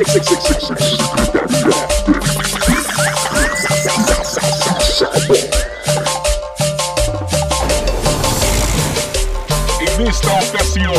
En 0.00 0.06
esta 10.06 10.38
ocasión, 10.38 10.94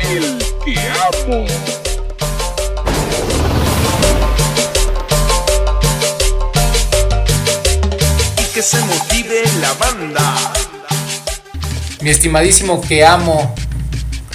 el 0.00 0.44
que 0.64 0.76
amo. 0.80 1.46
y 8.36 8.44
que 8.52 8.62
se 8.62 8.80
motive 8.80 9.44
la 9.60 9.72
banda. 9.74 10.34
Mi 12.00 12.10
estimadísimo 12.10 12.80
que 12.80 13.06
amo, 13.06 13.54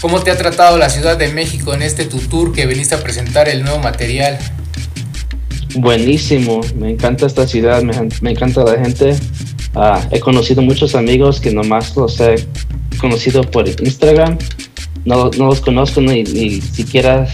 ¿cómo 0.01 0.21
te 0.21 0.31
ha 0.31 0.37
tratado 0.37 0.77
la 0.77 0.89
Ciudad 0.89 1.17
de 1.17 1.29
México 1.29 1.73
en 1.73 1.81
este 1.81 2.05
tu 2.05 2.17
tour 2.19 2.53
que 2.53 2.65
viniste 2.65 2.95
a 2.95 3.03
presentar 3.03 3.49
el 3.49 3.63
nuevo 3.63 3.79
material? 3.79 4.37
Buenísimo, 5.75 6.61
me 6.75 6.91
encanta 6.91 7.27
esta 7.27 7.47
ciudad, 7.47 7.83
me, 7.83 7.93
me 8.21 8.31
encanta 8.31 8.63
la 8.63 8.83
gente. 8.83 9.15
Ah, 9.75 10.01
he 10.11 10.19
conocido 10.19 10.61
muchos 10.61 10.95
amigos 10.95 11.39
que 11.39 11.51
nomás 11.51 11.95
los 11.95 12.19
he 12.19 12.35
conocido 12.99 13.41
por 13.41 13.67
Instagram. 13.67 14.37
No, 15.05 15.29
no 15.37 15.45
los 15.45 15.61
conozco 15.61 16.01
ni, 16.01 16.23
ni 16.23 16.61
siquiera 16.61 17.27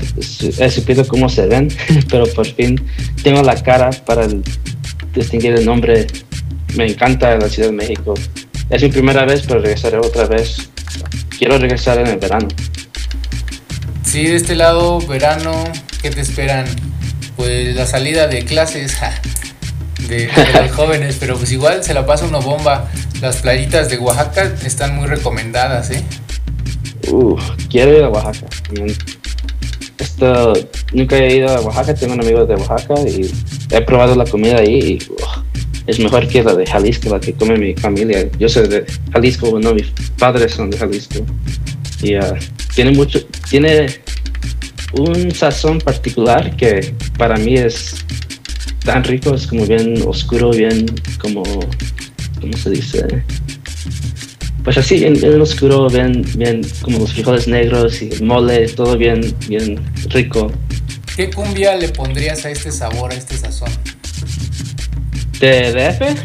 he 0.59 0.70
supido 0.70 1.07
cómo 1.07 1.29
se 1.29 1.47
ven, 1.47 1.70
pero 2.09 2.25
por 2.27 2.45
fin 2.45 2.79
tengo 3.23 3.41
la 3.41 3.55
cara 3.55 3.89
para 4.05 4.27
distinguir 5.13 5.53
el 5.53 5.65
nombre. 5.65 6.07
Me 6.75 6.85
encanta 6.85 7.37
la 7.37 7.47
Ciudad 7.47 7.70
de 7.70 7.75
México. 7.75 8.13
Es 8.70 8.84
mi 8.84 8.89
primera 8.89 9.25
vez, 9.25 9.43
pero 9.47 9.61
regresaré 9.61 9.97
otra 9.97 10.25
vez. 10.25 10.70
Quiero 11.37 11.57
regresar 11.57 11.99
en 11.99 12.07
el 12.07 12.17
verano. 12.17 12.47
Sí, 14.03 14.25
de 14.25 14.35
este 14.35 14.55
lado, 14.55 14.99
verano, 15.01 15.51
¿qué 16.01 16.09
te 16.09 16.21
esperan? 16.21 16.65
Pues 17.35 17.75
la 17.75 17.85
salida 17.85 18.27
de 18.27 18.45
clases 18.45 18.95
ja, 18.99 19.11
de, 20.07 20.27
de 20.27 20.61
los 20.61 20.71
jóvenes, 20.75 21.17
pero 21.19 21.37
pues 21.37 21.51
igual 21.51 21.83
se 21.83 21.93
la 21.93 22.05
pasa 22.05 22.25
una 22.25 22.39
bomba. 22.39 22.89
Las 23.21 23.37
playitas 23.37 23.89
de 23.89 23.97
Oaxaca 23.97 24.53
están 24.65 24.95
muy 24.95 25.07
recomendadas, 25.07 25.91
¿eh? 25.91 26.03
Uh, 27.11 27.37
quiero 27.69 27.97
ir 27.97 28.03
a 28.03 28.09
Oaxaca. 28.09 28.47
Esto, 29.97 30.53
nunca 30.93 31.17
he 31.17 31.35
ido 31.35 31.49
a 31.49 31.61
Oaxaca, 31.61 31.93
tengo 31.93 32.13
un 32.13 32.21
amigo 32.21 32.45
de 32.45 32.55
Oaxaca 32.55 32.95
y 33.01 33.31
he 33.71 33.81
probado 33.81 34.15
la 34.15 34.25
comida 34.25 34.57
ahí 34.57 34.99
y 34.99 35.11
uh, 35.11 35.15
es 35.87 35.99
mejor 35.99 36.27
que 36.27 36.43
la 36.43 36.55
de 36.55 36.65
Jalisco, 36.65 37.09
la 37.09 37.19
que 37.19 37.33
come 37.33 37.57
mi 37.57 37.75
familia. 37.75 38.29
Yo 38.39 38.49
soy 38.49 38.67
de 38.67 38.85
Jalisco, 39.13 39.51
bueno, 39.51 39.73
mis 39.73 39.91
padres 40.17 40.53
son 40.53 40.69
de 40.69 40.77
Jalisco. 40.77 41.25
Y 42.01 42.15
uh, 42.15 42.35
tiene 42.73 42.91
mucho, 42.91 43.25
tiene 43.49 43.87
un 44.93 45.31
sazón 45.31 45.79
particular 45.79 46.55
que 46.55 46.93
para 47.17 47.37
mí 47.37 47.55
es 47.55 47.95
tan 48.83 49.03
rico, 49.03 49.35
es 49.35 49.47
como 49.47 49.65
bien 49.65 50.01
oscuro, 50.05 50.51
bien 50.51 50.85
como, 51.19 51.43
¿cómo 52.39 52.57
se 52.57 52.69
dice? 52.71 53.23
Pues 54.63 54.77
así, 54.77 54.97
bien, 54.97 55.13
bien 55.13 55.39
oscuro, 55.39 55.87
bien, 55.89 56.25
bien 56.37 56.61
como 56.81 56.99
los 56.99 57.13
frijoles 57.13 57.47
negros 57.47 58.01
y 58.01 58.09
mole, 58.23 58.67
todo 58.69 58.97
bien, 58.97 59.35
bien 59.47 59.79
rico. 60.09 60.51
¿Qué 61.15 61.29
cumbia 61.29 61.75
le 61.75 61.89
pondrías 61.89 62.45
a 62.45 62.51
este 62.51 62.71
sabor, 62.71 63.11
a 63.11 63.15
este 63.15 63.37
sazón? 63.37 63.69
¿De 65.39 65.72
DF? 65.72 66.19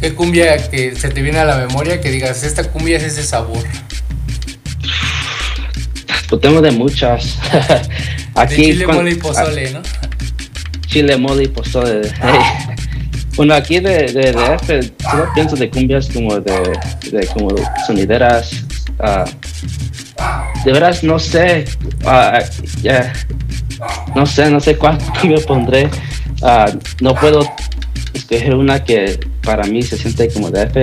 ¿Qué 0.00 0.14
cumbia 0.14 0.68
que 0.70 0.94
se 0.96 1.08
te 1.08 1.22
viene 1.22 1.38
a 1.38 1.44
la 1.44 1.56
memoria 1.56 2.00
que 2.00 2.10
digas, 2.10 2.42
esta 2.42 2.64
cumbia 2.70 2.96
es 2.98 3.04
ese 3.04 3.22
sabor? 3.24 3.64
Pues 6.28 6.40
tengo 6.40 6.60
de 6.60 6.70
muchas. 6.72 7.38
de 8.48 8.56
chile, 8.56 8.84
cuan- 8.84 8.96
mole 8.98 9.10
y 9.12 9.14
pozole, 9.14 9.70
¿no? 9.70 9.80
Chile, 10.86 11.16
mole 11.16 11.44
y 11.44 11.48
pozole. 11.48 12.02
Bueno, 13.36 13.52
aquí 13.52 13.80
de, 13.80 14.10
de 14.10 14.32
DF 14.32 14.92
solo 15.10 15.28
pienso 15.34 15.56
de 15.56 15.68
cumbias 15.68 16.08
como 16.08 16.40
de, 16.40 16.72
de 17.12 17.26
como 17.26 17.50
sonideras. 17.86 18.48
ah, 18.98 19.26
de 20.64 20.72
veras 20.72 21.04
no 21.04 21.18
sé. 21.18 21.66
ah, 22.06 22.38
ya, 22.80 23.12
no 24.14 24.24
sé, 24.24 24.50
no 24.50 24.58
sé 24.58 24.78
cuál 24.78 24.96
cumbia 25.20 25.36
pondré. 25.46 25.90
Ah, 26.42 26.64
no 27.02 27.14
puedo 27.14 27.40
escoger 28.26 28.54
una 28.54 28.82
que 28.82 29.20
para 29.42 29.64
mí 29.64 29.82
se 29.82 29.96
siente 29.96 30.28
como 30.32 30.50
DF. 30.50 30.74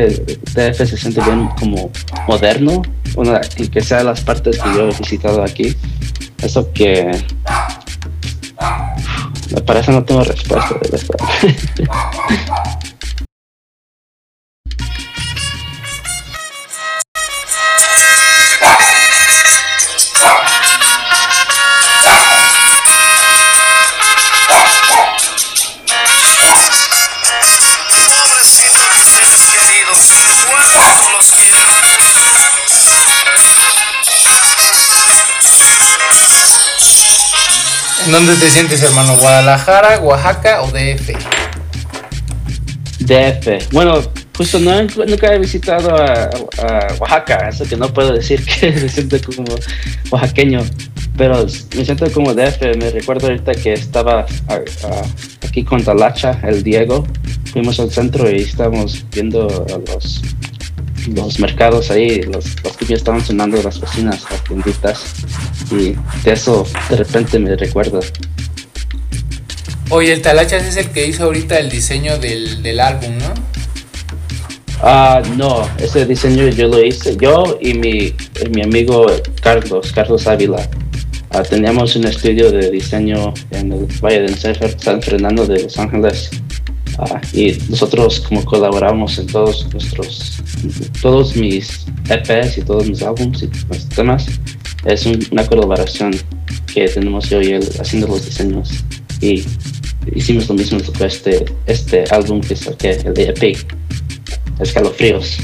DF 0.53 0.77
se 0.77 0.97
siente 0.97 1.21
bien 1.21 1.49
como 1.59 1.91
moderno. 2.27 2.81
Una 3.15 3.41
que 3.41 3.81
sea 3.81 4.03
las 4.03 4.21
partes 4.21 4.57
que 4.57 4.73
yo 4.73 4.89
he 4.89 4.97
visitado 4.97 5.43
aquí. 5.43 5.75
Eso 6.41 6.71
que 6.73 7.11
me 9.53 9.61
parece 9.61 9.91
no 9.91 10.03
tengo 10.03 10.23
respuesta 10.23 10.75
de 10.81 10.89
verdad. 10.89 11.17
dónde 38.11 38.35
te 38.35 38.49
sientes, 38.49 38.81
hermano? 38.83 39.15
¿Guadalajara, 39.17 39.99
Oaxaca 39.99 40.61
o 40.63 40.67
DF? 40.67 41.09
DF. 42.99 43.71
Bueno, 43.71 44.01
justo 44.37 44.59
no, 44.59 44.81
nunca 44.81 45.33
he 45.33 45.39
visitado 45.39 45.95
a, 45.95 46.29
Oaxaca, 46.99 47.49
eso 47.49 47.65
que 47.65 47.77
no 47.77 47.93
puedo 47.93 48.13
decir 48.13 48.43
que 48.59 48.71
me 48.71 48.89
siento 48.89 49.17
como 49.35 49.55
oaxaqueño, 50.11 50.59
pero 51.17 51.45
me 51.75 51.85
siento 51.85 52.11
como 52.11 52.33
DF. 52.33 52.77
Me 52.77 52.89
recuerdo 52.91 53.27
ahorita 53.27 53.53
que 53.53 53.73
estaba 53.73 54.25
aquí 55.45 55.63
con 55.63 55.83
Talacha, 55.83 56.39
el 56.43 56.63
Diego, 56.63 57.05
fuimos 57.51 57.79
al 57.79 57.91
centro 57.91 58.29
y 58.29 58.41
estábamos 58.41 59.05
viendo 59.11 59.47
a 59.47 59.93
los, 59.93 60.21
los 61.07 61.39
mercados 61.39 61.91
ahí, 61.91 62.21
los, 62.23 62.63
los 62.63 62.77
que 62.77 62.85
ya 62.85 62.95
estaban 62.95 63.23
sonando 63.23 63.61
las 63.61 63.79
cocinas, 63.79 64.23
las 64.29 64.43
tienditas, 64.43 65.03
y 65.71 65.95
de 66.23 66.33
eso 66.33 66.65
de 66.89 66.97
repente 66.97 67.39
me 67.39 67.55
recuerdo. 67.55 67.99
Oye, 69.89 70.13
el 70.13 70.21
Talachas 70.21 70.63
es 70.63 70.77
el 70.77 70.89
que 70.89 71.05
hizo 71.07 71.25
ahorita 71.25 71.59
el 71.59 71.69
diseño 71.69 72.17
del, 72.17 72.63
del 72.63 72.79
álbum, 72.79 73.17
¿no? 73.17 73.33
Ah, 74.81 75.21
no, 75.37 75.69
ese 75.77 76.05
diseño 76.05 76.49
yo 76.49 76.67
lo 76.67 76.83
hice 76.83 77.15
yo 77.15 77.57
y 77.61 77.73
mi, 77.73 78.13
mi 78.51 78.63
amigo 78.63 79.05
Carlos, 79.41 79.93
Carlos 79.93 80.27
Ávila. 80.27 80.69
Ah, 81.29 81.41
teníamos 81.41 81.95
un 81.95 82.05
estudio 82.05 82.51
de 82.51 82.69
diseño 82.69 83.33
en 83.51 83.71
el 83.71 83.87
Valle 84.01 84.21
del 84.23 84.37
San 84.37 85.01
Fernando 85.01 85.45
de 85.47 85.63
Los 85.63 85.77
Ángeles. 85.77 86.31
Ah, 86.99 87.19
y 87.33 87.57
nosotros 87.69 88.19
como 88.21 88.45
colaboramos 88.45 89.17
en 89.17 89.27
todos 89.27 89.67
nuestros, 89.73 90.33
todos 91.01 91.35
mis 91.35 91.85
EPs 92.09 92.57
y 92.59 92.61
todos 92.61 92.87
mis 92.87 93.01
álbumes 93.01 93.43
y 93.43 93.49
los 93.69 93.89
temas. 93.89 94.25
Es 94.85 95.05
un- 95.05 95.25
una 95.31 95.45
colaboración 95.47 96.11
que 96.73 96.87
tenemos 96.87 97.29
yo 97.29 97.41
y 97.41 97.47
él 97.53 97.69
haciendo 97.79 98.07
los 98.07 98.25
diseños. 98.25 98.69
Y 99.21 99.43
hicimos 100.13 100.47
lo 100.49 100.55
mismo 100.55 100.79
con 100.83 101.07
este, 101.07 101.45
este 101.65 102.03
álbum 102.11 102.41
que 102.41 102.55
saqué, 102.55 102.91
el 103.05 103.17
EP. 103.19 103.57
Escalofríos. 104.59 105.37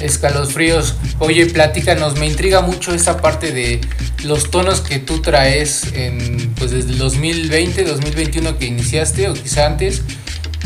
Escalofríos. 0.00 0.94
Oye, 1.20 1.46
platícanos, 1.46 2.18
me 2.18 2.26
intriga 2.26 2.60
mucho 2.60 2.92
esta 2.92 3.16
parte 3.22 3.52
de 3.52 3.80
los 4.24 4.50
tonos 4.50 4.80
que 4.82 4.98
tú 4.98 5.22
traes 5.22 5.84
en, 5.94 6.52
pues 6.58 6.70
desde 6.72 6.90
el 6.92 6.98
2020, 6.98 7.84
2021 7.84 8.58
que 8.58 8.66
iniciaste 8.66 9.28
o 9.28 9.34
quizá 9.34 9.66
antes. 9.66 10.02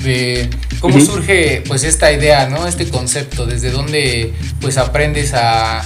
De 0.02 0.48
¿Cómo 0.80 0.98
surge 1.00 1.62
pues 1.68 1.84
esta 1.84 2.10
idea, 2.12 2.48
¿no? 2.48 2.66
Este 2.66 2.88
concepto, 2.88 3.46
desde 3.46 3.70
dónde 3.70 4.32
pues 4.60 4.78
aprendes 4.78 5.34
a, 5.34 5.80
a, 5.80 5.84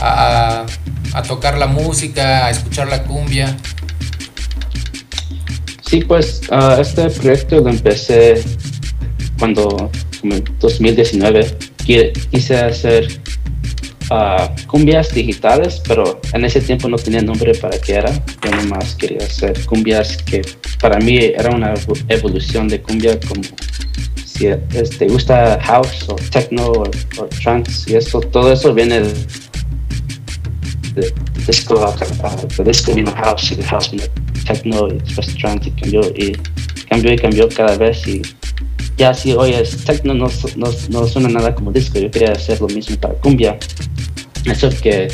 a- 0.00 0.66
a 1.14 1.22
tocar 1.22 1.56
la 1.58 1.66
música, 1.66 2.46
a 2.46 2.50
escuchar 2.50 2.88
la 2.88 3.02
cumbia. 3.04 3.56
Sí, 5.88 6.00
pues 6.00 6.42
este 6.78 7.08
proyecto 7.10 7.60
lo 7.60 7.70
empecé 7.70 8.42
cuando, 9.38 9.90
como 10.20 10.34
en 10.34 10.44
2019, 10.58 11.56
qui- 11.86 12.12
quise 12.30 12.56
hacer 12.56 13.20
ah, 14.10 14.52
cumbias 14.66 15.14
digitales, 15.14 15.80
pero 15.86 16.20
en 16.32 16.44
ese 16.44 16.60
tiempo 16.60 16.88
no 16.88 16.96
tenía 16.98 17.22
nombre 17.22 17.54
para 17.54 17.78
qué 17.78 17.94
era. 17.94 18.12
Yo 18.42 18.50
nomás 18.50 18.94
quería 18.96 19.24
hacer 19.26 19.64
cumbias 19.66 20.16
que 20.18 20.42
para 20.88 20.98
mí 21.00 21.18
era 21.18 21.50
una 21.50 21.74
evo- 21.74 21.98
evolución 22.08 22.68
de 22.68 22.80
cumbia 22.80 23.18
como 23.28 23.42
si 24.24 24.46
es- 24.46 24.90
te 24.98 25.08
gusta 25.08 25.58
house 25.62 26.08
o 26.08 26.14
techno 26.30 26.64
o, 26.66 26.82
o 27.18 27.24
trance 27.42 27.90
y 27.90 27.96
eso, 27.96 28.20
todo 28.20 28.52
eso 28.52 28.72
viene 28.72 29.00
de, 29.00 29.14
disco, 31.46 31.94
de 32.56 32.64
disco 32.64 32.94
vino 32.94 33.12
house 33.12 33.50
y 33.50 33.54
de 33.56 33.64
house 33.64 33.90
vino 33.90 34.04
techno 34.46 34.88
y 34.88 34.98
después 34.98 35.34
trance 35.36 35.68
y 35.68 35.72
cambió 35.72 36.00
y 36.14 36.32
cambió 36.88 37.12
y 37.12 37.16
cambió 37.18 37.48
cada 37.48 37.76
vez 37.76 38.06
y 38.06 38.22
ya 38.96 39.12
si 39.12 39.32
hoy 39.32 39.54
es 39.54 39.84
techno 39.84 40.14
no, 40.14 40.28
no, 40.56 40.68
no 40.90 41.06
suena 41.08 41.28
nada 41.28 41.52
como 41.52 41.72
disco, 41.72 41.98
yo 41.98 42.08
quería 42.12 42.30
hacer 42.32 42.60
lo 42.62 42.68
mismo 42.68 42.96
para 42.96 43.12
cumbia. 43.14 43.58
Eso 44.46 44.70
que 44.80 45.08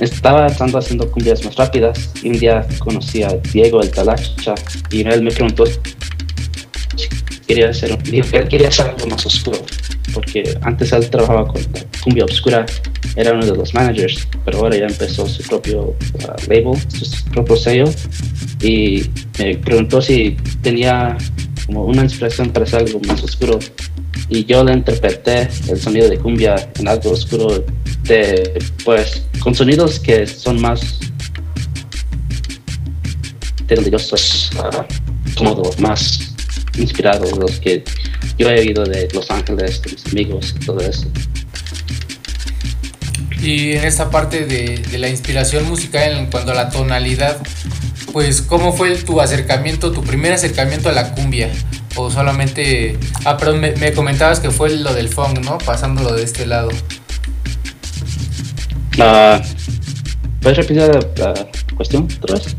estaba 0.00 0.46
tratando 0.46 0.78
haciendo 0.78 1.10
cumbias 1.10 1.44
más 1.44 1.56
rápidas 1.56 2.10
y 2.22 2.28
un 2.28 2.38
día 2.38 2.66
conocí 2.78 3.22
a 3.22 3.28
Diego 3.52 3.82
el 3.82 3.90
Talacha 3.90 4.54
y 4.90 5.06
él 5.06 5.22
me 5.22 5.30
preguntó 5.30 5.64
si 5.66 7.08
quería 7.46 7.70
hacer, 7.70 7.98
él 8.12 8.48
quería 8.48 8.68
hacer 8.68 8.88
algo 8.88 9.06
más 9.06 9.24
oscuro 9.26 9.58
porque 10.12 10.58
antes 10.62 10.92
él 10.92 11.08
trabajaba 11.10 11.46
con 11.46 11.62
cumbia 12.02 12.24
oscura, 12.24 12.66
era 13.16 13.32
uno 13.32 13.44
de 13.44 13.54
los 13.54 13.74
managers, 13.74 14.26
pero 14.44 14.58
ahora 14.58 14.76
ya 14.76 14.86
empezó 14.86 15.26
su 15.26 15.42
propio 15.42 15.82
uh, 15.82 16.48
label, 16.48 16.78
su 16.88 17.24
propio 17.30 17.56
sello 17.56 17.84
y 18.62 19.04
me 19.38 19.56
preguntó 19.56 20.00
si 20.00 20.36
tenía 20.62 21.16
como 21.66 21.84
una 21.84 22.02
inspiración 22.02 22.50
para 22.50 22.64
hacer 22.64 22.80
algo 22.80 23.00
más 23.06 23.22
oscuro 23.22 23.58
y 24.30 24.44
yo 24.44 24.62
le 24.62 24.72
interpreté 24.72 25.48
el 25.68 25.78
sonido 25.78 26.08
de 26.08 26.16
cumbia 26.16 26.70
en 26.78 26.88
algo 26.88 27.10
oscuro 27.10 27.64
de 28.04 28.58
pues 28.84 29.22
con 29.40 29.54
sonidos 29.54 29.98
que 29.98 30.26
son 30.26 30.60
más 30.60 31.00
deliciosos 33.66 34.50
ah, 34.58 34.86
como 35.36 35.56
los 35.56 35.78
más 35.80 36.34
inspirados 36.78 37.36
los 37.36 37.58
que 37.58 37.84
yo 38.38 38.48
he 38.48 38.60
oído 38.60 38.84
de 38.84 39.08
Los 39.12 39.30
Ángeles 39.30 39.82
de 39.82 39.92
mis 39.92 40.06
amigos 40.06 40.54
y 40.56 40.64
todo 40.64 40.80
eso 40.80 41.06
Y 43.42 43.72
en 43.72 43.84
esta 43.84 44.10
parte 44.10 44.46
de, 44.46 44.78
de 44.78 44.98
la 44.98 45.08
inspiración 45.08 45.68
musical 45.68 46.12
en 46.12 46.26
cuanto 46.30 46.52
a 46.52 46.54
la 46.54 46.68
tonalidad, 46.68 47.38
pues 48.12 48.42
¿cómo 48.42 48.74
fue 48.74 48.96
tu 48.96 49.20
acercamiento, 49.20 49.92
tu 49.92 50.02
primer 50.02 50.32
acercamiento 50.32 50.90
a 50.90 50.92
la 50.92 51.14
cumbia? 51.14 51.50
O 52.02 52.10
solamente... 52.10 52.98
Ah, 53.24 53.36
perdón, 53.36 53.60
me, 53.60 53.72
me 53.72 53.92
comentabas 53.92 54.40
que 54.40 54.50
fue 54.50 54.70
lo 54.70 54.94
del 54.94 55.08
funk, 55.08 55.40
¿no? 55.40 55.58
Pasándolo 55.58 56.14
de 56.14 56.22
este 56.24 56.46
lado. 56.46 56.70
Ah, 58.98 59.40
¿Puedes 60.40 60.58
repetir 60.58 60.82
la, 60.82 61.00
la 61.16 61.48
cuestión 61.76 62.08
otra 62.22 62.36
vez? 62.36 62.56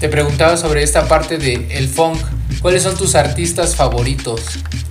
Te 0.00 0.08
preguntaba 0.08 0.56
sobre 0.56 0.82
esta 0.82 1.08
parte 1.08 1.38
de 1.38 1.66
el 1.70 1.88
funk. 1.88 2.18
¿Cuáles 2.60 2.82
son 2.82 2.96
tus 2.96 3.14
artistas 3.14 3.74
favoritos? 3.74 4.42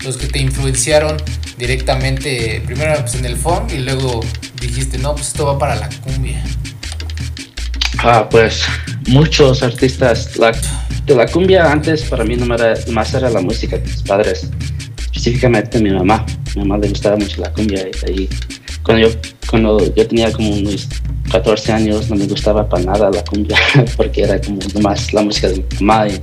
Los 0.03 0.17
que 0.17 0.27
te 0.27 0.39
influenciaron 0.39 1.17
directamente, 1.57 2.61
primero 2.65 2.99
pues, 3.01 3.15
en 3.15 3.25
el 3.25 3.37
funk 3.37 3.71
y 3.73 3.79
luego 3.79 4.21
dijiste, 4.59 4.97
no, 4.97 5.13
pues 5.15 5.27
esto 5.27 5.45
va 5.45 5.57
para 5.57 5.75
la 5.75 5.89
cumbia. 6.03 6.43
Ah, 7.99 8.27
pues 8.29 8.63
muchos 9.07 9.63
artistas. 9.63 10.37
La, 10.37 10.51
de 11.07 11.15
la 11.15 11.25
cumbia 11.25 11.71
antes 11.71 12.03
para 12.03 12.25
mí 12.25 12.35
no 12.35 12.53
era, 12.53 12.73
más 12.91 13.13
era 13.13 13.29
la 13.29 13.39
música 13.39 13.77
de 13.77 13.83
mis 13.83 14.03
padres, 14.03 14.49
específicamente 15.05 15.79
mi 15.79 15.89
mamá. 15.89 16.25
Mi 16.53 16.63
mamá 16.63 16.77
le 16.77 16.89
gustaba 16.89 17.15
mucho 17.15 17.41
la 17.41 17.51
cumbia 17.53 17.87
y 17.87 18.09
ahí 18.09 18.29
cuando 18.83 19.07
yo, 19.07 19.15
cuando 19.49 19.95
yo 19.95 20.07
tenía 20.07 20.31
como 20.33 20.49
unos 20.49 20.89
14 21.31 21.71
años 21.71 22.09
no 22.09 22.17
me 22.17 22.25
gustaba 22.27 22.67
para 22.67 22.83
nada 22.83 23.09
la 23.09 23.23
cumbia 23.23 23.57
porque 23.97 24.23
era 24.23 24.39
como 24.41 24.59
nomás 24.73 25.13
la 25.13 25.21
música 25.21 25.47
de 25.47 25.55
mi 25.55 25.65
mamá 25.79 26.09
y 26.09 26.19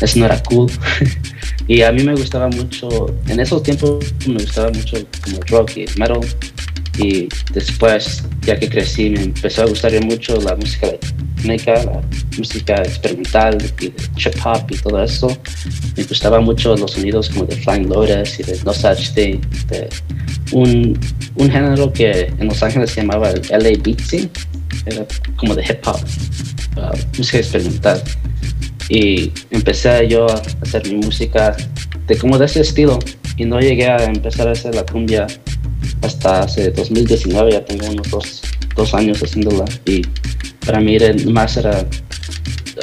eso 0.00 0.18
no 0.18 0.26
era 0.26 0.42
cool. 0.42 0.70
y 1.68 1.82
a 1.82 1.92
mí 1.92 2.02
me 2.02 2.14
gustaba 2.14 2.48
mucho, 2.48 3.14
en 3.28 3.38
esos 3.38 3.62
tiempos 3.62 4.04
me 4.26 4.42
gustaba 4.42 4.70
mucho 4.70 4.96
como 5.22 5.38
rock 5.48 5.76
y 5.76 5.86
metal 5.96 6.20
y 6.98 7.28
después, 7.52 8.24
ya 8.42 8.58
que 8.58 8.68
crecí, 8.68 9.10
me 9.10 9.22
empezó 9.22 9.62
a 9.62 9.66
gustar 9.66 9.92
mucho 10.04 10.40
la 10.40 10.56
música 10.56 10.88
electrónica, 11.44 11.84
la 11.84 12.02
música 12.36 12.74
experimental 12.82 13.58
y 13.80 13.88
de 13.88 13.94
hip 14.16 14.34
hop 14.44 14.66
y 14.70 14.76
todo 14.76 15.02
eso. 15.02 15.36
Me 15.96 16.04
gustaba 16.04 16.40
mucho 16.40 16.76
los 16.76 16.92
sonidos 16.92 17.28
como 17.30 17.44
de 17.44 17.56
Flying 17.56 17.88
Lotus 17.88 18.40
y 18.40 18.42
de 18.42 18.58
No 18.64 18.72
Such 18.72 19.12
Thing, 19.14 19.40
de 19.68 19.88
un, 20.52 20.98
un 21.36 21.50
género 21.50 21.92
que 21.92 22.32
en 22.38 22.46
Los 22.46 22.62
Ángeles 22.62 22.90
se 22.90 23.02
llamaba 23.02 23.30
el 23.30 23.42
LA 23.50 23.78
Beatsy, 23.82 24.30
era 24.86 25.06
como 25.36 25.54
de 25.54 25.62
hip 25.62 25.86
hop, 25.86 26.00
uh, 26.76 26.96
música 27.16 27.38
experimental. 27.38 28.02
Y 28.88 29.32
empecé 29.50 30.08
yo 30.08 30.26
a 30.30 30.42
hacer 30.62 30.88
mi 30.88 30.96
música 30.96 31.56
de 32.06 32.16
como 32.16 32.38
de 32.38 32.46
ese 32.46 32.62
estilo 32.62 32.98
y 33.36 33.44
no 33.44 33.60
llegué 33.60 33.86
a 33.86 34.02
empezar 34.04 34.48
a 34.48 34.52
hacer 34.52 34.74
la 34.74 34.84
cumbia 34.84 35.26
hasta 36.02 36.40
hace 36.40 36.70
2019, 36.70 37.52
ya 37.52 37.64
tengo 37.64 37.86
unos 37.86 38.10
dos, 38.10 38.42
dos 38.74 38.94
años 38.94 39.20
haciéndola 39.22 39.64
y 39.84 40.02
para 40.68 40.80
mí 40.80 40.96
era, 40.96 41.14
más 41.30 41.56
era 41.56 41.86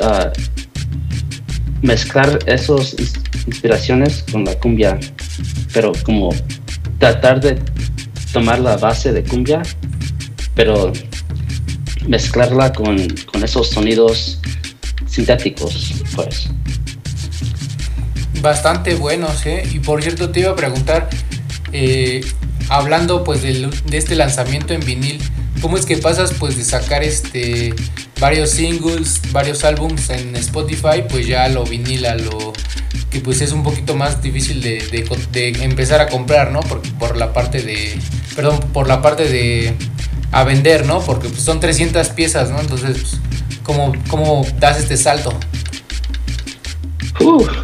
ah, 0.02 0.34
mezclar 1.84 2.40
esas 2.48 2.96
inspiraciones 3.46 4.26
con 4.32 4.44
la 4.44 4.56
cumbia, 4.56 5.00
pero 5.72 5.92
como 6.04 6.34
tratar 6.98 7.40
de 7.40 7.60
tomar 8.34 8.58
la 8.58 8.78
base 8.78 9.14
de 9.14 9.24
cumbia, 9.24 9.62
pero 10.56 10.92
mezclarla 12.08 12.74
con, 12.74 12.98
con 13.32 13.44
esos 13.44 13.70
sonidos 13.70 14.40
sintéticos, 15.06 15.94
pues. 16.16 16.48
Bastante 18.42 18.96
buenos, 18.96 19.46
¿eh? 19.46 19.62
Y 19.72 19.78
por 19.78 20.02
cierto, 20.02 20.32
te 20.32 20.40
iba 20.40 20.50
a 20.50 20.56
preguntar, 20.56 21.08
eh, 21.72 22.26
hablando 22.68 23.24
pues 23.24 23.44
de 23.44 23.70
este 23.92 24.16
lanzamiento 24.16 24.74
en 24.74 24.80
vinil, 24.80 25.22
¿cómo 25.66 25.78
es 25.78 25.88
que 25.88 25.98
pasas 25.98 26.32
pues 26.38 26.58
de 26.58 26.64
sacar 26.64 27.04
este 27.04 27.74
varios 28.22 28.52
singles, 28.52 29.20
varios 29.32 29.64
álbums 29.64 30.12
en 30.12 30.36
Spotify, 30.36 31.02
pues 31.10 31.26
ya 31.26 31.50
lo 31.50 31.64
vinil, 31.64 32.06
a 32.06 32.14
lo 32.14 32.54
que 33.10 33.20
pues 33.20 33.42
es 33.42 33.52
un 33.52 33.64
poquito 33.64 33.96
más 33.96 34.22
difícil 34.22 34.62
de, 34.62 34.84
empezar 35.64 36.02
a 36.02 36.08
comprar, 36.08 36.52
¿no? 36.52 36.60
Por, 36.60 36.84
por 37.00 37.18
la 37.18 37.34
parte 37.34 37.64
de, 37.64 37.98
perdón, 38.36 38.60
por 38.74 38.88
la 38.88 39.02
parte 39.02 39.28
de 39.28 39.74
a 40.32 40.44
vender, 40.44 40.86
¿no? 40.86 41.00
Porque 41.00 41.30
pues, 41.30 41.42
son 41.42 41.60
300 41.60 42.10
piezas, 42.10 42.52
¿no? 42.52 42.60
Entonces, 42.60 42.98
pues, 43.00 43.20
¿cómo, 43.64 43.92
¿cómo 44.08 44.46
das 44.60 44.78
este 44.78 44.98
salto? 44.98 45.34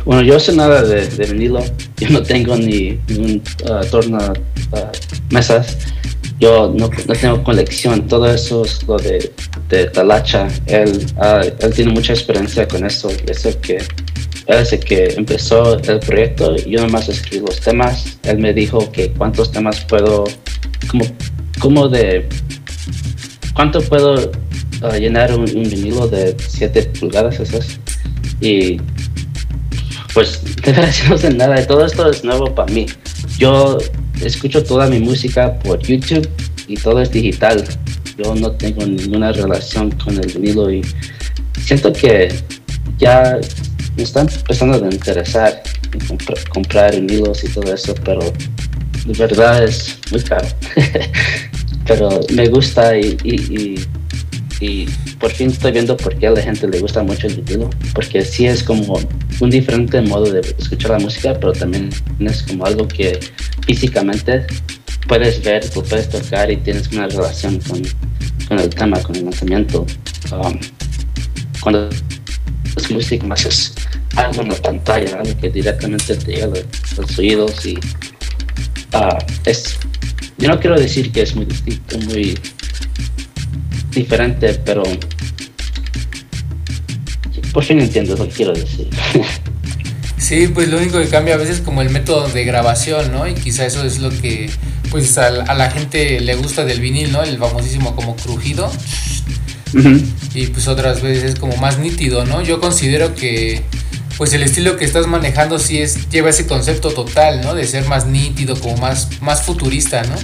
Bueno, 0.06 0.24
yo 0.24 0.40
sé 0.40 0.54
nada 0.54 0.82
de, 0.82 1.06
vinilo. 1.28 1.64
Yo 1.98 2.10
no 2.10 2.24
tengo 2.24 2.56
ni, 2.56 3.00
ni 3.08 3.18
un 3.18 3.44
uh, 3.70 3.86
torno 3.92 4.18
uh, 4.72 4.78
mesas. 5.30 5.78
Yo 6.42 6.74
no, 6.76 6.90
no 7.08 7.14
tengo 7.14 7.44
colección. 7.44 8.08
Todo 8.08 8.26
eso 8.34 8.66
es 8.66 8.82
lo 8.88 8.98
de, 8.98 9.32
de 9.70 9.86
Talacha. 9.86 10.48
Él, 10.66 11.06
ah, 11.18 11.42
él 11.60 11.74
tiene 11.74 11.94
mucha 11.94 12.14
experiencia 12.14 12.68
con 12.68 12.84
eso. 12.84 13.10
Eso 13.28 13.62
que 13.62 13.78
él 14.48 14.58
es 14.58 14.74
que 14.84 15.14
empezó 15.16 15.78
el 15.78 16.00
proyecto. 16.00 16.56
Yo 16.56 16.82
nomás 16.82 17.10
escribí 17.10 17.46
los 17.46 17.60
temas. 17.62 18.18
Él 18.24 18.40
me 18.40 18.54
dijo 18.54 18.92
que 18.92 19.12
cuántos 19.12 19.52
temas 19.52 19.86
puedo, 19.86 20.24
como, 20.90 21.06
como 21.60 21.88
de, 21.88 22.28
cuánto 23.54 23.80
puedo 23.82 24.32
ah, 24.82 24.98
llenar 24.98 25.32
un, 25.38 25.46
vinilo 25.46 26.08
de 26.08 26.36
7 26.40 26.82
pulgadas, 27.00 27.40
esas. 27.40 27.80
Y 28.42 28.82
pues 30.16 30.42
de 30.64 30.72
verdad 30.72 30.92
no 31.08 31.30
nada, 31.38 31.68
todo 31.68 31.86
esto 31.86 32.10
es 32.10 32.24
nuevo 32.24 32.54
para 32.56 32.74
mí. 32.74 32.88
Yo 33.38 33.78
escucho 34.24 34.64
toda 34.64 34.88
mi 34.88 35.00
música 35.00 35.58
por 35.60 35.80
YouTube 35.82 36.28
y 36.68 36.76
todo 36.76 37.02
es 37.02 37.12
digital. 37.12 37.64
Yo 38.18 38.36
no 38.36 38.52
tengo 38.52 38.86
ninguna 38.86 39.32
relación 39.32 39.92
con 39.92 40.16
el 40.18 40.28
vinilo 40.34 40.72
y 40.72 40.82
siento 41.64 41.92
que 41.94 42.30
ya 42.98 43.40
me 43.98 44.04
están 44.04 44.28
empezando 44.30 44.84
a 44.86 44.90
interesar 44.94 45.64
en 45.94 46.00
compra- 46.08 46.50
comprar 46.50 46.96
vinilos 46.96 47.44
y 47.44 47.50
todo 47.50 47.74
eso, 47.74 47.94
pero 48.06 48.22
de 49.06 49.14
verdad 49.18 49.64
es 49.64 49.98
muy 50.12 50.22
caro. 50.22 50.48
pero 51.88 52.20
me 52.34 52.48
gusta 52.48 52.98
y 52.98 53.76
y 54.62 54.86
por 55.20 55.32
fin 55.32 55.50
estoy 55.50 55.72
viendo 55.72 55.98
por 55.98 56.16
qué 56.18 56.28
a 56.28 56.32
la 56.32 56.42
gente 56.42 56.68
le 56.68 56.80
gusta 56.80 57.04
mucho 57.04 57.28
el 57.28 57.42
vinilo, 57.42 57.70
porque 57.94 58.24
sí 58.24 58.46
es 58.46 58.64
como 58.64 59.00
un 59.40 59.50
diferente 59.50 60.00
modo 60.02 60.32
de 60.32 60.42
escuchar 60.58 60.92
la 60.92 61.00
música, 61.00 61.34
pero 61.34 61.52
también 61.52 61.90
es 62.20 62.44
como 62.44 62.66
algo 62.66 62.88
que 62.88 63.20
físicamente 63.66 64.46
puedes 65.08 65.44
ver, 65.44 65.68
puedes 65.72 66.10
tocar 66.10 66.52
y 66.52 66.58
tienes 66.58 66.88
una 66.92 67.08
relación 67.08 67.60
con, 67.62 67.82
con 68.48 68.60
el 68.60 68.70
tema, 68.70 69.02
con 69.02 69.16
el 69.16 69.26
lanzamiento. 69.26 69.86
Um, 70.32 70.60
cuando 71.60 71.90
es 72.78 72.92
música 72.92 73.26
más 73.26 73.46
es 73.46 73.74
algo 74.16 74.44
en 74.44 74.50
la 74.50 74.56
pantalla, 74.56 75.20
algo 75.20 75.38
que 75.40 75.50
directamente 75.50 76.16
te 76.16 76.32
llega 76.32 76.46
a 76.46 76.50
los, 76.50 76.66
los 76.98 77.20
oídos 77.20 77.66
y 77.66 77.78
ah, 78.94 79.18
es, 79.46 79.78
yo 80.38 80.50
no 80.50 80.60
quiero 80.60 80.80
decir 80.80 81.12
que 81.12 81.24
es 81.24 81.36
muy 81.36 81.46
distinto, 81.46 81.98
muy 82.00 82.38
diferente, 83.94 84.54
pero 84.66 84.84
por 87.54 87.64
fin 87.64 87.80
entiendo 87.82 88.16
lo 88.16 88.28
que 88.28 88.34
quiero 88.34 88.54
decir. 88.54 88.88
Sí, 90.18 90.48
pues 90.48 90.70
lo 90.70 90.78
único 90.78 91.00
que 91.00 91.08
cambia 91.10 91.34
a 91.34 91.38
veces 91.38 91.58
es 91.58 91.62
como 91.62 91.82
el 91.82 91.90
método 91.90 92.30
de 92.30 92.46
grabación, 92.46 93.12
¿no? 93.12 93.28
Y 93.28 93.34
quizá 93.34 93.66
eso 93.66 93.84
es 93.84 94.00
lo 94.00 94.10
que 94.10 94.50
pues 94.90 95.18
a, 95.18 95.30
la- 95.32 95.72
gente 95.72 96.20
le 96.22 96.36
gusta 96.36 96.64
del 96.64 96.80
vinil, 96.80 97.12
¿no? 97.12 97.24
El 97.24 97.38
famosísimo 97.38 97.96
como 97.96 98.16
crujido. 98.16 98.72
Y 100.34 100.48
pues 100.48 100.68
otras 100.68 101.02
veces 101.02 101.36
como 101.36 101.56
más 101.58 101.80
nítido, 101.80 102.26
¿no? 102.26 102.42
Yo 102.42 102.60
considero 102.62 103.16
que 103.16 103.62
pues 104.18 104.34
el 104.34 104.44
estilo 104.44 104.78
que 104.78 104.86
estás 104.86 105.08
manejando 105.08 105.60
sí 105.60 105.80
es 105.80 106.10
lleva 106.10 106.30
ese 106.30 106.46
concepto 106.46 106.92
total, 106.92 107.42
¿no? 107.42 107.56
De 107.56 107.66
ser 107.66 107.86
más 107.88 108.06
nítido, 108.06 108.58
como 108.60 108.78
más 108.78 109.22
más 109.22 109.44
futurista, 109.44 110.04
¿no? 110.04 110.16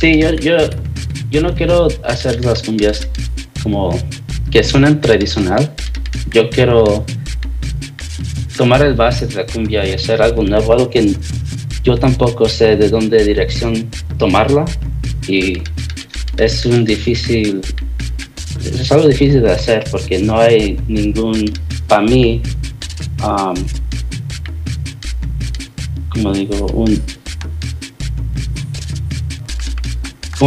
Sí, 0.00 0.18
yo, 0.20 0.32
yo, 0.34 0.56
yo 1.34 1.40
no 1.40 1.52
quiero 1.52 1.88
hacer 2.04 2.44
las 2.44 2.62
cumbias 2.62 3.08
como 3.60 3.98
que 4.52 4.62
suenan 4.62 5.00
tradicional. 5.00 5.74
Yo 6.30 6.48
quiero 6.48 7.04
tomar 8.56 8.82
el 8.82 8.94
base 8.94 9.26
de 9.26 9.34
la 9.34 9.44
cumbia 9.44 9.84
y 9.84 9.94
hacer 9.94 10.22
algo 10.22 10.44
nuevo, 10.44 10.72
algo 10.72 10.88
que 10.88 11.12
yo 11.82 11.96
tampoco 11.96 12.48
sé 12.48 12.76
de 12.76 12.88
dónde 12.88 13.24
dirección 13.24 13.90
tomarla 14.16 14.64
y 15.26 15.60
es 16.36 16.64
un 16.66 16.84
difícil, 16.84 17.60
es 18.64 18.92
algo 18.92 19.08
difícil 19.08 19.42
de 19.42 19.50
hacer 19.50 19.82
porque 19.90 20.20
no 20.20 20.38
hay 20.38 20.78
ningún, 20.86 21.52
para 21.88 22.02
mí, 22.02 22.42
como 26.10 26.32
digo, 26.32 26.66
un 26.66 27.02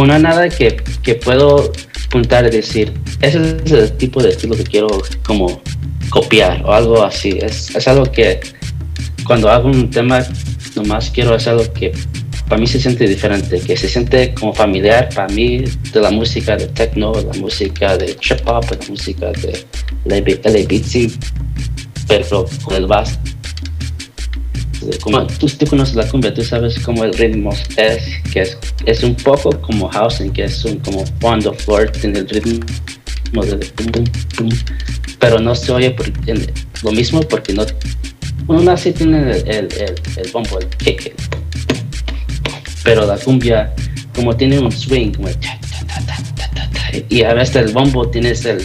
no 0.06 0.14
hay 0.14 0.22
nada 0.22 0.48
que, 0.48 0.76
que 1.02 1.14
puedo 1.14 1.72
juntar 2.12 2.46
y 2.46 2.50
decir, 2.50 2.92
ese 3.20 3.56
es 3.64 3.72
el 3.72 3.92
tipo 3.96 4.22
de 4.22 4.30
estilo 4.30 4.56
que 4.56 4.64
quiero 4.64 4.88
como 5.24 5.60
copiar 6.10 6.62
o 6.64 6.72
algo 6.72 7.02
así. 7.02 7.38
Es, 7.40 7.74
es 7.74 7.88
algo 7.88 8.04
que 8.04 8.40
cuando 9.26 9.50
hago 9.50 9.68
un 9.68 9.90
tema, 9.90 10.24
nomás 10.74 11.10
quiero 11.10 11.34
hacer 11.34 11.54
algo 11.54 11.72
que 11.72 11.92
para 12.48 12.60
mí 12.60 12.66
se 12.66 12.80
siente 12.80 13.06
diferente, 13.06 13.60
que 13.60 13.76
se 13.76 13.88
siente 13.88 14.32
como 14.34 14.54
familiar 14.54 15.10
para 15.14 15.28
mí 15.28 15.64
de 15.92 16.00
la 16.00 16.10
música 16.10 16.56
de 16.56 16.66
techno, 16.68 17.12
la 17.12 17.34
música 17.38 17.96
de 17.98 18.14
trip 18.14 18.40
hop, 18.46 18.64
la 18.70 18.88
música 18.88 19.32
de 19.32 19.66
LA 20.06 20.66
Beatsy, 20.66 21.12
pero 22.06 22.46
con 22.62 22.76
el 22.76 22.86
bass. 22.86 23.18
Como 25.02 25.26
tú, 25.26 25.46
tú 25.46 25.66
conoces 25.66 25.94
la 25.96 26.06
cumbia, 26.08 26.32
tú 26.32 26.42
sabes 26.44 26.78
cómo 26.80 27.04
el 27.04 27.12
ritmo 27.14 27.50
es, 27.76 28.02
que 28.32 28.42
es, 28.42 28.56
es 28.86 29.02
un 29.02 29.14
poco 29.16 29.50
como 29.60 29.88
housing, 29.88 30.30
que 30.32 30.44
es 30.44 30.64
un 30.64 30.78
como 30.78 31.04
on 31.22 31.40
the 31.40 31.52
floor, 31.52 31.90
tiene 31.90 32.20
el 32.20 32.28
ritmo 32.28 32.64
de 33.44 33.56
pum, 33.56 33.86
pum, 33.92 34.04
pum, 34.36 34.48
pero 35.18 35.38
no 35.40 35.54
se 35.54 35.72
oye 35.72 35.94
en- 36.26 36.46
lo 36.84 36.92
mismo 36.92 37.20
porque 37.22 37.52
no, 37.52 37.66
uno 38.46 38.76
sí 38.76 38.92
tiene 38.92 39.32
el, 39.32 39.48
el, 39.48 39.68
el, 40.16 40.30
bombo, 40.32 40.58
el 40.60 40.68
kick, 40.68 41.12
pero 42.84 43.06
la 43.06 43.16
cumbia 43.18 43.74
como 44.14 44.36
tiene 44.36 44.58
un 44.58 44.70
swing 44.72 45.12
como 45.12 45.28
ta, 45.28 45.58
ta, 45.86 46.04
ta, 46.06 46.70
y 47.08 47.22
a 47.22 47.34
veces 47.34 47.56
el 47.56 47.72
bombo 47.72 48.08
tienes 48.08 48.44
el, 48.44 48.62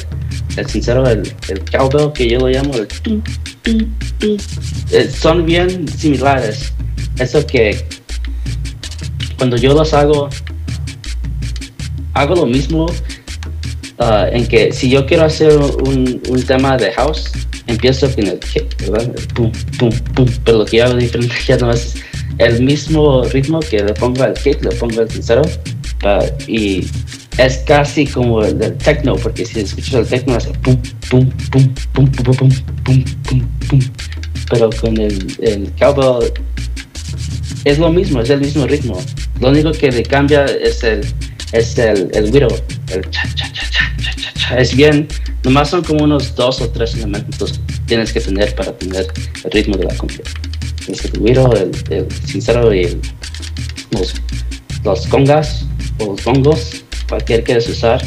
el 0.57 0.65
sincero 0.69 1.07
el, 1.09 1.23
el 1.49 1.65
cowbell 1.71 2.11
que 2.13 2.29
yo 2.29 2.39
lo 2.39 2.47
llamo 2.47 2.73
el 2.75 2.87
tum. 2.87 3.21
Eh, 3.65 5.09
son 5.09 5.45
bien 5.45 5.87
similares 5.87 6.73
eso 7.17 7.45
que 7.47 7.85
cuando 9.37 9.55
yo 9.55 9.73
los 9.73 9.93
hago 9.93 10.29
hago 12.13 12.35
lo 12.35 12.45
mismo 12.45 12.87
ah, 13.99 14.27
en 14.29 14.47
que 14.47 14.73
si 14.73 14.89
yo 14.89 15.05
quiero 15.05 15.23
hacer 15.23 15.57
un, 15.57 16.21
un 16.29 16.43
tema 16.43 16.75
de 16.75 16.91
house 16.91 17.31
empiezo 17.67 18.13
con 18.13 18.27
el 18.27 18.39
kick 18.39 18.91
¿verdad? 18.91 19.13
Pum 19.33 19.51
pum 19.79 19.91
pum 20.13 20.27
pero 20.43 20.57
lo 20.59 20.65
que 20.65 20.77
yo 20.77 20.85
hago 20.85 20.95
diferente 20.95 21.35
ya 21.47 21.57
no 21.57 21.71
es 21.71 21.95
el 22.39 22.63
mismo 22.63 23.23
ritmo 23.25 23.59
que 23.61 23.81
le 23.81 23.93
pongo 23.93 24.23
al 24.23 24.33
kick, 24.33 24.61
le 24.63 24.75
pongo 24.75 25.01
al 25.01 25.09
sincero 25.09 25.41
ah, 26.03 26.19
y 26.47 26.85
es 27.37 27.57
casi 27.59 28.05
como 28.05 28.43
el 28.43 28.57
del 28.59 28.77
techno, 28.77 29.15
porque 29.15 29.45
si 29.45 29.61
escuchas 29.61 29.93
el 29.93 30.07
techno 30.07 30.35
hace 30.35 30.51
pum, 30.59 30.77
pum, 31.13 31.29
pum, 31.51 31.75
pum, 31.93 32.11
pum, 32.11 32.35
pum, 32.35 32.49
pum, 32.83 33.03
pum, 33.23 33.41
pum. 33.69 33.79
Pero 34.49 34.69
con 34.71 34.97
el, 34.97 35.37
el 35.41 35.71
cowbell 35.77 36.33
es 37.65 37.77
lo 37.77 37.91
mismo, 37.91 38.21
es 38.21 38.31
el 38.31 38.41
mismo 38.41 38.65
ritmo. 38.65 38.99
Lo 39.39 39.49
único 39.49 39.71
que 39.73 39.91
le 39.91 40.01
cambia 40.01 40.45
es 40.45 40.83
el, 40.83 41.05
es 41.51 41.77
el, 41.77 42.09
el 42.15 42.33
widow, 42.33 42.49
el 42.91 43.07
cha, 43.11 43.29
cha, 43.35 43.51
cha, 43.53 43.69
cha, 43.69 43.95
cha, 44.01 44.15
cha, 44.15 44.33
cha. 44.33 44.57
Es 44.57 44.75
bien, 44.75 45.07
nomás 45.43 45.69
son 45.69 45.83
como 45.83 46.03
unos 46.03 46.33
dos 46.33 46.59
o 46.61 46.69
tres 46.69 46.95
elementos 46.95 47.59
que 47.67 47.73
tienes 47.85 48.11
que 48.11 48.19
tener 48.19 48.55
para 48.55 48.75
tener 48.75 49.05
el 49.43 49.51
ritmo 49.51 49.77
de 49.77 49.85
la 49.85 49.95
cumbia. 49.95 50.21
Tienes 50.83 51.05
el 51.05 51.19
widow, 51.19 51.53
el, 51.53 51.71
el 51.91 52.11
sincero 52.25 52.73
y 52.73 52.85
el, 52.85 53.01
los, 53.91 54.15
los 54.83 55.05
congas 55.07 55.65
o 55.99 56.07
los 56.07 56.23
bongos, 56.23 56.83
cualquier 57.07 57.43
quieres 57.43 57.69
usar. 57.69 58.03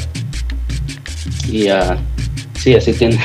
Y 1.49 1.71
uh, 1.71 1.97
sí, 2.67 2.75
así 2.75 2.93
tiene. 2.95 3.17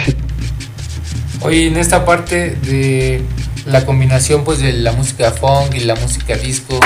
Oye, 1.42 1.66
en 1.66 1.78
esta 1.78 2.06
parte 2.06 2.52
de 2.52 3.24
la 3.66 3.86
combinación 3.88 4.44
pues 4.44 4.60
de 4.60 4.72
la 4.74 4.92
música 4.92 5.32
funk 5.32 5.74
y 5.76 5.80
la 5.80 5.96
música 5.96 6.36
disco, 6.38 6.80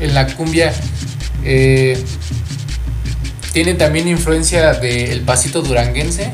en 0.00 0.14
la 0.14 0.26
cumbia, 0.28 0.72
eh, 1.44 2.02
¿tiene 3.52 3.74
también 3.74 4.08
influencia 4.08 4.72
del 4.72 5.20
pasito 5.20 5.60
duranguense? 5.60 6.30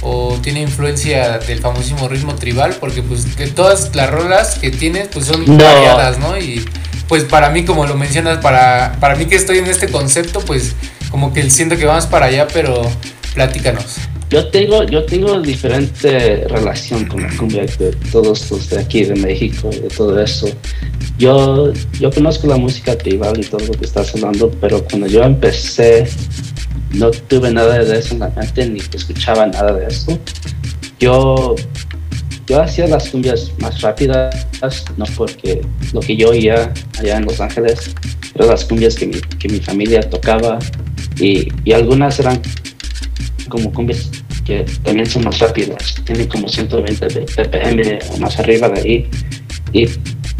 ¿O 0.00 0.38
tiene 0.40 0.62
influencia 0.62 1.38
del 1.40 1.58
famosísimo 1.58 2.08
ritmo 2.08 2.34
tribal? 2.34 2.74
Porque 2.80 3.02
pues 3.02 3.36
de 3.36 3.48
todas 3.48 3.94
las 3.94 4.08
rolas 4.08 4.58
que 4.58 4.70
tienes 4.70 5.08
pues 5.08 5.26
son 5.26 5.44
No. 5.44 5.62
variadas, 5.62 6.18
¿no? 6.18 6.38
Y 6.38 6.64
pues 7.06 7.24
para 7.24 7.50
mí, 7.50 7.64
como 7.66 7.84
lo 7.86 7.96
mencionas, 7.96 8.38
para, 8.38 8.96
para 9.00 9.14
mí 9.16 9.26
que 9.26 9.36
estoy 9.36 9.58
en 9.58 9.66
este 9.66 9.88
concepto, 9.88 10.40
pues 10.40 10.74
como 11.10 11.34
que 11.34 11.50
siento 11.50 11.76
que 11.76 11.84
vamos 11.84 12.06
para 12.06 12.26
allá, 12.26 12.46
pero 12.48 12.90
platícanos. 13.34 13.96
Yo 14.30 14.46
tengo, 14.48 14.84
yo 14.84 15.04
tengo 15.04 15.40
diferente 15.40 16.44
relación 16.48 17.06
con 17.06 17.22
la 17.22 17.34
cumbia 17.36 17.64
de 17.64 17.92
todos 18.12 18.50
los 18.50 18.68
de 18.68 18.78
aquí 18.78 19.04
de 19.04 19.14
México 19.14 19.70
y 19.72 19.88
todo 19.88 20.20
eso. 20.20 20.48
Yo, 21.18 21.72
yo 21.98 22.10
conozco 22.10 22.46
la 22.46 22.58
música 22.58 22.96
tribal 22.96 23.40
y 23.40 23.44
todo 23.44 23.66
lo 23.66 23.72
que 23.72 23.86
estás 23.86 24.14
hablando, 24.14 24.50
pero 24.60 24.84
cuando 24.84 25.06
yo 25.06 25.22
empecé 25.22 26.06
no 26.92 27.10
tuve 27.10 27.50
nada 27.50 27.78
de 27.82 27.98
eso 27.98 28.14
en 28.14 28.20
la 28.20 28.28
mente 28.30 28.66
ni 28.66 28.80
escuchaba 28.80 29.46
nada 29.46 29.72
de 29.72 29.86
eso. 29.86 30.18
Yo, 31.00 31.54
yo 32.46 32.60
hacía 32.60 32.86
las 32.86 33.08
cumbias 33.08 33.52
más 33.58 33.80
rápidas, 33.80 34.46
no 34.96 35.04
porque 35.16 35.62
lo 35.92 36.00
que 36.00 36.16
yo 36.16 36.30
oía 36.30 36.72
allá 36.98 37.16
en 37.16 37.24
Los 37.24 37.40
Ángeles, 37.40 37.94
eran 38.34 38.48
las 38.48 38.64
cumbias 38.64 38.94
que 38.94 39.06
mi, 39.06 39.20
que 39.38 39.48
mi 39.48 39.60
familia 39.60 40.00
tocaba 40.00 40.58
y, 41.18 41.48
y 41.64 41.72
algunas 41.72 42.18
eran 42.20 42.40
como 43.48 43.72
cumbias 43.72 44.10
que 44.48 44.64
también 44.82 45.04
son 45.04 45.24
más 45.24 45.38
rápidas, 45.40 45.94
tienen 46.06 46.26
como 46.26 46.48
120 46.48 47.06
de 47.06 47.20
ppm 47.20 47.98
o 48.14 48.16
más 48.16 48.38
arriba 48.38 48.70
de 48.70 48.80
ahí. 48.80 49.10
Y 49.74 49.86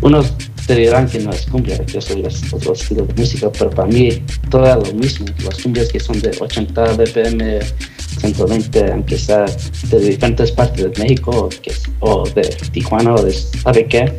unos 0.00 0.33
te 0.67 0.75
dirán 0.77 1.07
que 1.07 1.19
no 1.19 1.31
es 1.31 1.45
cumbia, 1.45 1.79
que 1.85 1.99
eso 1.99 2.15
es 2.27 2.50
otro 2.50 2.73
estilo 2.73 3.05
de 3.05 3.12
música, 3.12 3.50
pero 3.53 3.69
para 3.69 3.87
mí 3.87 4.23
todo 4.50 4.65
era 4.65 4.77
lo 4.77 4.95
mismo. 4.95 5.27
Las 5.45 5.59
cumbias 5.62 5.93
que 5.93 6.00
son 6.00 6.19
de 6.23 6.31
80 6.41 6.95
bpm, 6.95 7.59
120, 8.21 8.93
aunque 8.93 9.19
sea 9.19 9.45
de 9.45 10.00
diferentes 10.00 10.53
partes 10.53 10.91
de 10.91 11.03
México 11.03 11.50
que, 11.61 11.73
o 12.00 12.27
de 12.31 12.49
Tijuana 12.73 13.15
o 13.15 13.23
de 13.23 13.33
sabe 13.33 13.87
qué, 13.87 14.11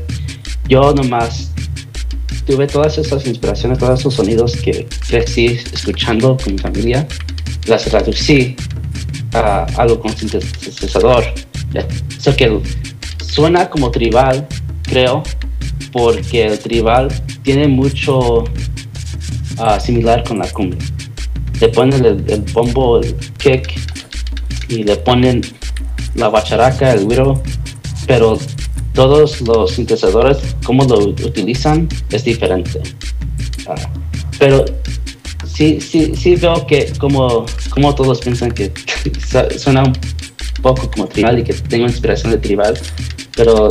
yo 0.67 0.93
nomás 0.93 1.51
tuve 2.45 2.67
todas 2.67 2.95
esas 2.99 3.25
inspiraciones, 3.25 3.79
todos 3.79 3.99
esos 3.99 4.13
sonidos 4.13 4.55
que 4.55 4.87
crecí 5.07 5.59
escuchando 5.73 6.37
con 6.37 6.53
mi 6.53 6.59
familia, 6.59 7.07
las 7.65 7.85
traducí 7.85 8.55
a 9.33 9.63
algo 9.77 9.99
con 9.99 10.15
sintetizador. 10.15 11.23
Eso 12.17 12.35
que 12.35 12.59
suena 13.25 13.69
como 13.69 13.91
tribal, 13.91 14.47
creo, 14.83 15.23
porque 15.91 16.47
el 16.47 16.59
tribal 16.59 17.09
tiene 17.43 17.67
mucho 17.67 18.43
ah, 19.57 19.79
similar 19.79 20.23
con 20.23 20.39
la 20.39 20.49
cumbia. 20.51 20.79
Le 21.59 21.69
ponen 21.69 22.05
el, 22.05 22.23
el 22.29 22.41
bombo, 22.53 22.99
el 22.99 23.15
kick, 23.37 23.73
y 24.69 24.83
le 24.83 24.95
ponen 24.97 25.41
la 26.15 26.29
bacharaca, 26.29 26.93
el 26.93 27.05
güiro, 27.05 27.41
pero 28.07 28.37
todos 28.93 29.41
los 29.41 29.71
sintetizadores, 29.71 30.37
cómo 30.63 30.83
lo 30.83 30.99
utilizan, 30.99 31.87
es 32.11 32.23
diferente. 32.23 32.81
Ah, 33.67 33.75
pero 34.37 34.65
sí, 35.59 35.81
sí, 35.81 36.13
sí 36.15 36.35
veo 36.37 36.65
que 36.65 36.93
como, 36.97 37.45
como 37.69 37.93
todos 37.93 38.21
piensan 38.21 38.51
que 38.51 38.71
suena 39.57 39.83
un 39.83 39.93
poco 40.61 40.89
como 40.89 41.05
tribal 41.07 41.39
y 41.39 41.43
que 41.43 41.53
tengo 41.53 41.85
inspiración 41.85 42.31
de 42.31 42.37
tribal, 42.37 42.79
pero 43.35 43.67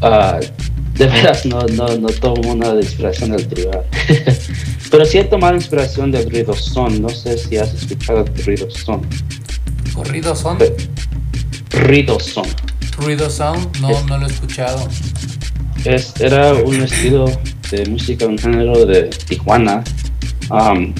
ah, 0.00 0.38
de 0.94 1.06
veras 1.08 1.44
no, 1.44 1.60
no, 1.72 1.88
no 1.98 2.08
tomo 2.08 2.54
nada 2.54 2.76
de 2.76 2.82
inspiración 2.82 3.32
del 3.32 3.48
tribal. 3.48 3.82
pero 4.92 5.04
sí 5.04 5.18
he 5.18 5.24
tomado 5.24 5.56
inspiración 5.56 6.12
del 6.12 6.30
ruido 6.30 6.54
son, 6.54 7.02
no 7.02 7.08
sé 7.08 7.36
si 7.36 7.56
has 7.56 7.74
escuchado 7.74 8.24
el 8.24 8.44
ruido 8.44 8.70
son. 8.70 9.02
¿Corridos 9.92 10.38
son? 10.38 10.58
Ruido 11.70 12.20
son. 12.20 12.46
Ruido 12.96 13.28
Sound, 13.28 13.76
no, 13.80 13.90
Es- 13.90 14.06
no 14.06 14.18
lo 14.18 14.26
he 14.26 14.30
escuchado. 14.30 14.88
Es, 15.84 16.14
era 16.20 16.54
un 16.54 16.80
estilo 16.80 17.24
de 17.72 17.86
música, 17.86 18.24
un 18.26 18.38
género 18.38 18.86
de 18.86 19.10
Tijuana. 19.26 19.82
Um, 20.48 20.94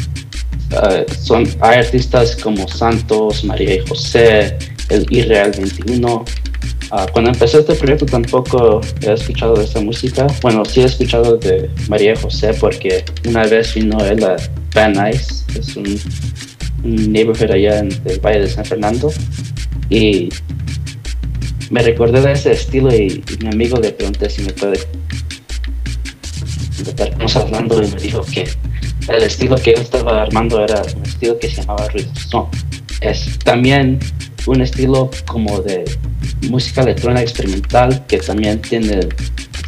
eh, 0.71 1.07
son, 1.21 1.47
hay 1.61 1.79
artistas 1.79 2.37
como 2.37 2.67
Santos, 2.69 3.45
María 3.45 3.77
y 3.77 3.87
José, 3.87 4.57
el 4.91 5.07
Irreal 5.11 5.53
21. 5.57 6.25
Ah, 6.91 7.07
cuando 7.13 7.31
empecé 7.31 7.59
este 7.59 7.75
proyecto 7.75 8.07
tampoco 8.07 8.81
he 9.03 9.13
escuchado 9.13 9.61
esta 9.61 9.81
música. 9.81 10.27
Bueno, 10.43 10.65
sí 10.65 10.81
he 10.81 10.85
escuchado 10.85 11.37
de 11.37 11.71
María 11.89 12.13
y 12.13 12.17
José 12.17 12.55
porque 12.55 13.05
una 13.27 13.45
vez 13.47 13.75
vino 13.75 13.99
él 14.05 14.23
a 14.25 14.37
Van 14.75 14.93
Nuys, 14.93 15.45
es 15.59 15.77
un, 15.77 15.87
un 16.85 17.13
neighborhood 17.13 17.51
allá 17.51 17.79
en 17.79 17.89
el 18.05 18.21
Valle 18.21 18.41
de 18.41 18.49
San 18.49 18.65
Fernando. 18.65 19.13
Y 19.91 20.29
me 21.71 21.83
recordé 21.83 22.21
de 22.21 22.33
ese 22.33 22.53
estilo 22.53 22.95
y, 22.95 23.23
y 23.29 23.45
mi 23.45 23.49
amigo 23.49 23.79
le 23.79 23.93
pregunté 23.93 24.29
si 24.31 24.43
me 24.43 24.53
puede 24.53 24.79
estarnos 26.83 27.37
hablando 27.37 27.83
y 27.83 27.87
me 27.89 28.01
dijo 28.01 28.23
que 28.25 28.49
el 29.09 29.23
estilo 29.23 29.57
que 29.57 29.75
yo 29.75 29.83
estaba 29.83 30.23
armando 30.23 30.63
era 30.63 30.83
un 30.97 31.03
estilo 31.03 31.39
que 31.39 31.49
se 31.49 31.61
llamaba 31.61 31.89
Rizón. 31.89 32.47
Es 33.01 33.39
también 33.41 33.99
un 34.47 34.61
estilo 34.61 35.11
como 35.27 35.61
de 35.61 35.85
música 36.49 36.83
electrónica 36.83 37.23
experimental 37.23 38.05
que 38.07 38.19
también 38.19 38.61
tiene 38.61 39.01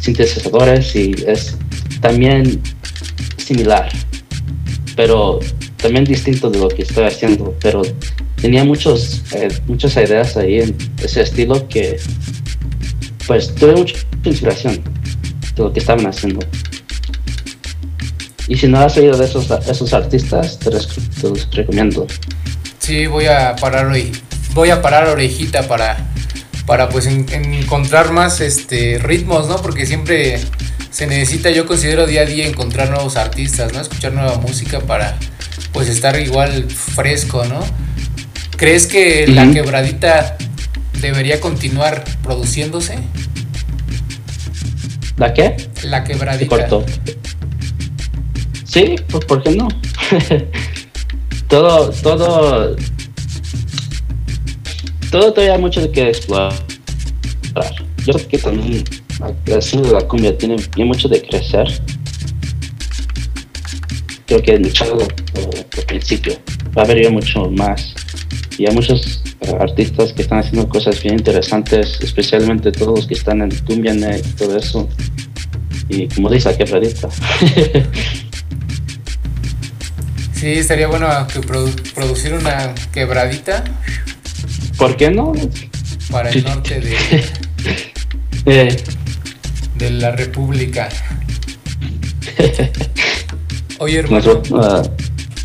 sintetizadores 0.01 0.95
y 0.95 1.15
es 1.25 1.57
también 2.01 2.61
similar, 3.37 3.89
pero 4.95 5.39
también 5.77 6.05
distinto 6.05 6.49
de 6.49 6.59
lo 6.59 6.67
que 6.67 6.83
estoy 6.83 7.05
haciendo. 7.05 7.55
Pero 7.61 7.81
tenía 8.41 8.63
muchos, 8.63 9.21
eh, 9.33 9.49
muchas 9.67 9.95
ideas 9.97 10.37
ahí 10.37 10.61
en 10.61 10.75
ese 11.03 11.21
estilo 11.21 11.67
que 11.67 11.97
pues 13.27 13.53
tuve 13.55 13.75
mucha 13.75 13.95
inspiración 14.23 14.81
de 15.55 15.63
lo 15.63 15.73
que 15.73 15.79
estaban 15.79 16.05
haciendo. 16.07 16.39
Y 18.47 18.55
si 18.57 18.67
no 18.67 18.79
has 18.79 18.95
oído 18.97 19.17
de 19.17 19.25
esos, 19.25 19.49
esos 19.67 19.93
artistas, 19.93 20.57
te, 20.59 20.69
te 20.69 21.29
los 21.29 21.49
recomiendo. 21.51 22.07
Sí, 22.79 23.05
voy 23.07 23.25
a 23.25 23.55
parar 23.55 23.87
hoy. 23.87 24.11
Voy 24.53 24.69
a 24.69 24.81
parar 24.81 25.07
orejita 25.09 25.63
para, 25.67 25.97
para 26.65 26.87
pues 26.89 27.05
en- 27.07 27.27
encontrar 27.33 28.11
más 28.11 28.39
este 28.39 28.99
ritmos, 28.99 29.47
¿no? 29.49 29.57
Porque 29.57 29.85
siempre 29.85 30.39
se 30.89 31.05
necesita, 31.07 31.49
yo 31.51 31.65
considero 31.65 32.07
día 32.07 32.21
a 32.21 32.25
día 32.25 32.47
encontrar 32.47 32.89
nuevos 32.89 33.17
artistas, 33.17 33.73
¿no? 33.73 33.81
Escuchar 33.81 34.13
nueva 34.13 34.37
música 34.37 34.79
para 34.79 35.17
pues 35.73 35.89
estar 35.89 36.17
igual 36.19 36.65
fresco, 36.71 37.43
¿no? 37.45 37.59
¿Crees 38.55 38.87
que 38.87 39.27
la 39.27 39.51
quebradita 39.51 40.37
debería 41.01 41.39
continuar 41.41 42.03
produciéndose? 42.23 42.97
¿La 45.17 45.33
qué? 45.33 45.57
La 45.83 46.05
Se 46.05 46.13
quebradita. 46.13 46.47
cortó. 46.69 46.85
Sí, 48.77 48.95
pues 49.09 49.25
¿por 49.25 49.41
qué 49.41 49.55
no? 49.55 49.67
todo, 51.47 51.89
todo, 52.03 52.75
todo 55.09 55.33
todavía 55.33 55.55
hay 55.55 55.59
mucho 55.59 55.91
que 55.91 56.09
explorar. 56.09 56.53
Yo 58.05 58.13
creo 58.13 58.27
que 58.27 58.37
también 58.37 58.83
la 59.19 59.31
de 59.57 59.91
la 59.91 60.01
cumbia 60.01 60.37
tiene 60.37 60.57
mucho 60.85 61.07
de 61.07 61.19
crecer. 61.23 61.67
Creo 64.27 64.43
que 64.43 64.59
luchado 64.59 64.99
al 65.01 65.83
principio. 65.87 66.33
Va 66.77 66.83
a 66.83 66.85
haber 66.85 67.11
mucho 67.11 67.49
más. 67.49 67.95
Y 68.59 68.67
hay 68.67 68.75
muchos 68.75 69.23
artistas 69.59 70.13
que 70.13 70.21
están 70.21 70.37
haciendo 70.37 70.69
cosas 70.69 71.01
bien 71.01 71.15
interesantes, 71.17 71.97
especialmente 71.99 72.71
todos 72.71 72.99
los 72.99 73.07
que 73.07 73.15
están 73.15 73.41
en 73.41 73.49
cumbia 73.65 73.95
y 73.95 74.21
todo 74.33 74.55
eso. 74.55 74.87
Y 75.89 76.07
como 76.09 76.29
dice, 76.29 76.51
la 76.51 76.57
quebradita. 76.59 77.09
Sí, 80.39 80.47
estaría 80.53 80.87
bueno 80.87 81.07
que 81.27 81.41
produ- 81.41 81.93
producir 81.93 82.33
una 82.33 82.73
quebradita 82.93 83.63
¿Por 84.77 84.95
qué 84.95 85.09
no? 85.09 85.33
para 86.11 86.29
el 86.29 86.43
norte 86.43 86.79
de, 86.79 86.95
Eh, 88.45 88.77
de 89.75 89.89
la 89.91 90.11
República. 90.11 90.87
Oye, 93.79 93.99
hermano, 93.99 94.41
ah, 94.55 94.83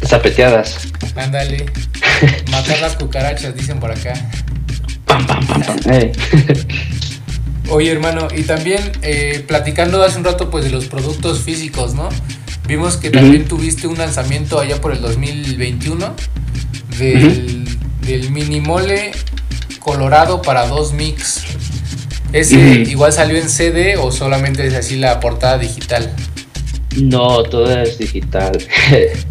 zapeteadas. 0.07 0.77
ándale. 1.17 1.67
Matar 2.51 2.81
las 2.81 2.95
cucarachas, 2.97 3.55
dicen 3.57 3.81
por 3.81 3.91
acá. 3.91 4.13
Pam, 5.07 5.27
pam, 5.27 5.45
pam, 5.47 5.63
pam. 5.63 5.79
Eh. 5.91 6.13
Oye, 7.71 7.91
hermano, 7.91 8.29
y 8.37 8.43
también 8.43 8.93
eh, 9.03 9.45
platicando 9.49 10.03
hace 10.03 10.19
un 10.19 10.25
rato 10.25 10.49
pues 10.51 10.65
de 10.65 10.71
los 10.71 10.87
productos 10.87 11.41
físicos, 11.41 11.95
¿no? 11.95 12.09
Vimos 12.67 12.97
que 12.97 13.11
también 13.11 13.47
tuviste 13.47 13.87
un 13.87 13.99
lanzamiento 13.99 14.59
allá 14.59 14.81
por 14.81 14.93
el 14.93 15.01
2021 15.01 16.15
del, 16.99 17.65
del 18.07 18.31
mini 18.31 18.61
mole 18.61 19.13
colorado 19.81 20.43
para 20.43 20.67
dos 20.69 20.93
mix. 20.93 21.43
¿Ese 22.33 22.57
Ujú. 22.57 22.91
igual 22.91 23.13
salió 23.13 23.37
en 23.37 23.49
CD 23.49 23.97
o 23.97 24.11
solamente 24.11 24.67
es 24.67 24.75
así 24.75 24.97
la 24.97 25.21
portada 25.21 25.59
digital? 25.59 26.11
No, 26.97 27.43
todo 27.43 27.71
es 27.81 27.99
digital. 27.99 28.57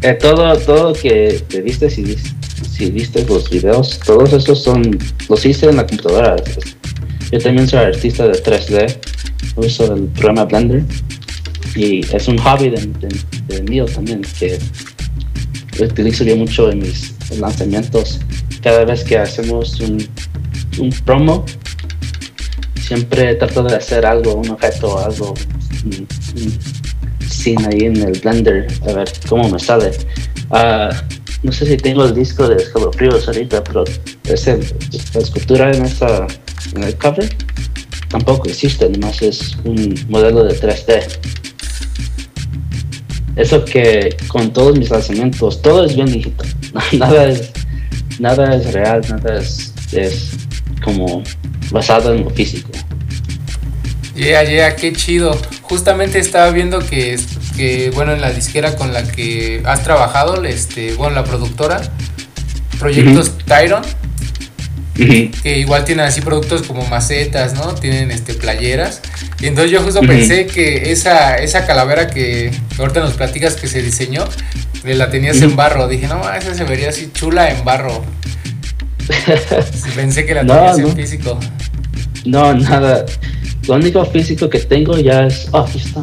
Eh, 0.01 0.13
todo, 0.19 0.57
todo 0.57 0.93
que 0.93 1.43
te 1.47 1.61
viste, 1.61 1.89
si, 1.89 2.15
si 2.69 2.89
viste 2.89 3.23
los 3.25 3.49
videos, 3.49 3.99
todos 3.99 4.33
esos 4.33 4.63
son, 4.63 4.97
los 5.29 5.45
hice 5.45 5.69
en 5.69 5.77
la 5.77 5.85
computadora. 5.85 6.35
Yo 7.31 7.39
también 7.39 7.67
soy 7.67 7.79
artista 7.79 8.27
de 8.27 8.41
3D, 8.41 8.97
uso 9.55 9.93
el 9.93 10.03
programa 10.05 10.45
Blender 10.45 10.83
y 11.75 12.01
es 12.15 12.27
un 12.27 12.37
hobby 12.37 12.69
de, 12.69 12.87
de- 13.47 13.63
mío 13.63 13.85
también 13.85 14.21
que 14.39 14.57
utilizo 15.79 16.23
yo 16.23 16.35
mucho 16.35 16.71
en 16.71 16.79
mis 16.79 17.13
lanzamientos. 17.39 18.19
Cada 18.61 18.85
vez 18.85 19.03
que 19.03 19.17
hacemos 19.17 19.79
un, 19.79 20.07
promo, 21.05 21.45
siempre 22.81 23.35
trato 23.35 23.63
de 23.63 23.75
hacer 23.75 24.05
algo, 24.05 24.35
un 24.35 24.49
objeto, 24.49 24.99
algo, 24.99 25.33
scene 27.29 27.65
ahí 27.71 27.85
en 27.85 27.97
el 27.97 28.19
Blender, 28.19 28.67
a 28.87 28.93
ver 28.93 29.11
cómo 29.27 29.49
me 29.49 29.59
sale. 29.59 29.91
Ah, 30.51 30.89
no 31.43 31.51
sé 31.51 31.65
si 31.65 31.77
tengo 31.77 32.05
el 32.05 32.13
disco 32.13 32.47
de 32.47 32.55
escalofríos 32.61 33.27
ahorita, 33.27 33.63
pero 33.63 33.83
es 34.25 34.47
la 34.47 35.21
escultura 35.21 35.71
en, 35.71 35.85
esa, 35.85 36.27
en 36.75 36.83
el 36.83 36.95
cover 36.97 37.29
tampoco 38.11 38.49
existe, 38.49 38.89
nomás 38.89 39.21
es 39.21 39.55
un 39.63 39.95
modelo 40.09 40.43
de 40.43 40.59
3D. 40.59 41.01
Eso 43.35 43.63
que 43.63 44.15
con 44.27 44.51
todos 44.51 44.77
mis 44.77 44.89
lanzamientos, 44.89 45.61
todo 45.61 45.85
es 45.85 45.95
bien 45.95 46.07
digital. 46.07 46.47
Nada 46.97 47.25
es, 47.25 47.51
nada 48.19 48.55
es 48.55 48.73
real, 48.73 49.01
nada 49.09 49.39
es, 49.39 49.73
es 49.93 50.31
como 50.83 51.23
basado 51.71 52.13
en 52.13 52.25
lo 52.25 52.29
físico. 52.29 52.69
Yeah, 54.15 54.43
yeah, 54.43 54.75
qué 54.75 54.93
chido. 54.93 55.37
Justamente 55.63 56.19
estaba 56.19 56.51
viendo 56.51 56.79
que, 56.79 57.17
que, 57.55 57.91
bueno, 57.91 58.11
en 58.11 58.21
la 58.21 58.31
disquera 58.31 58.75
con 58.75 58.93
la 58.93 59.03
que 59.03 59.63
has 59.65 59.83
trabajado, 59.83 60.43
este, 60.43 60.93
bueno, 60.95 61.15
la 61.15 61.23
productora, 61.23 61.81
Proyectos 62.77 63.37
Tyron, 63.45 63.83
que 64.93 65.57
igual 65.59 65.85
tienen 65.85 66.05
así 66.05 66.21
productos 66.21 66.63
como 66.63 66.85
macetas, 66.87 67.53
¿no? 67.53 67.73
Tienen 67.75 68.11
este 68.11 68.33
playeras. 68.33 69.01
Y 69.39 69.47
entonces 69.47 69.71
yo 69.71 69.81
justo 69.81 70.01
pensé 70.01 70.45
que 70.47 70.91
esa, 70.91 71.37
esa 71.37 71.65
calavera 71.65 72.07
que 72.07 72.51
ahorita 72.77 72.99
nos 72.99 73.13
platicas 73.13 73.55
que 73.55 73.67
se 73.67 73.81
diseñó, 73.81 74.25
la 74.83 75.09
tenías 75.09 75.41
en 75.41 75.55
barro. 75.55 75.87
Dije, 75.87 76.07
no, 76.07 76.21
esa 76.33 76.53
se 76.53 76.63
vería 76.63 76.89
así 76.89 77.09
chula 77.13 77.49
en 77.51 77.63
barro. 77.63 78.03
Pensé 79.95 80.25
que 80.25 80.35
la 80.35 80.43
No, 80.43 80.55
tenías 80.55 80.79
en 80.79 80.95
físico. 80.95 81.39
No, 82.25 82.53
nada. 82.53 83.05
Lo 83.67 83.75
único 83.75 84.05
físico 84.05 84.49
que 84.49 84.59
tengo 84.59 84.97
ya 84.97 85.25
es. 85.25 85.47
Oh, 85.51 85.59
aquí 85.59 85.79
está. 85.79 86.01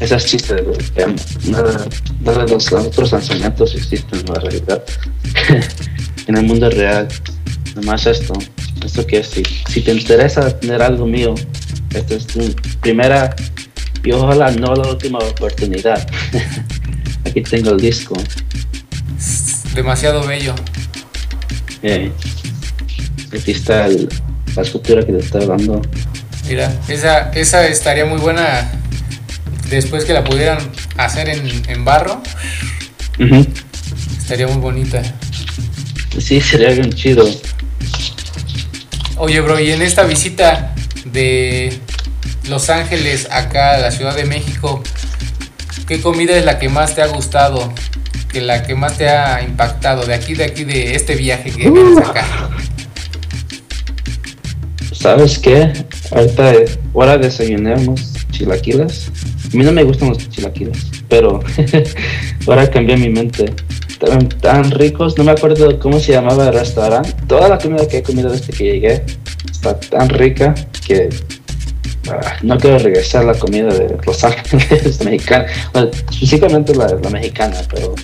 Ese 0.00 0.16
es 0.16 0.26
chiste. 0.26 0.54
güey. 0.60 0.78
Em, 0.96 1.14
Nada, 1.46 1.86
nada 2.20 2.44
de 2.44 2.52
los 2.52 2.72
otros 2.72 3.12
lanzamientos 3.12 3.74
existen 3.74 4.20
en 4.20 4.26
la 4.26 4.40
realidad. 4.40 4.82
en 6.26 6.36
el 6.36 6.44
mundo 6.44 6.70
real. 6.70 7.08
Nomás 7.76 8.06
esto. 8.06 8.34
Esto 8.84 9.06
que 9.06 9.22
si, 9.24 9.42
si 9.68 9.80
te 9.80 9.92
interesa 9.92 10.58
tener 10.60 10.82
algo 10.82 11.06
mío, 11.06 11.34
esta 11.94 12.14
es 12.14 12.26
tu 12.26 12.54
primera 12.80 13.34
y 14.04 14.12
ojalá 14.12 14.50
no 14.50 14.74
la 14.74 14.88
última 14.88 15.18
oportunidad. 15.18 16.06
Aquí 17.26 17.40
tengo 17.42 17.70
el 17.70 17.80
disco. 17.80 18.14
Demasiado 19.74 20.24
bello. 20.26 20.54
Eh, 21.82 22.12
aquí 23.36 23.50
está 23.50 23.86
el- 23.86 24.08
la 24.54 24.62
escultura 24.62 25.04
que 25.04 25.12
te 25.12 25.18
estoy 25.18 25.46
dando. 25.46 25.82
Mira, 26.46 26.72
esa, 26.88 27.30
esa 27.32 27.66
estaría 27.66 28.04
muy 28.04 28.18
buena 28.18 28.70
después 29.68 30.04
que 30.04 30.12
la 30.12 30.22
pudieran 30.22 30.58
hacer 30.96 31.28
en, 31.30 31.62
en 31.68 31.84
barro. 31.84 32.22
Estaría 34.18 34.46
muy 34.46 34.58
bonita. 34.58 35.02
Sí, 36.18 36.40
sería 36.40 36.70
bien 36.70 36.92
chido. 36.92 37.28
Oye, 39.16 39.40
bro, 39.40 39.60
y 39.60 39.70
en 39.70 39.82
esta 39.82 40.04
visita 40.04 40.74
de 41.04 41.72
Los 42.48 42.70
Ángeles 42.70 43.28
acá 43.30 43.74
a 43.74 43.78
la 43.78 43.90
Ciudad 43.90 44.14
de 44.16 44.24
México, 44.24 44.82
¿qué 45.86 46.00
comida 46.00 46.36
es 46.36 46.44
la 46.44 46.58
que 46.58 46.68
más 46.68 46.94
te 46.94 47.02
ha 47.02 47.06
gustado? 47.06 47.72
Que 48.32 48.40
la 48.40 48.64
que 48.64 48.74
más 48.74 48.98
te 48.98 49.08
ha 49.08 49.42
impactado 49.42 50.04
de 50.04 50.14
aquí, 50.14 50.34
de 50.34 50.44
aquí, 50.44 50.64
de 50.64 50.94
este 50.94 51.14
viaje 51.14 51.50
que 51.50 51.70
vienes 51.70 51.98
acá. 51.98 52.26
¿Sabes 54.92 55.38
qué? 55.38 55.72
Ahorita 56.10 56.54
ahora 56.94 57.18
desayuné 57.18 57.74
unos 57.74 58.14
chilaquiles. 58.30 59.10
A 59.52 59.56
mí 59.56 59.62
no 59.62 59.70
me 59.70 59.82
gustan 59.84 60.08
los 60.08 60.28
chilaquiles, 60.30 60.78
pero 61.08 61.40
ahora 62.46 62.68
cambié 62.70 62.96
mi 62.96 63.10
mente. 63.10 63.52
Tan 64.40 64.70
ricos, 64.70 65.16
no 65.18 65.24
me 65.24 65.32
acuerdo 65.32 65.78
cómo 65.78 65.98
se 65.98 66.12
llamaba 66.12 66.48
el 66.48 66.54
restaurante. 66.54 67.12
Toda 67.26 67.48
la 67.48 67.58
comida 67.58 67.86
que 67.88 67.98
he 67.98 68.02
comido 68.02 68.30
desde 68.30 68.52
que 68.52 68.64
llegué 68.64 69.04
está 69.50 69.78
tan 69.78 70.08
rica 70.08 70.54
que 70.86 71.08
ah, 72.10 72.36
no 72.42 72.58
quiero 72.58 72.78
regresar 72.78 73.22
a 73.22 73.32
la 73.32 73.34
comida 73.34 73.72
de 73.72 73.96
Los 74.04 74.24
Ángeles 74.24 75.00
mexicana. 75.04 75.46
Bueno, 75.72 75.90
específicamente 75.92 76.74
la, 76.74 76.88
la 76.88 77.10
mexicana, 77.10 77.56
pero 77.72 77.94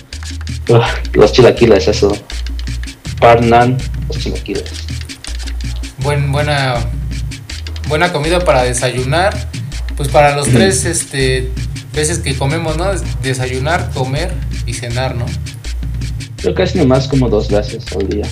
ah, 0.73 0.89
los 1.13 1.31
chilaquiles, 1.31 1.87
eso. 1.87 2.15
Parnan, 3.19 3.77
los 4.07 4.17
chilaquiles. 4.17 4.71
Buen, 5.99 6.31
buena, 6.31 6.75
buena 7.87 8.11
comida 8.11 8.39
para 8.39 8.63
desayunar. 8.63 9.35
Pues 9.95 10.09
para 10.09 10.35
los 10.35 10.47
tres 10.47 10.85
este, 10.85 11.51
veces 11.93 12.19
que 12.19 12.35
comemos, 12.35 12.77
¿no? 12.77 12.91
Desayunar, 13.21 13.91
comer 13.93 14.33
y 14.65 14.73
cenar, 14.73 15.15
¿no? 15.15 15.25
Yo 16.43 16.53
casi 16.55 16.77
nomás 16.77 17.07
como 17.07 17.29
dos 17.29 17.49
veces 17.49 17.83
al 17.95 18.07
día. 18.09 18.25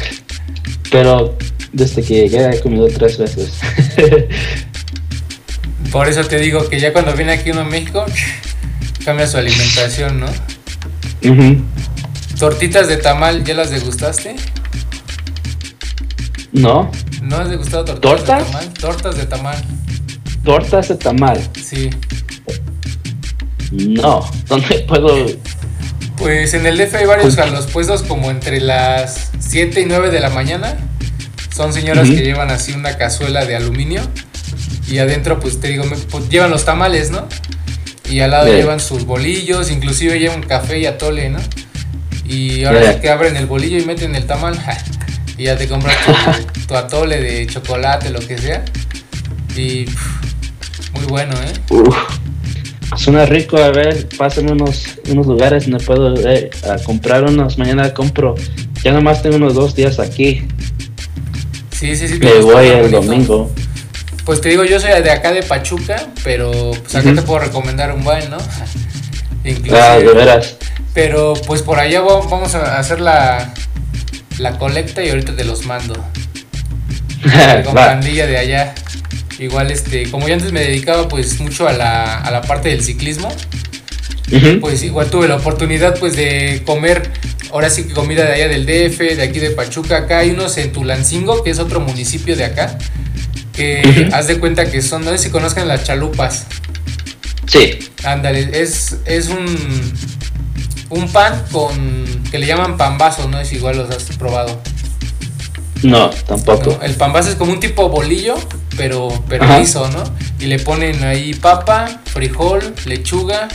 Pero 0.90 1.36
desde 1.72 2.02
que 2.02 2.14
llegué 2.28 2.48
he 2.56 2.60
comido 2.60 2.86
tres 2.88 3.18
veces. 3.18 3.52
Por 5.92 6.08
eso 6.08 6.24
te 6.24 6.38
digo 6.38 6.68
que 6.68 6.80
ya 6.80 6.92
cuando 6.92 7.12
viene 7.14 7.32
aquí 7.32 7.50
uno 7.50 7.60
a 7.62 7.64
México, 7.64 8.04
cambia 9.04 9.26
su 9.26 9.36
alimentación, 9.36 10.20
¿no? 10.20 10.26
Ujú. 11.24 11.62
Tortitas 12.38 12.88
de 12.88 12.96
tamal, 12.98 13.44
¿ya 13.44 13.54
las 13.54 13.70
degustaste? 13.70 14.36
No, 16.52 16.90
¿No 17.22 17.36
has 17.36 17.50
degustado 17.50 17.84
tortitas 17.84 18.24
¿Tortas? 18.24 18.38
de 18.38 18.44
tamal? 18.52 18.72
Tortas 18.74 19.16
de 19.16 19.26
tamal, 19.26 19.64
tortas 20.44 20.88
de 20.88 20.94
tamal. 20.96 21.48
sí. 21.62 21.90
No, 23.72 24.24
¿dónde 24.48 24.78
puedo? 24.86 25.26
Pues 26.26 26.54
en 26.54 26.66
el 26.66 26.76
DF 26.76 26.92
hay 26.96 27.06
varios 27.06 27.38
a 27.38 27.46
los 27.46 27.68
puestos 27.68 28.02
como 28.02 28.32
entre 28.32 28.60
las 28.60 29.30
7 29.38 29.82
y 29.82 29.84
9 29.84 30.10
de 30.10 30.18
la 30.18 30.28
mañana. 30.28 30.76
Son 31.54 31.72
señoras 31.72 32.08
que 32.08 32.16
llevan 32.16 32.50
así 32.50 32.72
una 32.72 32.98
cazuela 32.98 33.44
de 33.44 33.54
aluminio 33.54 34.00
y 34.88 34.98
adentro 34.98 35.38
pues 35.38 35.60
te 35.60 35.68
digo, 35.68 35.84
pues, 36.10 36.28
llevan 36.28 36.50
los 36.50 36.64
tamales, 36.64 37.12
¿no? 37.12 37.28
Y 38.10 38.18
al 38.22 38.32
lado 38.32 38.48
llevan 38.48 38.80
sus 38.80 39.04
bolillos, 39.04 39.70
inclusive 39.70 40.18
llevan 40.18 40.42
café 40.42 40.80
y 40.80 40.86
atole, 40.86 41.28
¿no? 41.30 41.38
Y 42.24 42.64
ahora 42.64 42.82
Ya. 42.82 42.92
sí 42.94 43.00
que 43.02 43.08
abren 43.10 43.36
el 43.36 43.46
bolillo 43.46 43.78
y 43.78 43.84
meten 43.84 44.16
el 44.16 44.26
tamal 44.26 44.58
ja, 44.58 44.76
y 45.38 45.44
ya 45.44 45.56
te 45.56 45.68
compras 45.68 45.94
tu, 46.04 46.66
tu 46.66 46.74
atole 46.74 47.20
de 47.20 47.46
chocolate, 47.46 48.10
lo 48.10 48.18
que 48.18 48.36
sea. 48.36 48.64
Y 49.54 49.84
pf, 49.84 50.00
muy 50.92 51.04
bueno, 51.04 51.36
¿eh? 51.40 51.52
Suena 52.96 53.26
rico. 53.26 53.56
A 53.58 53.70
ver, 53.70 54.08
pásenme 54.16 54.52
unos, 54.52 54.84
unos 55.08 55.26
lugares 55.26 55.68
donde 55.68 55.84
puedo 55.84 56.14
eh, 56.28 56.50
a 56.70 56.76
comprar 56.82 57.24
unos. 57.24 57.58
Mañana 57.58 57.92
compro. 57.94 58.34
Ya 58.82 58.92
nomás 58.92 59.22
tengo 59.22 59.36
unos 59.36 59.54
dos 59.54 59.74
días 59.74 59.98
aquí. 59.98 60.46
Sí, 61.72 61.94
sí, 61.96 62.08
sí. 62.08 62.14
Está 62.14 62.40
voy 62.40 62.66
el 62.66 62.76
bonito. 62.82 63.00
domingo. 63.02 63.50
Pues 64.24 64.40
te 64.40 64.48
digo, 64.48 64.64
yo 64.64 64.80
soy 64.80 64.90
de 65.02 65.10
acá 65.10 65.32
de 65.32 65.42
Pachuca, 65.42 66.08
pero 66.24 66.50
pues 66.82 66.94
acá 66.96 67.14
te 67.14 67.22
puedo 67.22 67.38
recomendar 67.40 67.92
un 67.92 68.02
buen, 68.02 68.28
¿no? 68.30 68.38
Inclusive. 69.44 69.78
Ah, 69.80 69.98
de 69.98 70.12
veras. 70.12 70.56
Pero 70.94 71.34
pues 71.46 71.62
por 71.62 71.78
allá 71.78 72.00
va- 72.00 72.20
vamos 72.26 72.54
a 72.54 72.78
hacer 72.78 73.00
la, 73.00 73.52
la 74.38 74.58
colecta 74.58 75.04
y 75.04 75.10
ahorita 75.10 75.36
te 75.36 75.44
los 75.44 75.64
mando. 75.66 75.94
Con 77.64 77.74
pandilla 77.74 78.26
de 78.26 78.38
allá. 78.38 78.74
Igual 79.38 79.70
este, 79.70 80.10
como 80.10 80.26
yo 80.28 80.34
antes 80.34 80.52
me 80.52 80.60
dedicaba 80.60 81.08
pues 81.08 81.38
mucho 81.40 81.68
a 81.68 81.72
la, 81.72 82.18
a 82.20 82.30
la 82.30 82.40
parte 82.42 82.70
del 82.70 82.82
ciclismo, 82.82 83.28
pues 84.60 84.82
igual 84.82 85.10
tuve 85.10 85.28
la 85.28 85.36
oportunidad 85.36 85.98
pues 85.98 86.16
de 86.16 86.62
comer, 86.64 87.10
ahora 87.52 87.68
sí 87.70 87.84
que 87.84 87.92
comida 87.92 88.24
de 88.24 88.32
allá 88.34 88.48
del 88.48 88.64
DF, 88.66 88.98
de 88.98 89.22
aquí 89.22 89.38
de 89.38 89.50
Pachuca, 89.50 89.98
acá 89.98 90.18
hay 90.18 90.30
unos 90.30 90.56
en 90.58 90.72
Tulancingo, 90.72 91.44
que 91.44 91.50
es 91.50 91.58
otro 91.58 91.80
municipio 91.80 92.34
de 92.34 92.44
acá, 92.44 92.78
que 93.52 93.82
Ujú. 94.06 94.14
haz 94.14 94.26
de 94.26 94.38
cuenta 94.38 94.70
que 94.70 94.80
son, 94.82 95.04
no 95.04 95.10
sé 95.10 95.18
si 95.18 95.30
conozcan 95.30 95.68
las 95.68 95.84
chalupas, 95.84 96.46
Sí. 97.46 97.78
ándale, 98.04 98.48
es, 98.60 98.96
es 99.04 99.28
un, 99.28 99.46
un 100.90 101.12
pan 101.12 101.44
con, 101.52 102.06
que 102.30 102.38
le 102.38 102.46
llaman 102.46 102.76
pambazo, 102.76 103.28
no 103.28 103.38
es 103.38 103.52
igual 103.52 103.76
los 103.76 103.90
has 103.90 104.04
probado. 104.16 104.60
No, 105.82 106.08
tampoco. 106.10 106.78
¿no? 106.80 106.82
El 106.84 106.94
pambazo 106.94 107.28
es 107.28 107.36
como 107.36 107.52
un 107.52 107.60
tipo 107.60 107.88
bolillo, 107.88 108.34
pero, 108.76 109.08
pero 109.28 109.44
liso, 109.58 109.88
¿no? 109.90 110.04
Y 110.38 110.46
le 110.46 110.58
ponen 110.58 111.02
ahí 111.04 111.34
papa, 111.34 112.00
frijol, 112.06 112.74
lechuga, 112.86 113.48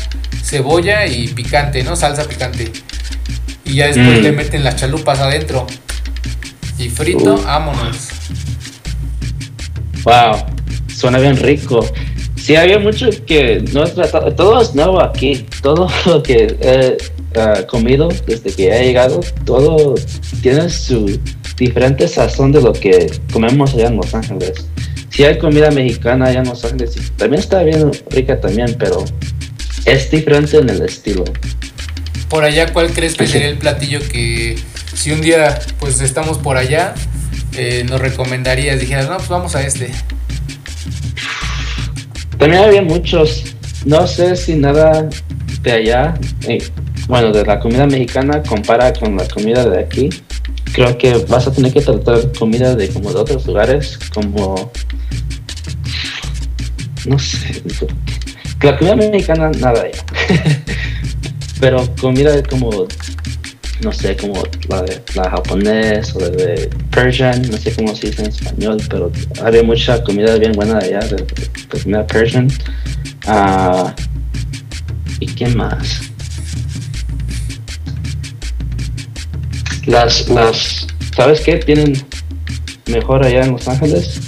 cebolla 0.43 1.05
y 1.05 1.27
picante, 1.29 1.83
¿no? 1.83 1.95
Salsa 1.95 2.23
picante. 2.27 2.71
Y 3.65 3.75
ya 3.75 3.87
después 3.87 4.19
Mm. 4.19 4.23
le 4.23 4.31
meten 4.31 4.63
las 4.63 4.75
chalupas 4.75 5.19
adentro. 5.19 5.65
Y 6.77 6.89
frito, 6.89 7.35
Uh. 7.35 7.43
vámonos. 7.43 8.09
Wow, 10.03 10.45
suena 10.95 11.19
bien 11.19 11.37
rico. 11.37 11.85
Sí, 12.35 12.55
había 12.55 12.79
mucho 12.79 13.07
que 13.27 13.63
no 13.71 13.83
he 13.85 13.89
tratado. 13.89 14.33
Todo 14.33 14.61
es 14.61 14.73
nuevo 14.73 15.01
aquí. 15.01 15.45
Todo 15.61 15.87
lo 16.05 16.23
que 16.23 16.57
he 16.59 16.97
ah, 17.39 17.61
comido 17.67 18.09
desde 18.25 18.51
que 18.51 18.69
he 18.69 18.83
llegado, 18.85 19.19
todo 19.45 19.93
tiene 20.41 20.69
su 20.69 21.19
diferente 21.57 22.07
sazón 22.07 22.51
de 22.51 22.61
lo 22.61 22.73
que 22.73 23.11
comemos 23.31 23.73
allá 23.75 23.87
en 23.89 23.97
Los 23.97 24.13
Ángeles. 24.15 24.65
Sí 25.11 25.25
hay 25.25 25.37
comida 25.37 25.69
mexicana 25.71 26.27
allá 26.27 26.39
en 26.39 26.47
Los 26.47 26.63
Ángeles. 26.63 26.95
También 27.17 27.41
está 27.41 27.63
bien 27.63 27.91
rica 28.09 28.39
también, 28.39 28.75
pero 28.79 29.03
es 29.85 30.09
diferente 30.09 30.57
en 30.57 30.69
el 30.69 30.81
estilo. 30.81 31.25
Por 32.29 32.45
allá, 32.45 32.71
¿cuál 32.71 32.91
crees 32.91 33.15
que 33.15 33.27
sería 33.27 33.49
el 33.49 33.57
platillo 33.57 33.99
que 34.09 34.57
si 34.93 35.11
un 35.11 35.21
día 35.21 35.59
pues 35.79 35.99
estamos 35.99 36.37
por 36.37 36.55
allá, 36.55 36.95
eh, 37.57 37.85
nos 37.89 37.99
recomendarías? 37.99 38.79
Dijeras, 38.79 39.09
no, 39.09 39.17
pues 39.17 39.27
vamos 39.27 39.53
a 39.55 39.67
este. 39.67 39.91
También 42.37 42.63
había 42.63 42.81
muchos, 42.81 43.43
no 43.85 44.07
sé 44.07 44.37
si 44.37 44.55
nada 44.55 45.09
de 45.61 45.71
allá, 45.71 46.13
eh, 46.47 46.63
bueno, 47.07 47.33
de 47.33 47.45
la 47.45 47.59
comida 47.59 47.85
mexicana 47.85 48.41
compara 48.41 48.93
con 48.93 49.17
la 49.17 49.27
comida 49.27 49.65
de 49.69 49.79
aquí. 49.79 50.09
Creo 50.73 50.97
que 50.97 51.15
vas 51.27 51.47
a 51.47 51.51
tener 51.51 51.73
que 51.73 51.81
tratar 51.81 52.31
comida 52.31 52.75
de 52.75 52.87
como 52.87 53.11
de 53.11 53.19
otros 53.19 53.45
lugares, 53.45 53.99
como 54.13 54.71
no 57.05 57.17
sé, 57.19 57.61
la 58.61 58.77
comida 58.77 58.95
mexicana 58.95 59.49
nada 59.59 59.81
allá. 59.83 60.03
Pero 61.59 61.87
comida 61.99 62.41
como 62.43 62.87
no 63.83 63.91
sé, 63.91 64.15
como 64.15 64.43
la 64.69 64.81
de 64.83 65.01
la 65.15 65.29
japonés 65.31 66.13
o 66.15 66.19
la 66.19 66.29
de 66.29 66.69
Persian, 66.91 67.41
no 67.49 67.57
sé 67.57 67.73
cómo 67.73 67.95
se 67.95 68.07
dice 68.11 68.21
en 68.23 68.29
español, 68.29 68.77
pero 68.89 69.11
había 69.43 69.63
mucha 69.63 70.03
comida 70.03 70.37
bien 70.37 70.51
buena 70.51 70.77
de 70.77 70.85
allá, 70.97 71.07
de, 71.07 71.15
de- 71.15 71.67
comida 71.81 72.05
Persian. 72.05 72.47
Ah, 73.25 73.95
¿Y 75.19 75.25
qué 75.27 75.47
más? 75.47 76.01
Las, 79.87 80.29
las, 80.29 80.87
¿sabes 81.15 81.41
qué? 81.41 81.57
Tienen 81.57 81.93
mejor 82.87 83.25
allá 83.25 83.45
en 83.45 83.53
Los 83.53 83.67
Ángeles. 83.67 84.19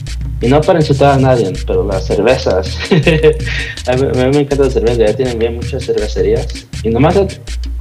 Y 0.43 0.47
no 0.47 0.59
para 0.59 0.79
insultar 0.79 1.13
a 1.13 1.17
nadie, 1.17 1.53
pero 1.65 1.87
las 1.87 2.05
cervezas. 2.05 2.77
a, 3.87 3.95
mí, 3.95 4.07
me 4.13 4.39
encanta 4.41 4.65
la 4.65 4.69
cerveza, 4.69 5.05
ya 5.05 5.15
tienen 5.15 5.39
bien 5.39 5.55
muchas 5.55 5.85
cervecerías. 5.85 6.45
Y 6.83 6.89
nomás, 6.89 7.15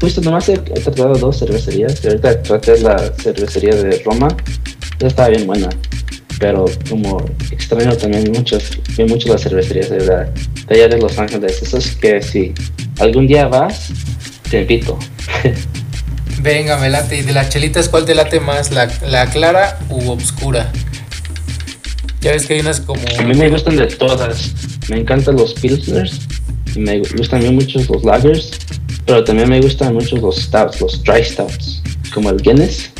justo 0.00 0.20
nomás 0.20 0.48
he, 0.48 0.56
tratado 0.58 1.12
dos 1.14 1.40
cervecerías. 1.40 2.04
Y 2.04 2.06
ahorita 2.06 2.40
traté 2.42 2.78
la 2.78 3.12
cervecería 3.20 3.74
de 3.74 4.00
Roma. 4.04 4.28
Esa 4.96 5.08
estaba 5.08 5.28
bien 5.30 5.44
buena. 5.44 5.70
Pero 6.38 6.66
como 6.88 7.24
extraño 7.50 7.96
también 7.96 8.30
muchas, 8.30 8.78
bien 8.96 9.08
mucho 9.08 9.28
las 9.28 9.42
cervecerías 9.42 9.90
de, 9.90 9.98
verdad, 9.98 10.28
de 10.68 10.74
allá 10.76 10.86
de 10.86 10.98
Los 10.98 11.18
Ángeles. 11.18 11.60
Eso 11.62 11.78
es 11.78 11.96
que 11.96 12.22
si 12.22 12.54
algún 13.00 13.26
día 13.26 13.48
vas, 13.48 13.90
te 14.48 14.60
invito. 14.60 14.96
Venga, 16.40 16.76
me 16.76 16.90
late. 16.90 17.16
¿Y 17.16 17.22
de 17.22 17.32
las 17.32 17.48
chelitas 17.48 17.88
cuál 17.88 18.04
te 18.04 18.14
late 18.14 18.38
más? 18.38 18.70
¿La, 18.70 18.88
la 19.08 19.26
clara 19.30 19.80
u 19.90 20.10
obscura? 20.10 20.70
Ya 22.22 22.30
ves 22.30 22.46
que 22.46 22.54
hay 22.54 22.60
unas 22.60 22.80
como... 22.80 23.02
A 23.18 23.22
mí 23.24 23.34
me 23.34 23.50
gustan 23.50 23.76
de 23.76 23.86
todas. 23.86 24.52
Me 24.88 25.00
encantan 25.00 25.34
los 25.34 25.54
pilsners. 25.54 26.20
Y 26.76 26.78
me 26.78 27.00
gustan 27.00 27.40
bien 27.40 27.56
mucho 27.56 27.80
los 27.92 28.04
lagers. 28.04 28.52
Pero 29.04 29.24
también 29.24 29.48
me 29.48 29.60
gustan 29.60 29.92
mucho 29.92 30.16
los 30.16 30.36
stouts, 30.36 30.80
los 30.80 31.02
dry 31.02 31.24
stouts. 31.24 31.82
Como 32.14 32.30
el 32.30 32.40
Guinness. 32.40 32.90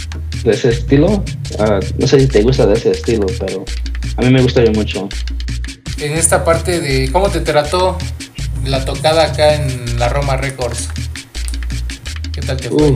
De 0.42 0.50
ese 0.50 0.70
estilo. 0.70 1.22
Ah, 1.60 1.78
no 1.98 2.06
sé 2.08 2.18
si 2.18 2.26
te 2.26 2.42
gusta 2.42 2.66
de 2.66 2.74
ese 2.74 2.90
estilo, 2.90 3.26
pero 3.38 3.64
a 4.16 4.22
mí 4.22 4.30
me 4.30 4.42
gusta 4.42 4.60
bien 4.60 4.72
mucho. 4.72 5.08
En 5.98 6.14
esta 6.14 6.44
parte 6.44 6.80
de 6.80 7.08
cómo 7.12 7.30
te 7.30 7.40
trató 7.40 7.96
la 8.66 8.84
tocada 8.84 9.26
acá 9.26 9.54
en 9.54 10.00
la 10.00 10.08
Roma 10.08 10.36
Records. 10.36 10.88
¿Qué 12.32 12.40
tal 12.40 12.56
te 12.56 12.70
fue? 12.70 12.92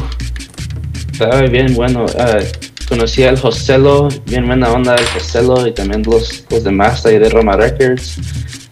Estaba 1.13 1.43
bien 1.43 1.73
bueno. 1.75 2.05
ah, 2.19 2.39
conocí 2.89 3.25
al 3.25 3.39
Joselo, 3.39 4.09
bien 4.27 4.47
buena 4.47 4.73
onda 4.73 4.95
el 4.97 5.05
Joselo 5.07 5.67
y 5.67 5.73
también 5.73 6.03
los, 6.03 6.45
los 6.51 6.65
demás 6.65 7.05
ahí 7.07 7.19
de 7.19 7.29
Roma 7.29 7.57
Records. 7.57 8.17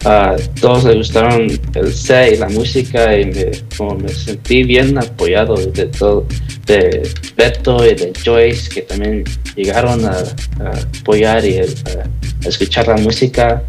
Ah, 0.06 0.36
todos 0.60 0.84
les 0.84 0.96
gustaron 0.96 1.48
el 1.74 1.94
set 1.94 2.34
y 2.34 2.36
la 2.36 2.48
música 2.50 3.18
y 3.18 3.24
me, 3.26 3.50
como 3.76 3.94
me 3.96 4.08
sentí 4.10 4.62
bien 4.62 4.98
apoyado 4.98 5.54
de 5.56 5.86
todo, 5.86 6.26
de 6.66 7.08
Beto 7.36 7.84
y 7.86 7.94
de 7.94 8.12
Joyce 8.22 8.68
que 8.68 8.82
también 8.82 9.24
llegaron 9.56 10.04
a, 10.04 10.10
a 10.10 10.70
apoyar 11.00 11.42
y 11.44 11.58
a, 11.58 11.62
a 11.62 12.48
escuchar 12.48 12.86
la 12.88 12.96
música. 12.98 13.62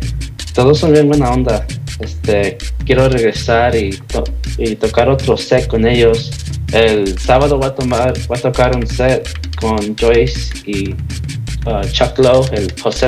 Todos 0.54 0.80
son 0.80 0.92
bien 0.92 1.08
buena 1.08 1.32
onda. 1.32 1.66
Este, 2.02 2.58
quiero 2.86 3.08
regresar 3.08 3.74
y, 3.74 3.92
to- 3.92 4.26
y 4.58 4.76
tocar 4.76 5.08
otro 5.10 5.38
set 5.38 5.68
con 5.68 5.88
ellos. 5.88 6.32
El 6.76 7.18
sábado 7.18 7.58
voy 7.58 7.68
a, 7.68 7.74
tomar, 7.74 8.14
voy 8.28 8.38
a 8.38 8.42
tocar 8.42 8.76
un 8.76 8.86
set 8.86 9.30
con 9.62 9.96
Joyce 9.96 10.52
y 10.66 10.90
uh, 10.92 11.88
Chuck 11.90 12.20
Lowe, 12.20 12.50
el 12.52 12.70
José 12.78 13.08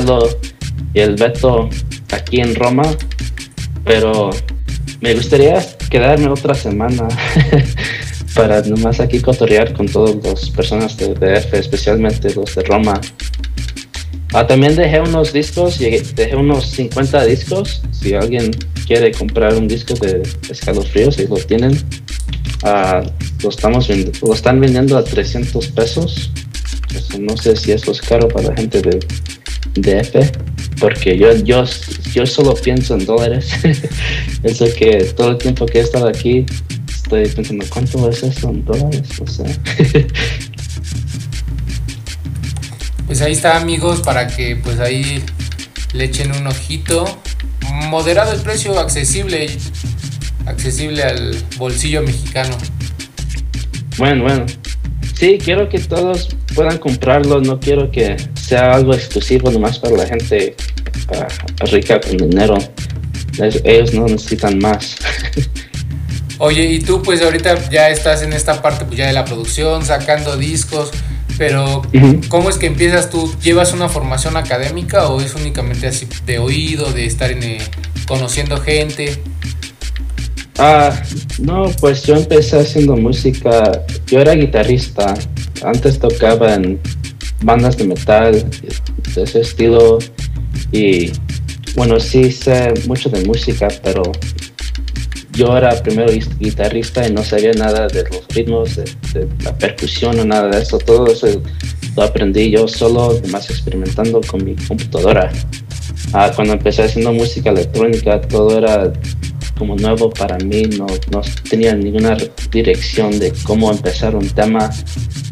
y 0.94 1.00
el 1.02 1.16
Beto 1.16 1.68
aquí 2.14 2.40
en 2.40 2.56
Roma. 2.56 2.84
Pero 3.84 4.30
me 5.02 5.14
gustaría 5.16 5.62
quedarme 5.90 6.30
otra 6.30 6.54
semana 6.54 7.10
para 8.36 8.62
nomás 8.62 9.02
aquí 9.02 9.20
cotorrear 9.20 9.74
con 9.74 9.86
todas 9.86 10.16
las 10.24 10.50
personas 10.50 10.96
de 10.96 11.14
DF, 11.14 11.54
especialmente 11.56 12.34
los 12.34 12.56
de 12.56 12.64
Roma. 12.64 13.02
Ah, 14.32 14.48
también 14.48 14.78
dejé 14.78 15.02
unos 15.02 15.34
discos, 15.34 15.78
dejé 15.78 16.38
unos 16.38 16.68
50 16.68 17.26
discos. 17.26 17.82
Si 17.92 18.14
alguien 18.14 18.52
quiere 18.86 19.12
comprar 19.12 19.56
un 19.56 19.68
disco 19.68 19.94
de 19.96 20.24
escalofríos, 20.50 21.16
si 21.16 21.28
lo 21.28 21.36
tienen, 21.36 21.78
lo, 22.63 23.50
estamos 23.50 23.89
lo 23.89 24.34
están 24.34 24.60
vendiendo 24.60 24.98
a 24.98 25.04
300 25.04 25.67
pesos. 25.67 26.32
Eso 26.96 27.20
no 27.20 27.38
sé 27.38 27.56
si 27.56 27.72
eso 27.72 27.91
es 27.91 28.02
caro 28.02 28.28
para 28.28 28.50
la 28.50 28.56
gente 28.56 28.82
de 28.82 29.00
DF, 29.76 30.32
porque 30.80 31.17
yo, 31.17 31.34
yo, 31.43 31.63
yo 32.13 32.26
solo 32.26 32.54
pienso 32.56 32.96
en 32.96 33.06
dólares. 33.06 33.50
eso 34.43 34.65
que 34.78 35.13
todo 35.15 35.32
el 35.32 35.38
tiempo 35.38 35.65
que 35.65 35.80
he 35.80 35.82
estado 35.82 36.08
aquí, 36.08 36.46
estoy 36.88 37.28
pensando, 37.28 37.65
¿cuánto 37.70 38.10
es 38.10 38.24
eso 38.24 38.50
en 38.50 38.65
dólares? 38.65 39.08
O 39.20 39.26
Pues 43.08 43.22
ahí 43.22 43.32
está 43.32 43.56
amigos 43.56 44.02
para 44.02 44.28
que 44.28 44.58
pues 44.58 44.80
ahí 44.82 45.24
le 45.93 46.04
echen 46.04 46.32
un 46.34 46.46
ojito. 46.46 47.06
Moderado 47.89 48.34
el 48.34 48.41
precio, 48.41 48.78
accesible. 48.78 49.48
Accesible 50.48 51.04
al 51.04 51.36
bolsillo 51.58 52.02
mexicano. 52.02 52.58
Bueno, 53.98 54.24
bueno. 54.24 54.46
Sí, 55.14 55.40
quiero 55.44 55.68
que 55.68 55.80
todos 55.80 56.30
puedan 56.56 56.78
comprarlo. 56.78 57.42
No 57.42 57.60
quiero 57.60 57.92
que 57.92 58.16
sea 58.40 58.74
algo 58.74 58.94
exclusivo 58.94 59.52
nomás 59.52 59.80
para 59.80 59.98
la 59.98 60.06
gente 60.06 60.56
ah, 61.14 61.28
rica 61.72 62.00
con 62.00 62.18
dinero. 62.18 62.58
Ellos 63.64 63.94
no 63.94 64.06
necesitan 64.06 64.60
más. 64.60 64.96
Oye, 66.40 66.66
y 66.66 66.80
tú 66.80 67.02
pues 67.02 67.22
ahorita 67.22 67.70
ya 67.70 67.90
estás 67.90 68.22
en 68.22 68.32
esta 68.32 68.62
parte 68.62 68.86
pues 68.86 68.98
ya 68.98 69.08
de 69.08 69.14
la 69.14 69.26
producción, 69.26 69.84
sacando 69.84 70.38
discos, 70.38 70.92
pero. 71.38 71.82
¿cómo 72.30 72.50
es 72.50 72.58
que 72.58 72.68
empiezas 72.68 73.10
tú? 73.10 73.34
¿Llevas 73.42 73.74
una 73.74 73.90
formación 73.90 74.38
académica 74.38 75.08
o 75.08 75.20
es 75.20 75.34
únicamente 75.36 75.88
así 75.88 76.08
de 76.26 76.38
oído, 76.40 76.92
de 76.94 77.06
estar 77.06 77.32
en, 77.32 77.44
eh, 77.44 77.58
conociendo 78.08 78.58
gente? 78.58 79.20
Ah, 80.60 80.91
no, 81.39 81.70
pues 81.80 82.04
yo 82.04 82.15
empecé 82.15 82.60
haciendo 82.60 82.96
música. 82.96 83.84
Yo 84.08 84.20
era 84.22 84.34
guitarrista. 84.34 85.13
Antes 85.63 86.00
tocaba 86.00 86.56
en 86.56 86.80
bandas 87.43 87.78
de 87.78 87.86
metal 87.86 88.50
de 89.13 89.24
ese 89.24 89.41
estilo. 89.41 90.00
Y 90.72 91.12
bueno, 91.76 92.00
sí 92.00 92.32
sé 92.32 92.74
mucho 92.88 93.10
de 93.10 93.24
música, 93.26 93.67
pero 93.84 94.02
yo 95.34 95.56
era 95.56 95.72
primero 95.84 96.12
guitarrista 96.39 97.08
y 97.08 97.13
no 97.13 97.24
sabía 97.24 97.54
nada 97.54 97.88
de 97.88 98.04
los 98.06 98.28
ritmos, 98.30 98.76
de, 98.76 98.86
de 99.13 99.28
la 99.43 99.56
percusión 99.56 100.20
o 100.20 100.26
nada 100.26 100.50
de 100.50 100.63
eso. 100.63 100.80
Todo 100.80 101.06
eso 101.06 101.28
lo 101.96 102.04
aprendí 102.04 102.50
yo 102.50 102.67
solo, 102.67 103.22
más 103.32 103.50
experimentando 103.52 104.22
con 104.22 104.43
mi 104.43 104.56
computadora. 104.56 105.32
Ah, 106.13 106.32
cuando 106.36 106.54
empecé 106.54 106.84
haciendo 106.84 107.13
música 107.13 107.52
electrónica, 107.52 108.22
todo 108.22 108.58
era 108.58 108.91
como 109.58 109.76
nuevo 109.76 110.10
para 110.10 110.38
mí, 110.38 110.63
no, 110.78 110.88
no 111.12 111.22
tenía 111.50 111.74
ninguna 111.76 112.17
dirección 112.52 113.20
de 113.20 113.34
cómo 113.43 113.72
empezar 113.72 114.15
un 114.15 114.30
tema 114.30 114.70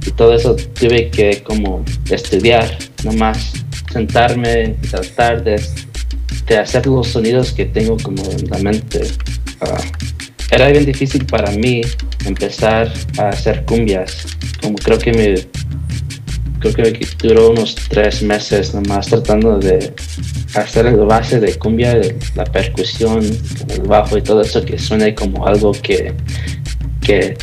y 0.06 0.12
todo 0.12 0.34
eso 0.34 0.56
tuve 0.56 1.10
que 1.10 1.42
como 1.44 1.84
estudiar, 2.10 2.78
nomás 3.04 3.54
sentarme 3.92 4.76
y 4.82 4.88
tratar 4.88 5.44
de, 5.44 5.62
de 6.48 6.58
hacer 6.58 6.86
los 6.88 7.08
sonidos 7.08 7.52
que 7.54 7.66
tengo 7.66 7.98
como 7.98 8.24
en 8.32 8.50
la 8.50 8.58
mente. 8.60 9.08
Ah, 9.62 9.78
era 10.52 10.70
bien 10.70 10.86
difícil 10.86 11.26
para 11.26 11.52
mí 11.52 11.82
empezar 12.26 12.92
a 13.18 13.30
hacer 13.30 13.66
cumbias, 13.66 14.28
como 14.62 14.76
creo 14.76 15.00
que 15.00 15.12
me 15.12 15.36
creo 16.72 16.94
que 16.94 17.08
duró 17.20 17.52
unos 17.52 17.76
tres 17.76 18.22
meses 18.22 18.74
nomás 18.74 19.08
tratando 19.08 19.58
de 19.58 19.94
hacer 20.56 20.88
el 20.88 20.98
base 20.98 21.40
de 21.40 21.56
cumbia, 21.56 22.00
la 22.36 22.46
percusión, 22.46 23.24
el 23.70 23.82
bajo 23.82 24.18
y 24.18 24.22
todo 24.22 24.42
eso 24.42 24.64
que 24.64 24.78
suene 24.78 25.14
como 25.14 25.46
algo 25.46 25.72
que, 25.72 26.14
que 27.02 27.38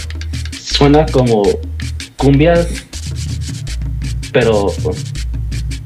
suena 0.53 1.07
como 1.07 1.43
cumbia, 2.17 2.67
pero 4.33 4.73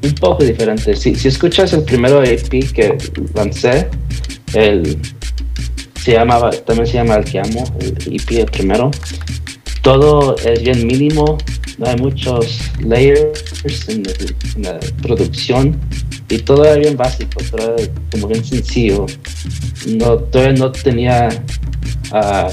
un 0.02 0.14
poco 0.20 0.44
diferente. 0.44 0.94
Si, 0.94 1.14
si 1.14 1.28
escuchas 1.28 1.72
el 1.72 1.82
primero 1.82 2.22
EP 2.22 2.48
que 2.72 2.96
lancé, 3.34 3.88
el, 4.54 4.98
se 6.00 6.12
llamaba, 6.12 6.50
también 6.50 6.86
se 6.86 6.94
llama 6.94 7.16
El 7.16 7.24
que 7.24 7.40
amo, 7.40 7.64
el 7.80 8.14
EP 8.14 8.30
el 8.30 8.46
primero, 8.46 8.90
todo 9.82 10.36
es 10.36 10.62
bien 10.62 10.86
mínimo, 10.86 11.38
no 11.78 11.86
hay 11.86 11.96
muchos 11.96 12.58
layers 12.80 13.88
en, 13.88 14.04
la 14.62 14.78
producción 15.02 15.78
y 16.28 16.38
todo 16.38 16.64
era 16.64 16.76
bien 16.76 16.96
básico, 16.96 17.40
todo 17.50 17.76
era 17.76 17.90
como 18.10 18.28
bien 18.28 18.44
sencillo. 18.44 19.06
No, 19.86 20.16
todavía 20.16 20.54
no 20.54 20.72
tenía 20.72 21.28
ah, 22.12 22.48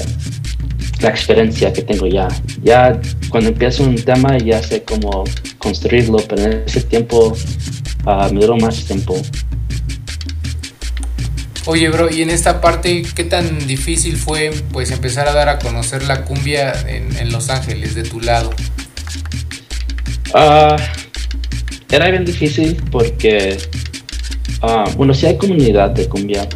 la 1.00 1.08
experiencia 1.08 1.72
que 1.72 1.82
tengo 1.82 2.06
ya. 2.06 2.28
Ya 2.62 3.00
cuando 3.30 3.50
empiezo 3.50 3.84
un 3.84 3.96
tema 3.96 4.36
ya 4.38 4.62
sé 4.62 4.82
cómo 4.82 5.24
construirlo, 5.58 6.18
pero 6.28 6.42
en 6.42 6.64
ese 6.66 6.82
tiempo 6.82 7.34
ah, 8.06 8.28
me 8.32 8.40
duró 8.40 8.56
más 8.58 8.84
tiempo. 8.84 9.16
Oye, 11.66 11.88
bro, 11.88 12.10
y 12.10 12.20
en 12.20 12.28
esta 12.28 12.60
parte, 12.60 13.06
¿qué 13.14 13.24
tan 13.24 13.66
difícil 13.66 14.18
fue 14.18 14.50
pues 14.70 14.90
empezar 14.90 15.28
a 15.28 15.32
dar 15.32 15.48
a 15.48 15.58
conocer 15.58 16.02
la 16.02 16.26
cumbia 16.26 16.74
en 16.86 17.32
Los 17.32 17.48
Ángeles, 17.48 17.94
de 17.94 18.02
tu 18.02 18.20
lado? 18.20 18.50
Ah, 20.36 20.76
era 21.92 22.10
bien 22.10 22.24
difícil 22.24 22.76
porque, 22.90 23.56
ah, 24.62 24.84
bueno, 24.96 25.14
sí 25.14 25.26
hay 25.26 25.36
comunidad 25.36 25.90
de 25.90 26.08
cumbia, 26.08 26.48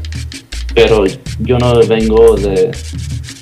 pero 0.75 1.05
yo 1.39 1.59
no 1.59 1.79
vengo 1.87 2.35
de 2.35 2.73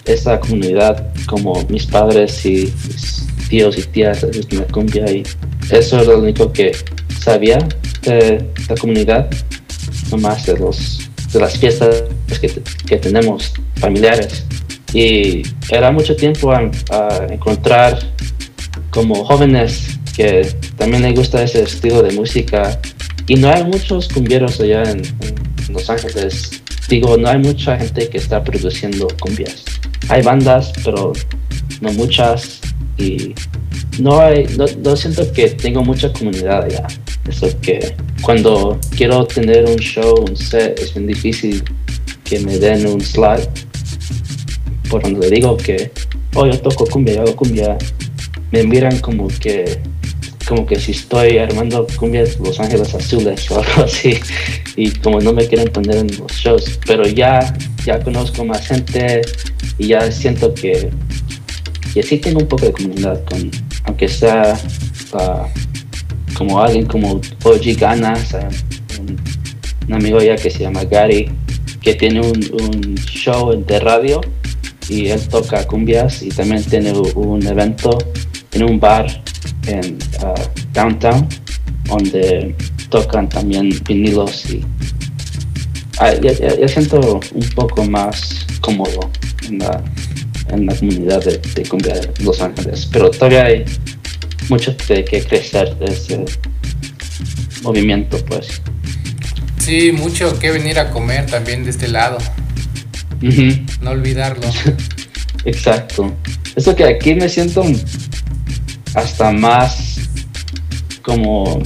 esa 0.05 0.39
comunidad 0.39 1.11
como 1.25 1.65
mis 1.71 1.87
padres 1.87 2.45
y 2.45 2.71
mis 2.87 3.27
tíos 3.49 3.79
y 3.79 3.85
tías 3.85 4.21
de 4.21 4.57
la 4.59 4.67
cumbia 4.67 5.11
y 5.11 5.23
eso 5.71 6.01
es 6.01 6.07
lo 6.07 6.19
único 6.19 6.53
que 6.53 6.73
sabía 7.19 7.67
de 8.03 8.45
la 8.69 8.75
comunidad, 8.77 9.31
nomás 10.11 10.45
de 10.45 10.59
los 10.59 11.09
de 11.33 11.41
las 11.41 11.57
fiestas 11.57 12.05
que, 12.39 12.63
que 12.87 12.99
tenemos 12.99 13.55
familiares. 13.77 14.45
Y 14.93 15.43
era 15.71 15.91
mucho 15.91 16.15
tiempo 16.15 16.53
a 16.53 17.27
encontrar 17.31 17.99
como 18.91 19.25
jóvenes 19.25 19.96
que 20.17 20.49
también 20.79 21.03
les 21.03 21.15
gusta 21.15 21.43
ese 21.43 21.63
estilo 21.63 22.03
de 22.03 22.13
música. 22.13 22.81
Y 23.29 23.37
no 23.37 23.51
hay 23.51 23.65
muchos 23.65 24.09
cumbieros 24.09 24.59
allá 24.61 24.83
en, 24.91 25.03
Los 25.69 25.91
Ángeles. 25.91 26.63
Digo 26.89 27.17
no 27.17 27.29
hay 27.29 27.39
mucha 27.39 27.77
gente 27.77 28.09
que 28.09 28.19
está 28.19 28.43
produciendo 28.43 29.09
cumbias. 29.21 29.65
Hay 30.09 30.23
bandas 30.23 30.73
pero 30.83 31.13
no 31.81 31.93
muchas. 31.93 32.61
Y 32.97 33.35
no 33.99 34.21
hay 34.21 34.47
no, 34.57 34.65
no 34.83 34.97
siento 34.97 35.31
que 35.33 35.51
tengo 35.51 35.85
mucha 35.85 36.11
comunidad 36.13 36.65
allá. 36.65 36.87
Eso 37.29 37.49
que 37.61 37.95
cuando 38.23 38.79
quiero 38.97 39.27
tener 39.27 39.67
un 39.67 39.77
show 39.77 40.25
un 40.27 40.37
set 40.37 40.79
es 40.79 40.95
bien 40.95 41.09
difícil 41.09 41.63
que 42.25 42.41
me 42.41 42.59
den 42.59 42.87
un 42.87 43.01
slot. 43.01 43.51
Por 44.89 45.03
donde 45.03 45.29
digo 45.29 45.57
que 45.57 45.91
oh 46.35 46.47
yo 46.47 46.59
toco 46.61 46.87
cumbia 46.87 47.17
yo 47.17 47.23
hago 47.23 47.37
cumbia 47.37 47.77
me 48.53 48.63
miran 48.63 48.99
como 49.01 49.27
que 49.29 49.81
como 50.47 50.65
que 50.65 50.77
si 50.79 50.93
estoy 50.93 51.39
armando 51.39 51.87
cumbias 51.99 52.39
Los 52.39 52.61
Ángeles 52.61 52.95
Azules 52.95 53.51
o 53.51 53.61
algo 53.61 53.83
así 53.85 54.19
y 54.77 54.91
como 54.91 55.21
no 55.21 55.33
me 55.33 55.47
quieren 55.47 55.69
poner 55.73 55.97
en 55.97 56.07
los 56.19 56.33
shows, 56.33 56.79
pero 56.87 57.07
ya, 57.07 57.57
ya 57.85 57.99
conozco 58.01 58.45
más 58.45 58.67
gente 58.67 59.23
y 59.79 59.89
ya 59.89 60.11
siento 60.11 60.55
que, 60.55 60.91
que 61.93 62.03
sí 62.03 62.19
tengo 62.19 62.41
un 62.41 62.49
poco 62.49 62.67
de 62.67 62.73
comunidad 62.73 63.25
con, 63.25 63.51
aunque 63.85 64.09
sea 64.09 64.59
ah, 65.15 65.49
como 66.37 66.61
alguien 66.61 66.87
como 66.87 67.21
OG 67.43 67.77
Ganas, 67.79 68.35
un, 69.01 69.17
un 69.89 69.95
amigo 69.95 70.21
ya 70.21 70.37
que 70.37 70.51
se 70.51 70.61
llama 70.61 70.85
Gary, 70.85 71.31
que 71.81 71.95
tiene 71.95 72.21
un, 72.21 72.39
un 72.61 72.95
show 72.97 73.53
de 73.67 73.81
radio 73.81 74.21
y 74.89 75.09
él 75.09 75.21
toca 75.29 75.67
cumbias 75.67 76.23
y 76.23 76.29
también 76.29 76.63
tiene 76.65 76.93
un 76.93 77.45
evento 77.45 77.99
en 78.53 78.63
un 78.63 78.79
bar 78.79 79.07
en 79.67 79.99
uh, 80.23 80.35
downtown 80.73 81.27
donde 81.85 82.55
tocan 82.89 83.29
también 83.29 83.71
vinilos 83.87 84.51
y 84.51 84.65
ah, 85.99 86.13
ya, 86.23 86.33
ya- 86.33 86.57
ya 86.59 86.69
siento 86.69 87.21
un 87.35 87.49
poco 87.51 87.85
más 87.85 88.47
cómodo 88.61 89.11
en 89.49 89.59
la, 89.61 89.83
en 90.51 90.67
la 90.67 90.75
comunidad 90.75 91.25
de, 91.25 91.39
de 91.39 91.63
cumbia 91.69 91.95
de 91.95 92.11
Los 92.25 92.41
Ángeles 92.41 92.89
pero 92.93 93.11
todavía 93.11 93.45
hay 93.47 93.65
mucho 94.49 94.77
que 94.77 95.05
crecer 95.05 95.77
de 95.79 95.87
ese 95.93 96.25
movimiento 97.63 98.19
pues 98.27 98.61
Sí, 99.59 99.91
mucho 99.91 100.39
que 100.39 100.53
venir 100.53 100.79
a 100.79 100.91
comer 100.93 101.27
también 101.27 101.65
de 101.65 101.71
este 101.71 101.89
lado. 101.89 102.19
No 103.81 103.91
olvidarlo. 103.91 104.47
Exacto. 105.45 106.15
Eso 106.55 106.77
que 106.77 106.85
aquí 106.85 107.17
me 107.17 107.29
siento 107.29 107.65
hasta 108.97 109.31
más 109.31 110.01
como... 111.03 111.63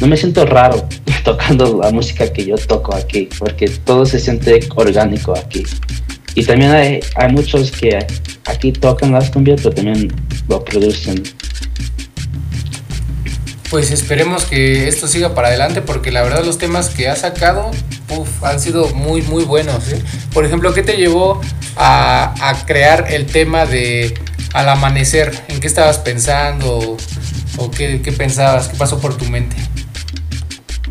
No 0.00 0.06
me 0.06 0.16
siento 0.16 0.46
raro 0.46 0.88
tocando 1.24 1.78
la 1.80 1.90
música 1.90 2.32
que 2.32 2.46
yo 2.46 2.56
toco 2.56 2.96
aquí, 2.96 3.28
porque 3.38 3.68
todo 3.68 4.06
se 4.06 4.18
siente 4.18 4.60
orgánico 4.74 5.34
aquí. 5.36 5.62
Y 6.34 6.44
también 6.44 6.70
hay, 6.70 7.00
hay 7.16 7.30
muchos 7.30 7.70
que 7.70 7.98
aquí 8.46 8.72
tocan 8.72 9.12
las 9.12 9.30
cumbias, 9.30 9.60
pero 9.62 9.74
también 9.74 10.10
lo 10.48 10.64
producen. 10.64 11.22
Pues 13.68 13.90
esperemos 13.90 14.46
que 14.46 14.88
esto 14.88 15.06
siga 15.06 15.34
para 15.34 15.48
adelante 15.48 15.82
porque 15.82 16.10
la 16.10 16.22
verdad 16.22 16.44
los 16.44 16.58
temas 16.58 16.88
que 16.88 17.08
ha 17.08 17.14
sacado 17.14 17.70
uf, 18.08 18.42
han 18.42 18.58
sido 18.58 18.88
muy 18.94 19.22
muy 19.22 19.44
buenos. 19.44 19.86
¿eh? 19.92 20.02
Por 20.32 20.44
ejemplo, 20.44 20.72
¿qué 20.72 20.82
te 20.82 20.96
llevó 20.96 21.40
a, 21.76 22.34
a 22.48 22.66
crear 22.66 23.06
el 23.12 23.26
tema 23.26 23.66
de 23.66 24.14
al 24.52 24.68
amanecer? 24.68 25.32
¿En 25.48 25.60
qué 25.60 25.66
estabas 25.66 25.98
pensando? 25.98 26.96
¿O 27.56 27.70
qué, 27.70 27.98
pensabas? 28.16 28.68
¿Qué 28.68 28.76
pasó 28.76 28.98
por 28.98 29.16
tu 29.16 29.24
mente? 29.26 29.56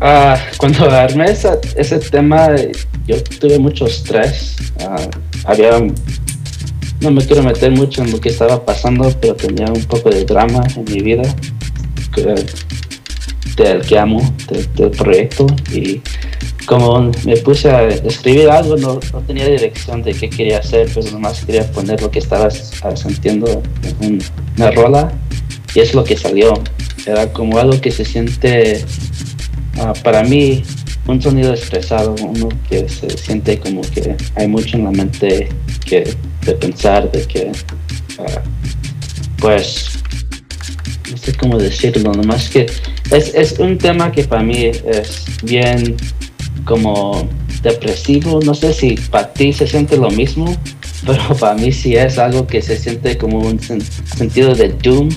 Ah, 0.00 0.38
cuando 0.56 0.90
armé 0.90 1.26
ese 1.30 1.98
tema, 2.10 2.48
eh, 2.56 2.72
yo 3.06 3.22
tuve 3.22 3.58
mucho 3.58 3.86
estrés. 3.86 4.56
Ah, 4.80 4.96
había, 5.44 5.72
no 7.00 7.10
me 7.10 7.24
quiero 7.24 7.42
meter 7.42 7.70
mucho 7.72 8.02
en 8.02 8.10
lo 8.12 8.20
que 8.20 8.30
estaba 8.30 8.64
pasando, 8.64 9.10
pero 9.20 9.34
tenía 9.34 9.66
un 9.66 9.84
poco 9.84 10.10
de 10.10 10.24
drama 10.24 10.62
en 10.76 10.84
mi 10.84 11.00
vida 11.02 11.22
que- 12.14 12.34
del 13.56 13.82
que 13.82 13.98
amo, 13.98 14.34
de- 14.50 14.66
del 14.74 14.90
proyecto. 14.90 15.46
Y 15.70 16.00
como 16.70 17.10
me 17.24 17.36
puse 17.38 17.68
a 17.68 17.88
escribir 17.88 18.48
algo, 18.48 18.76
no, 18.76 19.00
no 19.12 19.18
tenía 19.26 19.46
dirección 19.48 20.02
de 20.04 20.14
qué 20.14 20.30
quería 20.30 20.58
hacer, 20.58 20.88
pues 20.94 21.12
nomás 21.12 21.44
quería 21.44 21.64
poner 21.72 22.00
lo 22.00 22.08
que 22.12 22.20
estaba 22.20 22.46
ah, 22.82 22.96
sintiendo 22.96 23.60
en 23.82 24.06
un- 24.06 24.22
una 24.56 24.70
rola. 24.70 25.12
Y 25.74 25.80
es 25.80 25.94
lo 25.94 26.04
que 26.04 26.16
salió. 26.16 26.54
Era 27.06 27.32
como 27.32 27.58
algo 27.58 27.80
que 27.80 27.90
se 27.90 28.04
siente 28.04 28.84
Ah, 29.78 29.94
para 30.04 30.22
mí, 30.24 30.62
un 31.06 31.22
sonido 31.22 31.52
expresado, 31.54 32.14
uno 32.22 32.48
que 32.68 32.86
se 32.88 33.08
siente 33.16 33.58
como 33.58 33.80
que 33.80 34.14
hay 34.34 34.46
mucho 34.46 34.76
en 34.76 34.84
la 34.84 34.90
mente 34.90 35.48
que, 35.86 35.98
de 36.44 36.52
pensar, 36.54 37.10
de 37.10 37.22
que, 37.26 37.50
ah, 38.18 38.42
pues, 39.38 39.90
no 41.10 41.16
sé 41.16 41.32
cómo 41.34 41.56
decirlo, 41.56 42.12
nomás 42.12 42.50
que 42.50 42.66
es, 43.10 43.34
es 43.34 43.58
un 43.58 43.78
tema 43.78 44.12
que 44.12 44.24
para 44.24 44.42
mí 44.42 44.66
es 44.66 45.24
bien 45.42 45.96
como 46.64 47.28
depresivo, 47.62 48.40
no 48.44 48.54
sé 48.54 48.72
si 48.72 48.94
para 48.94 49.32
ti 49.32 49.52
se 49.52 49.66
siente 49.66 49.96
lo 49.96 50.10
mismo, 50.10 50.56
pero 51.06 51.34
para 51.36 51.54
mí 51.54 51.72
sí 51.72 51.94
es 51.96 52.18
algo 52.18 52.46
que 52.46 52.62
se 52.62 52.76
siente 52.76 53.16
como 53.18 53.38
un 53.38 53.58
sen- 53.58 53.82
sentido 54.16 54.54
de 54.54 54.70
doom, 54.70 55.08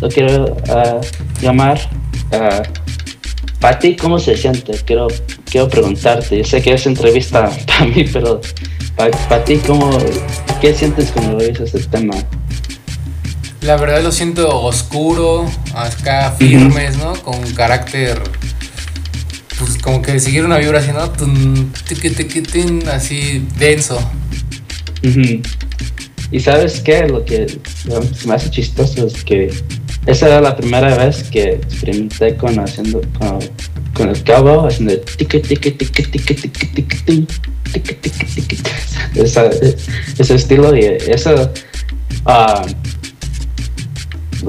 lo 0.00 0.08
quiero 0.08 0.56
ah, 0.68 1.00
llamar. 1.40 1.78
Ah, 2.32 2.62
para 3.60 3.78
ti, 3.78 3.96
¿cómo 3.96 4.18
se 4.18 4.36
siente? 4.36 4.72
Quiero, 4.84 5.08
quiero 5.50 5.68
preguntarte. 5.68 6.38
Yo 6.38 6.44
sé 6.44 6.60
que 6.60 6.74
es 6.74 6.86
entrevista 6.86 7.50
para 7.66 7.86
mí, 7.86 8.04
pero 8.12 8.40
para 8.96 9.44
ti, 9.44 9.56
¿cómo, 9.66 9.96
¿qué 10.60 10.74
sientes 10.74 11.10
cuando 11.10 11.36
ves 11.38 11.58
este 11.60 11.80
tema? 11.80 12.14
La 13.62 13.76
verdad 13.76 14.02
lo 14.02 14.12
siento 14.12 14.62
oscuro, 14.62 15.50
acá 15.74 16.30
firmes, 16.38 16.96
¿no? 16.98 17.14
Con 17.14 17.40
carácter, 17.54 18.22
pues 19.58 19.78
como 19.78 20.02
que 20.02 20.18
seguir 20.20 20.44
una 20.44 20.58
vibra 20.58 20.78
así, 20.80 20.92
¿no? 20.92 21.10
Tun, 21.10 21.72
tiqui, 21.88 22.10
tiqui, 22.10 22.42
tin, 22.42 22.86
así 22.88 23.46
denso. 23.58 23.98
Ujú. 25.04 25.40
Y 26.30 26.40
sabes 26.40 26.80
qué, 26.80 27.06
lo 27.06 27.24
que 27.24 27.46
me 28.26 28.34
hace 28.34 28.50
chistoso 28.50 29.06
es 29.06 29.24
que 29.24 29.50
esa 30.06 30.26
era 30.26 30.40
la 30.40 30.56
primera 30.56 30.96
vez 30.96 31.22
que 31.24 31.42
experimenté 31.50 32.36
con 32.36 32.58
haciendo 32.58 33.00
con, 33.18 33.38
con 33.94 34.08
el 34.10 34.22
cabo, 34.24 34.66
haciendo 34.66 34.98
tique 35.00 35.40
tique 35.40 35.70
tique 35.72 36.02
tique 36.02 36.34
tique 36.34 36.66
tique 36.74 36.96
tin, 37.04 37.26
tique 37.72 37.94
tique 37.94 38.24
tique 38.34 38.58
esa- 39.14 39.50
ese 40.18 40.34
estilo 40.34 40.76
y 40.76 40.80
eso 41.08 41.50
ah, 42.24 42.64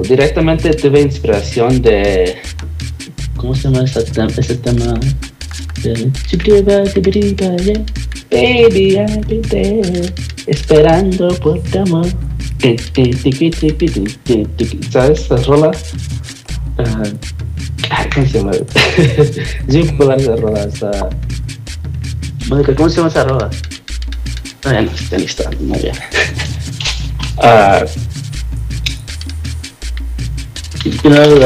directamente 0.08 0.70
tuve 0.74 1.00
inspiración 1.00 1.80
de 1.82 2.36
¿cómo 3.38 3.54
se 3.54 3.62
llama 3.62 3.84
tem- 4.02 4.38
ese 4.38 4.56
tema? 4.56 4.94
Baby, 8.30 8.96
I'll 8.98 9.24
be 9.26 10.12
esperando 10.46 11.28
por 11.40 11.60
tu 11.62 11.78
amor. 11.78 12.06
¿Sabes 14.90 15.20
esa 15.20 15.36
rola? 15.44 15.70
Ah, 17.90 18.06
¿Cómo 18.14 18.26
se 18.26 18.38
llama? 18.38 18.50
muy 19.68 19.82
popular 19.84 20.20
esa 20.20 20.36
rola. 20.36 20.64
Esa... 20.64 20.90
Mónica, 22.48 22.74
¿cómo 22.74 22.88
se 22.90 22.96
llama 22.96 23.08
esa 23.08 23.24
rola? 23.24 23.50
Ya 24.64 24.82
no, 24.82 24.90
ya 25.10 25.16
ni 25.18 25.24
está, 25.24 25.50
muy 25.60 25.78
bien. 25.82 25.94
Ah, 27.38 27.84
you 30.84 31.10
know, 31.10 31.38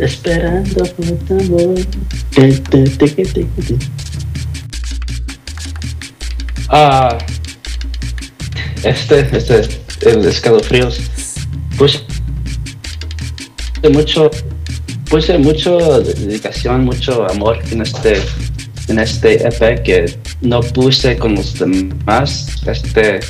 esperando 0.00 0.84
por 0.84 1.06
tu 1.26 1.38
amor. 1.38 1.74
Ah, 6.68 7.18
este, 8.82 9.20
este, 9.36 9.68
el 10.02 10.24
escalofríos. 10.26 11.00
Pues, 11.76 12.02
de 13.82 13.90
mucho, 13.90 14.30
puse 15.08 15.38
mucho 15.38 16.00
dedicación, 16.00 16.84
mucho 16.84 17.28
amor 17.30 17.58
en 17.70 17.82
este, 17.82 18.20
en 18.88 18.98
este 18.98 19.46
EP 19.46 19.82
que 19.82 20.18
no 20.40 20.60
puse 20.60 21.16
con 21.16 21.34
los 21.34 21.58
demás. 21.58 22.62
Este, 22.66 23.20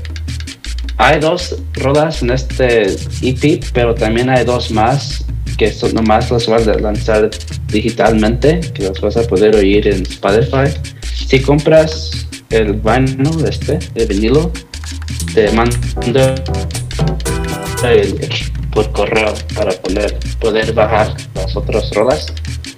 hay 0.96 1.20
dos 1.20 1.56
rolas 1.74 2.22
en 2.22 2.30
este 2.30 2.96
EP, 3.22 3.64
pero 3.72 3.94
también 3.94 4.28
hay 4.28 4.44
dos 4.44 4.70
más 4.70 5.24
que 5.58 5.72
son, 5.72 5.92
nomás 5.92 6.30
las 6.30 6.46
voy 6.46 6.62
a 6.62 6.74
lanzar 6.78 7.28
digitalmente, 7.66 8.60
que 8.72 8.84
las 8.84 9.00
vas 9.00 9.16
a 9.16 9.22
poder 9.24 9.56
oír 9.56 9.88
en 9.88 10.02
Spotify. 10.02 10.72
Si 11.26 11.40
compras 11.40 12.26
el 12.50 12.74
vinyl, 12.74 13.44
este, 13.46 13.78
el 13.96 14.06
vinilo, 14.06 14.52
te 15.34 15.50
mando 15.52 15.76
el- 17.84 18.28
por 18.72 18.92
correo 18.92 19.34
para 19.54 19.72
poder, 19.72 20.18
poder 20.40 20.72
bajar 20.72 21.14
las 21.34 21.56
otras 21.56 21.90
rolas. 21.90 22.32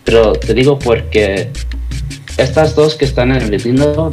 Pero 0.05 0.33
te 0.33 0.55
digo 0.55 0.78
porque 0.78 1.51
estas 2.39 2.74
dos 2.74 2.95
que 2.95 3.05
están 3.05 3.31
en 3.33 3.53
el 3.53 3.62
vinilo 3.62 4.11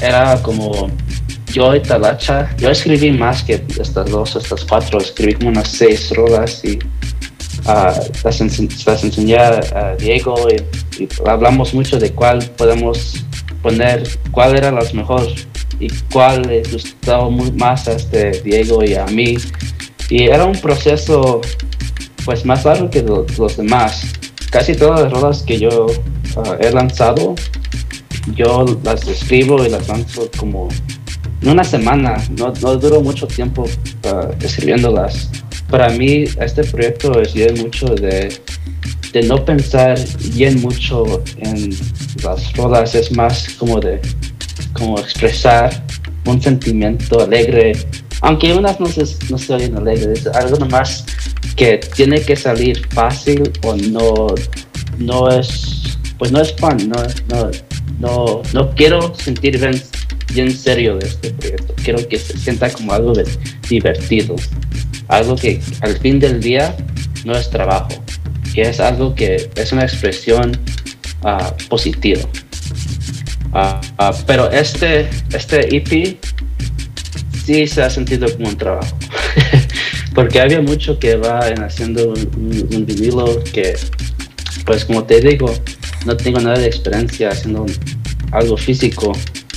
era 0.00 0.42
como 0.42 0.90
yo 1.52 1.74
y 1.76 1.80
Talacha. 1.80 2.50
Yo 2.58 2.70
escribí 2.70 3.12
más 3.12 3.44
que 3.44 3.64
estas 3.78 4.10
dos, 4.10 4.34
estas 4.34 4.64
cuatro. 4.64 4.98
Escribí 5.00 5.34
como 5.34 5.50
unas 5.50 5.68
seis 5.68 6.10
rolas 6.10 6.64
y 6.64 6.78
ah, 7.66 7.92
las, 8.22 8.40
las 8.86 9.04
enseñé 9.04 9.36
a 9.36 9.94
Diego 9.98 10.34
y, 10.50 11.08
hablamos 11.26 11.74
mucho 11.74 11.98
de 11.98 12.12
cuál 12.12 12.44
podemos 12.56 13.24
poner, 13.62 14.02
cuál 14.30 14.56
era 14.56 14.70
las 14.70 14.94
mejor 14.94 15.26
y 15.80 15.88
cuál 16.12 16.42
le 16.42 16.62
gustaba 16.70 17.28
más 17.30 17.88
a 17.88 17.92
este 17.92 18.30
Diego 18.42 18.84
y 18.84 18.94
a 18.94 19.06
mí. 19.06 19.36
Y 20.08 20.24
era 20.24 20.44
un 20.44 20.58
proceso 20.60 21.40
pues 22.24 22.44
más 22.44 22.64
largo 22.64 22.90
que 22.90 23.02
lo- 23.02 23.26
los 23.38 23.56
demás. 23.56 24.02
Casi 24.50 24.74
todas 24.74 25.00
las 25.02 25.12
rolas 25.12 25.42
que 25.42 25.58
yo 25.58 25.86
ah, 26.36 26.56
he 26.60 26.70
lanzado, 26.70 27.34
yo 28.34 28.64
las 28.84 29.06
escribo 29.08 29.64
y 29.64 29.68
las 29.68 29.88
lanzo 29.88 30.30
como 30.38 30.68
en 31.42 31.48
una 31.50 31.64
semana. 31.64 32.16
No, 32.38 32.52
no 32.62 32.76
duró 32.76 33.00
mucho 33.00 33.26
tiempo 33.26 33.64
ah, 34.04 34.28
escribiéndolas. 34.40 35.28
Para 35.74 35.88
mí 35.88 36.22
este 36.40 36.62
proyecto 36.62 37.20
es 37.20 37.34
mucho 37.60 37.86
de, 37.96 38.32
de 39.12 39.22
no 39.24 39.44
pensar 39.44 39.98
bien 40.32 40.62
mucho 40.62 41.20
en 41.38 41.70
las 42.22 42.52
rolas, 42.52 42.94
es 42.94 43.10
más 43.10 43.48
como 43.58 43.80
de 43.80 44.00
como 44.72 45.00
expresar 45.00 45.84
un 46.26 46.40
sentimiento 46.40 47.20
alegre, 47.20 47.72
aunque 48.20 48.52
unas 48.52 48.78
no 48.78 48.86
se, 48.86 49.02
no 49.28 49.36
se 49.36 49.52
oyen 49.52 49.76
alegres, 49.76 50.28
algo 50.28 50.58
nomás 50.58 51.06
que 51.56 51.80
tiene 51.96 52.20
que 52.20 52.36
salir 52.36 52.86
fácil 52.90 53.42
o 53.64 53.74
no, 53.74 54.28
no 54.98 55.28
es, 55.28 55.98
pues 56.18 56.30
no 56.30 56.40
es 56.40 56.54
no, 56.60 57.02
no, 57.28 57.50
no, 57.98 58.42
no 58.52 58.70
quiero 58.76 59.12
sentir 59.16 59.58
bien, 60.34 60.50
serio 60.50 60.96
de 60.96 61.06
este 61.06 61.30
proyecto, 61.30 61.74
quiero 61.82 62.06
que 62.08 62.18
se 62.18 62.36
sienta 62.38 62.70
como 62.70 62.92
algo 62.92 63.12
divertido, 63.68 64.36
algo 65.08 65.36
que 65.36 65.60
al 65.80 65.96
fin 65.98 66.18
del 66.18 66.40
día 66.40 66.76
no 67.24 67.34
es 67.36 67.48
trabajo, 67.50 67.88
que 68.52 68.62
es 68.62 68.80
algo 68.80 69.14
que 69.14 69.48
es 69.54 69.72
una 69.72 69.82
expresión 69.84 70.52
ah, 71.22 71.54
positiva. 71.68 72.22
Ah, 73.52 73.80
ah, 73.98 74.12
pero 74.26 74.50
este, 74.50 75.08
este 75.32 75.76
EP 75.76 76.18
sí 77.44 77.66
se 77.66 77.82
ha 77.82 77.90
sentido 77.90 78.26
como 78.36 78.48
un 78.48 78.56
trabajo. 78.58 78.96
Porque 80.14 80.40
había 80.40 80.60
mucho 80.60 80.98
que 80.98 81.16
va 81.16 81.48
en 81.48 81.62
haciendo 81.62 82.08
un, 82.10 82.18
un- 82.36 82.68
un 82.74 82.86
vinilo 82.86 83.42
que, 83.52 83.74
pues 84.64 84.84
como 84.84 85.04
te 85.04 85.20
digo, 85.20 85.52
no 86.06 86.16
tengo 86.16 86.40
nada 86.40 86.58
de 86.58 86.66
experiencia 86.66 87.30
haciendo 87.30 87.66
algo 88.32 88.56
físico. 88.56 89.12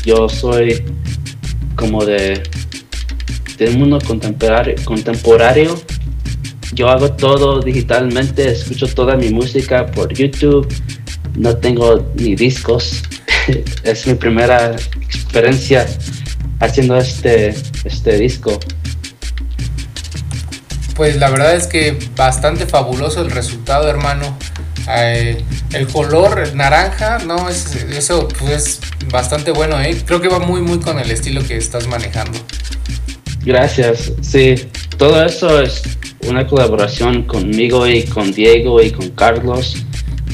Yo 0.07 0.29
soy 0.29 0.85
como 1.75 2.05
de, 2.05 2.41
de 3.57 3.69
un 3.71 3.79
mundo 3.79 3.99
contemporáneo, 3.99 4.75
contemporáneo. 4.85 5.77
Yo 6.71 6.87
hago 6.87 7.11
todo 7.11 7.59
digitalmente, 7.59 8.49
escucho 8.49 8.87
toda 8.87 9.17
mi 9.17 9.31
música 9.31 9.85
por 9.87 10.13
YouTube. 10.13 10.65
No 11.35 11.57
tengo 11.57 12.09
ni 12.15 12.35
discos. 12.35 13.03
es 13.83 14.07
mi 14.07 14.13
primera 14.13 14.77
experiencia 15.01 15.85
haciendo 16.61 16.95
este, 16.95 17.53
este 17.83 18.17
disco. 18.17 18.57
Pues 20.95 21.17
la 21.17 21.29
verdad 21.29 21.53
es 21.53 21.67
que 21.67 21.99
bastante 22.15 22.65
fabuloso 22.65 23.21
el 23.21 23.29
resultado, 23.29 23.89
hermano. 23.89 24.37
Eh, 24.89 25.43
el 25.73 25.87
color 25.87 26.53
naranja, 26.55 27.19
no, 27.19 27.49
es, 27.49 27.75
eso 27.75 28.27
pues, 28.39 28.51
es 28.51 28.79
bastante 29.11 29.51
bueno, 29.51 29.79
¿eh? 29.79 30.01
Creo 30.05 30.21
que 30.21 30.27
va 30.27 30.39
muy, 30.39 30.61
muy 30.61 30.79
con 30.79 30.99
el 30.99 31.11
estilo 31.11 31.43
que 31.45 31.57
estás 31.57 31.87
manejando. 31.87 32.39
Gracias. 33.43 34.11
Sí, 34.21 34.55
todo 34.97 35.23
eso 35.23 35.61
es 35.61 35.81
una 36.27 36.45
colaboración 36.47 37.23
conmigo 37.23 37.87
y 37.87 38.03
con 38.03 38.31
Diego 38.31 38.81
y 38.81 38.91
con 38.91 39.09
Carlos. 39.11 39.77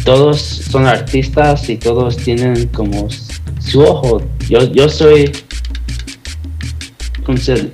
Todos 0.03 0.39
son 0.41 0.87
artistas 0.87 1.69
y 1.69 1.77
todos 1.77 2.17
tienen 2.17 2.67
como 2.67 3.07
su 3.59 3.81
ojo. 3.81 4.21
Yo, 4.49 4.63
yo 4.71 4.89
soy, 4.89 5.31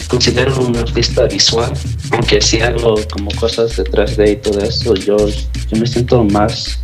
considero 0.07 0.59
un 0.59 0.77
artista 0.77 1.23
visual, 1.23 1.73
aunque 2.11 2.41
sí 2.41 2.59
hago 2.61 2.95
como 3.11 3.31
cosas 3.31 3.75
de 3.77 3.83
3D 3.83 4.31
y 4.31 4.35
todo 4.37 4.59
eso. 4.59 4.93
Yo, 4.95 5.17
yo 5.17 5.79
me 5.79 5.87
siento 5.87 6.23
más 6.23 6.79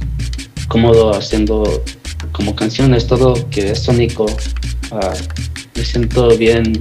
cómodo 0.68 1.14
haciendo 1.16 1.84
como 2.32 2.56
canciones, 2.56 3.08
todo 3.08 3.50
que 3.50 3.72
es 3.72 3.80
sónico. 3.80 4.26
ah, 4.92 5.14
me 5.76 5.84
siento 5.84 6.36
bien 6.38 6.80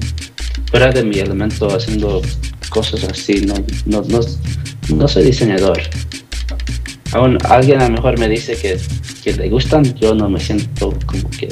fuera 0.70 0.91
de 0.93 1.03
mi 1.05 1.18
elemento 1.18 1.68
haciendo 1.74 2.22
cosas 2.70 3.05
así, 3.05 3.41
no, 3.43 3.55
no, 3.87 4.03
no, 4.03 4.20
no 4.97 5.09
soy 5.09 5.24
diseñador. 5.24 5.80
Aún 7.12 7.39
alguien 7.49 7.80
a 7.80 7.89
lo 7.89 7.95
mejor 7.95 8.18
me 8.18 8.28
dice 8.28 8.57
que, 8.57 8.76
que 9.22 9.32
le 9.35 9.49
gustan, 9.49 9.95
yo 9.95 10.14
no 10.14 10.28
me 10.28 10.41
siento 10.41 10.93
como 11.07 11.30
que 11.30 11.49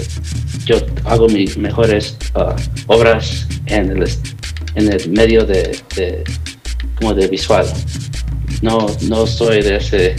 yo 0.65 0.77
hago 1.05 1.29
mis 1.29 1.57
mejores 1.57 2.17
ah, 2.35 2.57
obras 2.89 3.47
en 3.67 3.91
el, 3.91 4.09
en 4.75 4.93
el 4.93 5.11
medio 5.11 5.45
de, 5.45 5.77
de- 5.97 6.25
como 6.97 7.15
de 7.15 7.29
visual. 7.29 7.67
No, 8.61 8.87
no 9.03 9.27
soy 9.27 9.63
de 9.63 9.77
ese, 9.77 10.17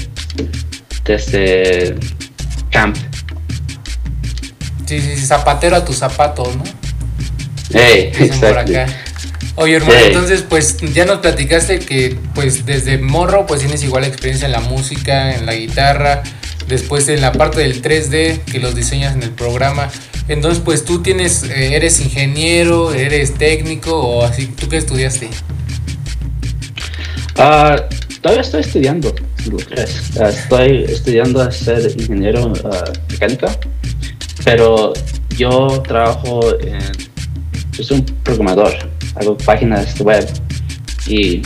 de 1.06 1.16
ese 1.16 1.95
camp. 2.70 2.95
Sí, 4.86 4.99
sí, 4.99 5.18
zapatero 5.26 5.76
a 5.76 5.86
tu 5.86 5.93
zapato, 5.93 6.43
¿no? 6.56 6.64
Hey, 7.72 8.12
por 8.14 8.22
exacto. 8.22 8.60
acá. 8.60 8.88
Oye, 9.56 9.76
hermano, 9.76 9.99
entonces, 9.99 10.43
pues 10.47 10.78
ya 10.93 11.06
nos 11.06 11.20
platicaste 11.20 11.80
que, 11.80 12.18
pues 12.34 12.66
desde 12.66 12.97
morro, 12.97 13.45
pues 13.45 13.62
tienes 13.62 13.84
igual 13.84 14.04
experiencia 14.04 14.47
en 14.47 14.51
la 14.51 14.62
música, 14.62 15.36
en 15.36 15.45
la 15.45 15.54
guitarra, 15.54 16.24
después 16.68 17.08
en 17.08 17.22
la 17.22 17.32
parte 17.32 17.62
del 17.62 17.82
3D, 17.82 18.39
que 18.45 18.60
los 18.60 18.74
diseñas 18.74 19.16
en 19.16 19.22
el 19.22 19.30
programa. 19.30 19.89
Entonces, 20.28 20.62
pues 20.64 20.86
tú 20.86 21.04
tienes, 21.04 21.43
eh, 21.43 21.76
eres 21.76 21.99
ingeniero, 21.99 22.93
eres 22.93 23.36
técnico 23.36 23.95
o 23.95 24.26
así, 24.26 24.47
¿tú 24.47 24.70
qué 24.70 24.78
estudiaste? 24.78 25.30
Ah, 27.38 27.76
todavía 28.22 28.41
estoy 28.41 28.62
estudiando, 28.62 29.14
estoy 30.27 30.83
estudiando 30.83 31.41
a 31.41 31.51
ser 31.51 31.91
ingeniero 31.99 32.53
ah, 32.65 32.91
mecánico, 33.09 33.47
pero 34.43 34.93
yo 35.37 35.81
trabajo 35.87 36.57
en. 36.59 36.79
Yo 37.71 37.83
soy 37.83 37.99
un 37.99 38.05
programador, 38.23 38.73
hago 39.15 39.35
páginas 39.37 39.99
web 39.99 40.27
y 41.07 41.41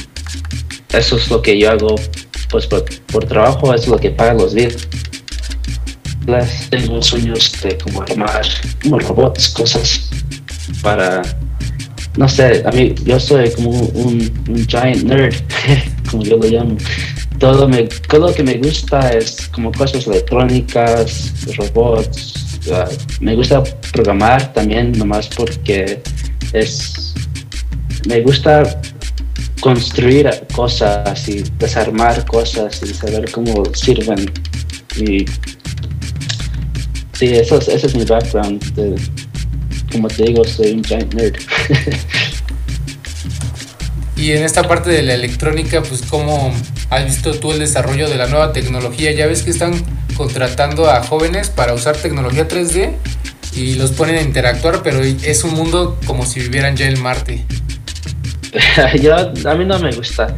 eso 0.93 1.15
es 1.15 1.29
lo 1.29 1.41
que 1.41 1.57
yo 1.57 1.71
hago, 1.71 1.95
pues 2.49 2.67
por, 2.67 2.83
por 3.05 3.25
trabajo, 3.25 3.73
es 3.73 3.87
lo 3.87 3.97
que 3.97 4.09
paga 4.09 4.33
los 4.33 4.53
bills. 4.53 4.87
Tengo 6.69 7.01
sueños 7.01 7.53
de 7.63 7.77
como 7.77 8.01
armar 8.01 8.45
como 8.83 8.99
robots, 8.99 9.47
cosas 9.47 10.09
para 10.81 11.21
no 12.17 12.27
sé, 12.27 12.63
a 12.65 12.71
mí 12.71 12.95
yo 13.05 13.19
soy 13.19 13.51
como 13.51 13.69
un, 13.69 14.43
un 14.49 14.67
giant 14.67 15.03
nerd, 15.03 15.35
como 16.11 16.23
yo 16.23 16.37
lo 16.37 16.47
llamo. 16.47 16.75
Todo, 17.39 17.67
me, 17.69 17.83
todo 17.83 18.27
lo 18.27 18.33
que 18.33 18.43
me 18.43 18.55
gusta 18.55 19.09
es 19.11 19.47
como 19.49 19.71
cosas 19.71 20.07
electrónicas, 20.07 21.33
robots. 21.57 22.33
me 23.21 23.35
gusta 23.35 23.63
programar 23.93 24.53
también, 24.53 24.91
nomás 24.93 25.27
porque 25.27 26.01
es. 26.53 27.13
Me 28.07 28.21
gusta 28.21 28.79
construir 29.61 30.29
cosas 30.53 31.27
y 31.27 31.43
desarmar 31.59 32.25
cosas 32.25 32.81
y 32.83 32.93
saber 32.93 33.29
cómo 33.31 33.63
sirven. 33.73 34.31
Y. 34.97 35.25
Sí, 37.13 37.25
eso 37.33 37.57
es, 37.59 37.67
ese 37.67 37.88
es 37.88 37.95
mi 37.95 38.03
background. 38.05 38.63
de- 38.75 38.95
como 39.91 40.07
te 40.09 40.23
digo, 40.23 40.43
soy 40.43 40.71
un 40.73 40.83
giant 40.83 41.13
nerd. 41.13 41.35
Y 44.18 44.32
en 44.32 44.43
esta 44.43 44.63
parte 44.63 44.89
de 44.89 45.03
la 45.03 45.13
electrónica, 45.13 45.84
pues 45.84 46.01
cómo 46.01 46.51
has 46.89 47.05
visto 47.05 47.36
tú 47.36 47.51
el 47.51 47.59
desarrollo 47.59 48.09
de 48.09 48.15
la 48.15 48.28
nueva 48.28 48.51
tecnología. 48.51 49.11
Ya 49.11 49.28
ves 49.28 49.43
que 49.43 49.51
están 49.51 49.74
contratando 50.15 50.89
a 50.89 51.03
jóvenes 51.03 51.49
para 51.49 51.74
usar 51.74 51.95
tecnología 51.95 52.47
3D 52.47 52.93
y 53.55 53.76
los 53.76 53.91
ponen 53.91 54.15
a 54.15 54.22
interactuar, 54.22 54.82
pero 54.84 55.01
es 55.03 55.43
un 55.43 55.53
mundo 55.53 55.99
como 56.05 56.26
si 56.26 56.39
vivieran 56.39 56.76
ya 56.76 56.88
en 56.88 56.99
Marte. 57.01 57.45
Yo, 59.01 59.15
a 59.15 59.55
mí 59.55 59.65
no 59.65 59.78
me 59.78 59.91
gusta. 59.91 60.36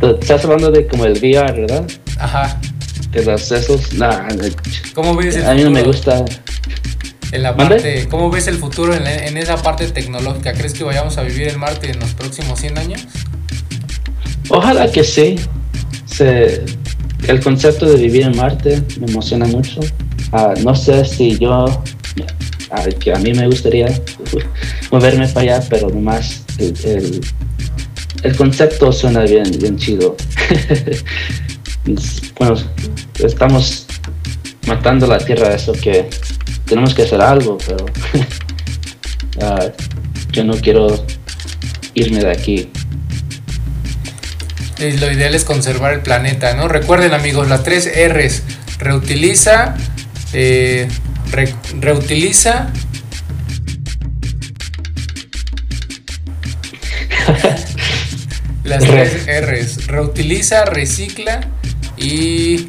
Tú 0.00 0.16
Estás 0.20 0.44
hablando 0.44 0.70
de 0.70 0.86
como 0.86 1.04
el 1.04 1.12
VR, 1.14 1.60
¿verdad? 1.60 1.84
Ajá. 2.18 2.60
De 3.10 3.24
los 3.24 3.50
esos. 3.50 3.92
Nah, 3.94 4.28
¿Cómo 4.94 5.16
ves 5.16 5.36
el 5.36 5.46
a 5.46 5.54
mí 5.54 5.64
no 5.64 5.70
me 5.70 5.82
gusta. 5.82 6.24
En 7.32 7.42
la 7.42 7.56
parte, 7.56 8.06
cómo 8.08 8.30
ves 8.30 8.46
el 8.46 8.56
futuro 8.56 8.94
en, 8.94 9.36
esa 9.36 9.56
parte 9.62 9.86
tecnológica? 9.88 10.52
¿Crees 10.52 10.72
que 10.72 10.84
vayamos 10.84 11.18
a 11.18 11.22
vivir 11.22 11.48
en 11.48 11.58
Marte 11.58 11.90
en 11.90 11.98
los 12.00 12.14
próximos 12.14 12.58
100 12.60 12.78
años? 12.78 13.06
Ojalá 14.48 14.90
que 14.90 15.04
sí. 15.04 15.36
Se, 16.06 16.64
el 17.26 17.40
concepto 17.40 17.86
de 17.86 17.96
vivir 17.96 18.22
en 18.22 18.36
Marte 18.36 18.82
me 18.98 19.06
emociona 19.06 19.46
mucho. 19.46 19.80
Ah, 20.32 20.54
no 20.62 20.74
sé 20.74 21.04
si 21.04 21.38
yo, 21.38 21.66
ah, 22.70 22.84
que 22.98 23.12
a 23.12 23.18
mí 23.18 23.32
me 23.32 23.46
gustaría 23.46 23.88
moverme 24.90 25.28
para 25.28 25.56
allá, 25.56 25.66
pero 25.68 25.90
nomás 25.90 26.42
el, 26.58 26.74
el, 26.84 27.20
el 28.22 28.36
concepto 28.36 28.92
suena 28.92 29.22
bien, 29.22 29.50
bien 29.58 29.76
chido. 29.76 30.16
bueno, 32.38 32.56
estamos 33.18 33.86
matando 34.66 35.06
la 35.06 35.18
Tierra, 35.18 35.54
eso 35.54 35.72
que 35.72 36.08
tenemos 36.68 36.94
que 36.94 37.02
hacer 37.02 37.20
algo, 37.20 37.58
pero 37.66 37.86
yo 40.32 40.44
no 40.44 40.54
quiero 40.54 41.04
irme 41.94 42.20
de 42.20 42.30
aquí. 42.30 42.70
eh, 44.78 44.96
lo 45.00 45.10
ideal 45.10 45.34
es 45.34 45.44
conservar 45.44 45.94
el 45.94 46.00
planeta, 46.00 46.54
¿no? 46.54 46.68
Recuerden 46.68 47.12
amigos, 47.14 47.48
las 47.48 47.64
tres 47.64 47.90
R's, 48.08 48.42
reutiliza, 48.78 49.74
eh, 50.32 50.86
re- 51.32 51.54
reutiliza, 51.80 52.70
las 58.64 58.86
Re. 58.86 59.08
tres 59.08 59.26
R's, 59.48 59.86
reutiliza, 59.86 60.64
recicla 60.64 61.40
y 61.96 62.68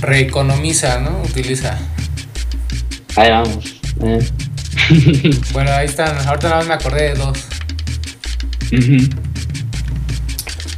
reeconomiza, 0.00 0.98
¿no? 1.00 1.22
Utiliza. 1.22 1.78
Ahí 3.16 3.30
vamos. 3.30 3.76
eh. 4.02 4.28
Bueno, 5.52 5.70
ahí 5.72 5.86
están, 5.86 6.16
ahorita 6.26 6.48
nada 6.48 6.56
más 6.60 6.68
me 6.68 6.74
acordé 6.74 7.02
de 7.10 7.14
dos. 7.14 7.38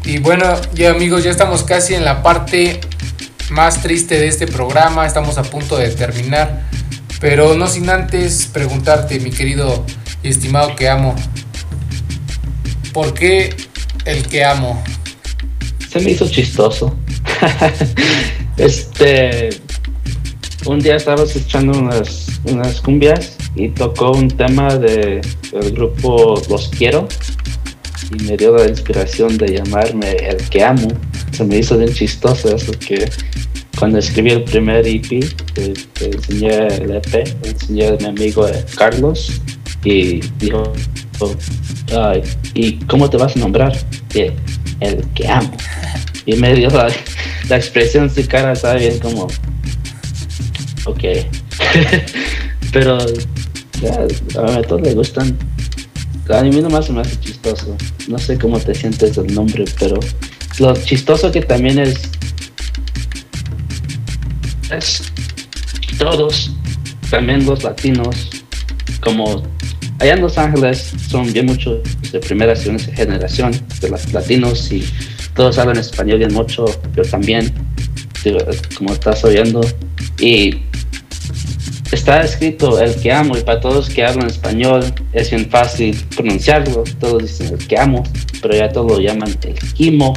Y 0.05 0.19
bueno, 0.19 0.61
ya 0.75 0.91
amigos, 0.91 1.25
ya 1.25 1.31
estamos 1.31 1.63
casi 1.63 1.95
en 1.95 2.05
la 2.05 2.23
parte 2.23 2.81
más 3.51 3.83
triste 3.83 4.19
de 4.19 4.29
este 4.29 4.47
programa, 4.47 5.07
estamos 5.07 5.39
a 5.39 5.43
punto 5.43 5.77
de 5.77 5.89
terminar, 5.91 6.63
pero 7.21 7.55
no 7.55 7.67
sin 7.69 7.89
antes 7.89 8.47
preguntarte, 8.53 9.21
mi 9.21 9.31
querido 9.31 9.87
y 10.23 10.29
estimado 10.29 10.75
que 10.77 10.89
amo, 10.89 11.15
¿por 12.93 13.15
qué 13.15 13.57
el 14.05 14.27
que 14.27 14.45
amo? 14.45 14.83
Se 15.91 16.01
me 16.01 16.11
hizo 16.11 16.29
chistoso. 16.29 16.97
este. 18.57 19.51
Un 20.67 20.81
día 20.81 20.97
estaba 20.97 21.23
escuchando 21.25 21.79
unas, 21.79 22.24
unas 22.47 22.81
cumbias 22.81 23.37
y 23.57 23.69
tocó 23.69 24.13
un 24.13 24.29
tema 24.29 24.77
de, 24.77 25.21
del 25.53 25.73
grupo 25.73 26.41
Los 26.49 26.69
Quiero 26.69 27.09
y 28.11 28.23
me 28.25 28.37
dio 28.37 28.57
la 28.57 28.67
inspiración 28.67 29.37
de 29.39 29.57
llamarme 29.57 30.13
El 30.13 30.37
que 30.49 30.63
amo. 30.63 30.89
Se 31.33 31.45
me 31.45 31.59
hizo 31.59 31.79
bien 31.79 31.93
chistoso 31.93 32.55
eso 32.55 32.73
que 32.73 33.09
cuando 33.79 33.99
escribí 33.99 34.31
el 34.31 34.45
primer 34.45 34.87
EP, 34.87 35.09
te, 35.53 35.73
te 35.73 36.07
enseñé 36.07 36.67
el 36.69 36.91
EP, 36.97 37.13
le 37.43 37.51
enseñé 37.51 37.87
a 37.89 37.93
mi 37.93 38.05
amigo 38.05 38.47
eh, 38.49 38.65
Carlos 38.77 39.33
y 39.85 40.21
dijo, 40.39 40.73
"Ay, 41.97 42.23
¿y 42.55 42.75
cómo 42.87 43.11
te 43.11 43.17
vas 43.17 43.37
a 43.37 43.41
nombrar? 43.41 43.77
El 44.15 45.05
que 45.15 45.29
amo. 45.29 45.51
Y 46.27 46.37
me 46.37 46.55
dio 46.55 46.69
la, 46.71 46.89
la 47.49 47.57
expresión 47.57 48.05
en 48.05 48.15
su 48.15 48.27
cara, 48.29 48.53
estaba 48.53 48.75
bien 48.75 48.99
como, 48.99 49.27
ok. 50.87 51.05
Pero 52.75 52.99
ya, 53.81 53.93
a 54.43 54.63
todos 54.63 54.83
le 54.83 54.95
gustan. 54.95 55.39
A 56.29 56.43
mí 56.43 56.51
nomás 56.61 56.87
se 56.87 56.93
me 56.93 57.03
hace 57.03 57.19
chistoso. 57.21 57.77
No 58.09 58.19
sé 58.19 58.37
cómo 58.37 58.59
te 58.59 58.75
sientes 58.75 59.15
del 59.15 59.33
nombre, 59.33 59.65
pero 59.79 60.01
lo 60.59 60.75
chistoso 60.75 61.31
que 61.31 61.41
también 61.41 61.79
es. 61.79 61.95
Es 64.71 65.03
todos, 65.99 66.51
también 67.11 67.47
los 67.47 67.63
latinos, 67.63 68.29
como 69.01 69.45
allá 70.01 70.15
en 70.15 70.21
Los 70.23 70.37
Ángeles 70.37 70.93
son 71.09 71.33
bien 71.33 71.47
muchos 71.47 71.79
de 72.11 72.19
primera 72.19 72.57
segunda 72.57 72.83
generación 72.83 73.53
de 73.81 73.91
latinos 74.13 74.73
y 74.73 74.85
todos 75.37 75.59
hablan 75.59 75.79
español 75.79 76.19
bien 76.19 76.33
mucho, 76.35 76.65
yo 76.97 77.03
también, 77.05 77.55
como 78.77 78.95
estás 78.95 79.23
oyendo. 79.25 79.61
Y 80.19 80.63
está 82.05 82.21
escrito 82.21 82.79
el 82.81 82.95
que 82.97 83.11
amo 83.11 83.35
y 83.35 83.41
para 83.43 83.61
todos 83.61 83.89
que 83.89 84.05
hablan 84.05 84.27
español 84.27 84.85
es 85.15 85.31
bien 85.31 85.49
fácil 85.49 85.97
pronunciarlo, 86.15 86.85
todos 87.01 87.23
dicen 87.23 87.55
el 87.59 87.67
que 87.67 87.79
amo, 87.79 88.03
pero 88.43 88.55
ya 88.55 88.69
todos 88.69 88.93
lo 88.93 89.01
llaman 89.01 89.35
el 89.43 89.55
quimo 89.73 90.13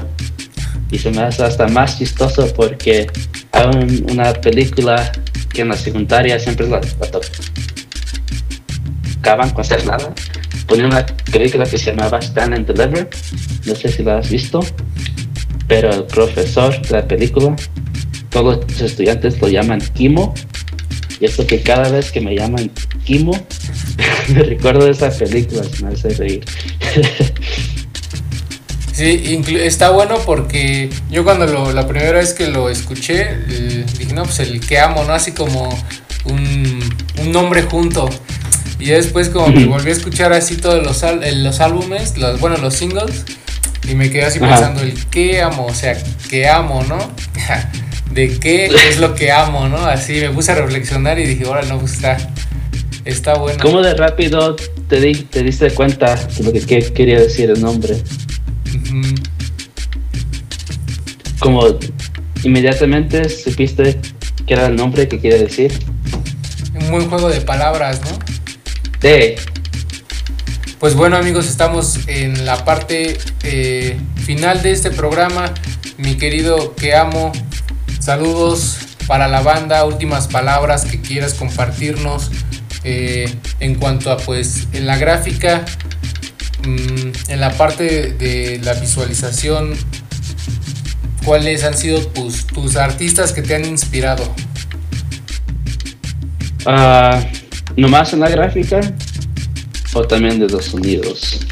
y 0.91 0.99
se 0.99 1.11
me 1.11 1.21
hace 1.21 1.45
hasta 1.45 1.65
más 1.69 1.97
chistoso 1.97 2.45
porque 2.53 3.07
hay 3.53 3.65
un- 3.67 4.05
una 4.11 4.33
película 4.33 5.09
que 5.53 5.61
en 5.61 5.69
la 5.69 5.77
secundaria 5.77 6.37
siempre 6.37 6.67
la, 6.67 6.81
la 6.81 7.07
tocaban 9.21 9.51
con 9.51 9.61
hacer 9.61 9.85
nada. 9.85 10.13
Ponían 10.67 10.87
una 10.87 11.05
película 11.31 11.63
que 11.65 11.77
se 11.77 11.91
llamaba 11.91 12.19
Stand 12.21 12.53
and 12.53 12.67
Deliver, 12.67 13.09
no 13.65 13.75
sé 13.75 13.87
si 13.89 14.03
la 14.03 14.17
has 14.17 14.29
visto, 14.29 14.59
pero 15.69 15.89
el 15.93 16.03
profesor 16.03 16.81
de 16.81 16.91
la 16.91 17.07
película, 17.07 17.55
todos 18.29 18.59
los 18.69 18.81
estudiantes 18.81 19.39
lo 19.41 19.47
llaman 19.47 19.79
Kimo, 19.95 20.33
y 21.19 21.25
eso 21.25 21.45
que 21.47 21.61
cada 21.61 21.89
vez 21.89 22.11
que 22.11 22.21
me 22.21 22.35
llaman 22.35 22.71
Kimo, 23.03 23.31
me 24.29 24.43
recuerdo 24.43 24.85
de 24.85 24.91
esa 24.91 25.09
película, 25.09 25.63
me 25.81 25.93
hace 25.93 26.09
reír. 26.09 26.43
Sí, 28.97 29.43
está 29.59 29.91
bueno 29.91 30.17
porque 30.25 30.89
yo 31.11 31.23
cuando 31.23 31.45
lo, 31.45 31.71
la 31.71 31.87
primera 31.87 32.13
vez 32.13 32.33
que 32.33 32.47
lo 32.47 32.67
escuché, 32.67 33.27
eh, 33.47 33.85
dije, 33.99 34.13
no, 34.15 34.23
pues 34.23 34.39
el 34.39 34.59
que 34.59 34.79
amo, 34.79 35.03
¿no? 35.03 35.13
Así 35.13 35.33
como 35.33 35.69
un, 36.25 36.79
un 37.19 37.31
nombre 37.31 37.61
junto. 37.61 38.09
Y 38.79 38.87
después 38.87 39.29
como 39.29 39.53
que 39.53 39.65
volví 39.65 39.89
a 39.89 39.93
escuchar 39.93 40.33
así 40.33 40.57
todos 40.57 40.83
los, 40.83 41.03
eh, 41.03 41.31
los 41.35 41.59
álbumes, 41.59 42.17
los, 42.17 42.39
bueno, 42.39 42.57
los 42.57 42.73
singles, 42.73 43.25
y 43.87 43.93
me 43.93 44.09
quedé 44.09 44.25
así 44.25 44.39
Ajá. 44.39 44.55
pensando, 44.55 44.81
el 44.81 45.05
que 45.05 45.41
amo, 45.43 45.67
o 45.67 45.73
sea, 45.75 45.95
que 46.29 46.47
amo, 46.47 46.83
¿no? 46.83 46.97
¿De 48.17 48.39
qué 48.39 48.65
es 48.65 48.97
lo 48.97 49.13
que 49.13 49.31
amo, 49.31 49.67
no? 49.69 49.77
Así 49.77 50.13
me 50.13 50.31
puse 50.31 50.51
a 50.51 50.55
reflexionar 50.55 51.19
y 51.19 51.25
dije, 51.27 51.43
ahora 51.45 51.61
no, 51.61 51.77
pues 51.77 51.93
está, 51.93 52.17
está 53.05 53.35
bueno. 53.35 53.59
¿Cómo 53.61 53.83
de 53.83 53.93
rápido 53.93 54.55
te, 54.89 54.99
di- 54.99 55.13
te 55.13 55.43
diste 55.43 55.69
cuenta 55.69 56.15
de 56.15 56.43
lo 56.43 56.51
que, 56.51 56.61
que 56.61 56.93
quería 56.93 57.19
decir 57.19 57.51
el 57.51 57.61
nombre? 57.61 57.95
Como 61.37 61.77
inmediatamente 62.43 63.29
supiste 63.29 63.99
que 64.47 64.53
era 64.55 64.65
el 64.65 64.75
nombre 64.75 65.07
que 65.07 65.19
quiere 65.19 65.37
decir. 65.37 65.71
Un 66.73 66.89
buen 66.89 67.07
juego 67.09 67.29
de 67.29 67.41
palabras, 67.41 68.01
¿no? 68.01 68.17
De 68.99 69.35
Pues 70.79 70.95
bueno 70.95 71.17
amigos, 71.17 71.47
estamos 71.47 71.99
en 72.07 72.45
la 72.47 72.65
parte 72.65 73.15
eh, 73.43 73.95
final 74.25 74.63
de 74.63 74.71
este 74.71 74.89
programa. 74.89 75.53
Mi 75.99 76.15
querido 76.15 76.75
que 76.75 76.95
amo, 76.95 77.31
saludos 78.07 78.77
para 79.05 79.27
la 79.27 79.41
banda, 79.41 79.83
últimas 79.83 80.29
palabras 80.29 80.85
que 80.85 81.01
quieras 81.01 81.33
compartirnos 81.33 82.31
eh, 82.85 83.29
en 83.59 83.75
cuanto 83.75 84.09
a 84.13 84.15
pues 84.15 84.69
en 84.71 84.87
la 84.87 84.95
gráfica, 84.97 85.65
mm, 86.65 87.31
en 87.31 87.39
la 87.41 87.51
parte 87.57 88.13
de 88.13 88.61
la 88.63 88.75
visualización, 88.75 89.73
cuáles 91.25 91.65
han 91.65 91.77
sido 91.77 91.99
tus, 91.99 92.47
tus 92.47 92.77
artistas 92.77 93.33
que 93.33 93.41
te 93.41 93.55
han 93.55 93.65
inspirado. 93.65 94.23
ah, 96.65 97.19
nomás 97.75 98.13
en 98.13 98.21
la 98.21 98.29
gráfica 98.29 98.79
o 99.91 100.07
también 100.07 100.39
de 100.39 100.47
los 100.47 100.63
sonidos. 100.63 101.45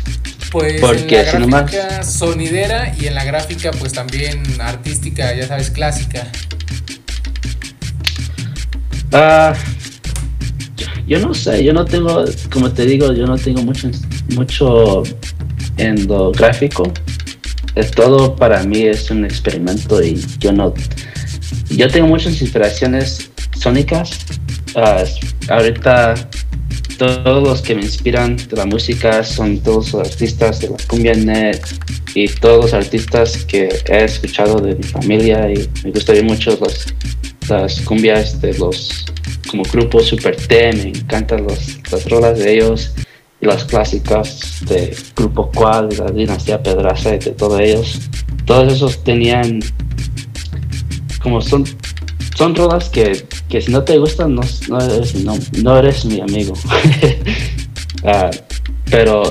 Pues 0.56 0.80
Porque 0.80 1.20
en 1.20 1.26
si 1.26 1.34
la 1.34 1.39
nomás- 1.39 1.70
gráfica 1.70 2.03
sonidera 2.03 2.95
y 2.97 3.08
en 3.08 3.16
la 3.16 3.26
gráfica 3.26 3.72
pues 3.78 3.91
también 3.91 4.41
artística, 4.62 5.36
ya 5.36 5.45
sabes, 5.49 5.70
clásica. 5.70 6.28
Ah, 9.12 9.53
yo- 11.08 11.20
no 11.20 11.34
sé, 11.34 11.62
yo 11.62 11.74
no 11.74 11.84
tengo, 11.84 12.24
como 12.53 12.72
te 12.72 12.86
digo, 12.86 13.12
yo 13.12 13.28
no 13.28 13.38
tengo 13.38 13.64
mucho, 13.64 13.91
mucho 14.30 15.03
en 15.76 16.08
lo 16.08 16.32
gráfico. 16.32 16.89
Todo 17.93 18.34
para 18.38 18.64
mí 18.64 18.84
es 18.84 19.12
un 19.12 19.26
experimento 19.26 20.01
y 20.01 20.26
yo 20.39 20.53
no, 20.53 20.74
yo 21.70 21.89
tengo 21.89 22.08
muchas 22.08 22.39
inspiraciones 22.41 23.30
sónicas. 23.60 24.12
Ah, 24.74 25.03
ahorita 25.49 26.16
todos 26.98 27.43
los 27.43 27.62
que 27.62 27.76
me 27.76 27.82
inspiran 27.82 28.38
de 28.38 28.56
la 28.56 28.66
música 28.66 29.24
son 29.24 29.60
todos 29.60 29.93
los 29.93 30.08
artistas 30.08 30.60
de 30.60 30.70
la 30.70 30.78
cumbia 30.88 31.14
net 31.14 31.62
y 32.14 32.28
todos 32.28 32.66
los 32.66 32.74
artistas 32.74 33.46
que 33.46 33.70
he 33.88 34.04
escuchado 34.04 34.60
de 34.60 34.76
mi 34.76 34.84
familia 34.84 35.52
y 35.52 35.70
me 35.84 35.91
gustaría 35.91 36.24
mucho 36.24 36.58
los, 36.60 36.88
las 37.50 37.82
cumbias 37.82 38.41
de 38.41 38.54
los 38.58 39.06
como 39.50 39.64
grupo 39.64 40.02
Super 40.02 40.36
T, 40.36 40.74
me 40.74 40.89
encantan 40.89 41.43
los, 41.43 41.78
las 41.91 42.10
rolas 42.10 42.39
de 42.39 42.54
ellos 42.54 42.93
y 43.41 43.46
las 43.46 43.64
clásicas 43.66 44.62
de 44.66 44.96
Grupo 45.16 45.52
Cual, 45.52 45.89
la 45.98 46.12
dinastía 46.12 46.62
Pedraza 46.62 47.16
y 47.16 47.20
de 47.20 47.32
todos 47.32 47.60
ellos. 47.60 48.00
Todos 48.46 48.74
esos 48.74 49.04
tenían 49.04 49.60
como 51.22 51.41
son 51.41 51.66
son 52.36 52.54
rolas 52.54 52.90
que, 52.90 53.26
que 53.50 53.62
si 53.62 53.72
no 53.72 53.84
te 53.84 53.98
gustan 53.98 54.36
no, 54.36 54.42
no, 54.70 55.78
eres, 55.80 56.06
mi 56.06 56.22
amigo. 56.22 56.54
Ah, 58.08 58.30
pero 58.92 59.24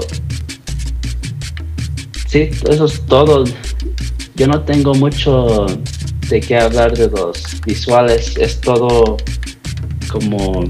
sí, 2.27 2.51
eso 2.69 2.87
es 2.87 3.07
todo. 3.07 3.45
Yo 4.35 4.49
no 4.49 4.63
tengo 4.63 4.95
mucho 4.95 5.67
de 6.29 6.41
qué 6.41 6.59
hablar 6.59 6.99
de 6.99 7.09
los 7.09 7.41
visuales. 7.65 8.37
Es 8.37 8.61
todo 8.61 9.17
como 10.11 10.65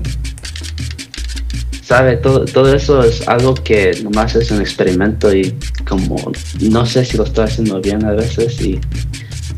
sabe 1.81 2.19
todo, 2.19 2.45
todo 2.45 2.75
eso 2.75 3.03
es 3.03 3.27
algo 3.29 3.55
que 3.55 3.99
nomás 4.03 4.37
es 4.37 4.51
un 4.51 4.61
experimento 4.61 5.35
y 5.35 5.55
como 5.87 6.33
no 6.61 6.85
sé 6.85 7.05
si 7.05 7.17
lo 7.17 7.25
estoy 7.25 7.45
haciendo 7.45 7.81
bien 7.81 8.05
a 8.05 8.13
veces 8.13 8.61
y 8.61 8.81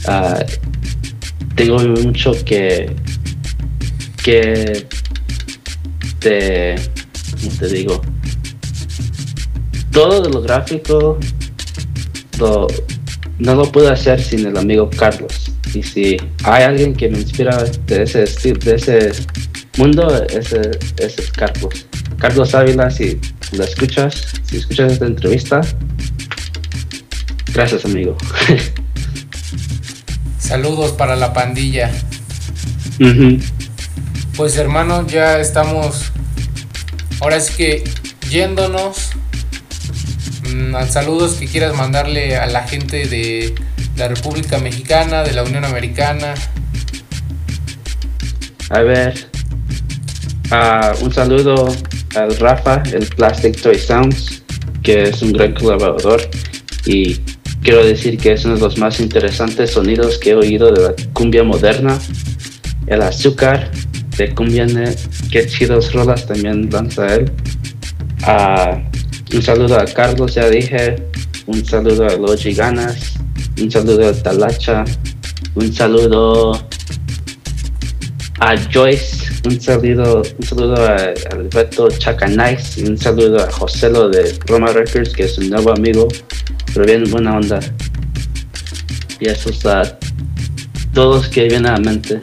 ah, 0.07 0.45
tengo 1.57 1.79
mucho 1.79 2.33
que 2.45 2.95
que 4.23 4.87
te 6.21 6.77
¿cómo 7.41 7.57
te 7.59 7.69
digo 7.69 8.01
todo 9.91 10.21
de 10.21 10.31
lo 10.31 10.43
gráfico 10.43 11.19
no 13.39 13.55
lo 13.55 13.71
puedo 13.73 13.91
hacer 13.91 14.23
sin 14.23 14.47
el 14.47 14.57
amigo 14.57 14.91
Carlos. 14.91 15.51
Y 15.75 15.83
si 15.83 16.17
hay 16.45 16.63
alguien 16.65 16.95
que 16.95 17.09
me 17.09 17.19
inspira 17.19 17.65
de 17.87 18.03
ese 18.03 18.25
estilo 18.25 18.59
de 18.61 18.75
ese 18.77 19.13
mundo 19.77 20.09
ese 20.29 20.71
es 20.99 21.31
Carlos. 21.33 21.87
Carlos 22.19 22.55
Ávila 22.55 22.91
si 22.91 23.19
lo 23.53 23.65
escuchas 23.65 24.23
si 24.45 24.57
escuchas 24.57 24.93
esta 24.93 25.07
entrevista 25.07 25.61
gracias 27.53 27.85
amigo 27.85 28.17
Saludos 30.47 30.93
para 30.93 31.17
la 31.17 31.33
pandilla. 31.33 31.91
Pues 34.37 34.57
hermano, 34.57 35.05
ya 35.05 35.41
estamos. 35.41 36.13
Ahora 37.21 37.41
sí 37.41 37.53
que 37.57 37.85
yéndonos. 38.31 39.11
Mm, 40.55 40.77
saludos 40.89 41.35
que 41.35 41.47
quieras 41.47 41.75
mandarle 41.75 42.37
a 42.37 42.47
la 42.47 42.63
gente 42.63 43.09
de 43.09 43.57
la 43.97 44.07
República 44.07 44.59
Mexicana, 44.59 45.25
de 45.25 45.33
la 45.33 45.43
Unión 45.43 45.65
Americana. 45.65 46.35
A 48.71 48.83
ver, 48.83 49.29
ah, 50.53 50.95
un 51.01 51.13
saludo 51.13 51.75
al 52.15 52.37
Rafa, 52.37 52.85
el 52.93 53.07
Plastic 53.07 53.61
Toy 53.61 53.81
Sounds, 53.81 54.45
que 54.85 55.03
es 55.09 55.23
un 55.23 55.33
gran 55.33 55.55
colaborador 55.55 56.23
y 56.85 57.21
quiero 57.67 57.85
decir 57.85 58.17
que 58.17 58.31
es 58.31 58.45
uno 58.45 58.55
de 58.55 58.61
los 58.61 58.79
más 58.79 59.01
interesantes 59.01 59.73
sonidos 59.73 60.19
que 60.19 60.31
he 60.31 60.35
oído 60.37 60.71
de 60.71 60.83
la 60.83 60.95
cumbia 61.13 61.43
moderna. 61.43 61.99
El 62.87 63.03
azúcar 63.03 63.73
de 64.17 64.33
cumbia, 64.33 64.69
qué 65.33 65.49
chidos 65.49 65.93
rolas 65.93 66.25
también 66.29 66.71
lanza 66.71 67.13
él. 67.13 67.33
Ah, 68.23 68.81
un 69.35 69.43
saludo 69.43 69.81
a 69.81 69.85
Carlos, 69.85 70.37
ya 70.37 70.49
dije. 70.49 70.95
Un 71.47 71.65
saludo 71.65 72.07
a 72.07 72.15
Logi 72.15 72.55
Ganas. 72.55 73.15
Un 73.61 73.69
saludo 73.69 74.11
a 74.11 74.13
Talacha. 74.13 74.85
Un 75.57 75.73
saludo 75.73 76.53
a 78.39 78.57
Joyce, 78.73 79.26
un 79.47 79.61
saludo, 79.61 80.23
un 80.39 80.45
saludo 80.45 80.75
a 80.75 80.97
Alberto 81.31 81.89
Chacanais 81.89 82.79
y 82.79 82.85
un 82.85 82.99
saludo 82.99 83.45
a 83.45 83.51
Joselo 83.51 84.09
de 84.09 84.37
Roma 84.47 84.73
Records, 84.73 85.13
que 85.13 85.25
es 85.25 85.39
un 85.39 85.51
nuevo 85.51 85.71
amigo, 85.71 86.09
pero 86.75 86.85
bien 86.85 87.09
buena 87.11 87.37
onda. 87.37 87.61
Y 89.21 89.29
eso 89.29 89.51
está 89.51 89.99
todos 90.93 91.29
que 91.29 91.43
vienen 91.43 91.67
a 91.67 91.73
la 91.73 91.79
mente. 91.79 92.21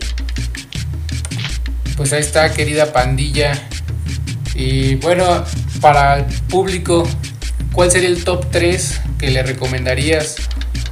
Pues 1.95 2.11
ahí 2.11 2.21
está, 2.21 2.51
querida 2.53 2.91
pandilla. 2.91 3.53
Y 4.53 4.95
bueno, 4.95 5.45
para 5.79 6.19
el 6.19 6.25
público, 6.49 7.07
¿cuál 7.71 7.89
sería 7.89 8.09
el 8.09 8.23
top 8.23 8.51
3 8.51 9.01
que 9.17 9.31
le 9.31 9.43
recomendarías 9.43 10.35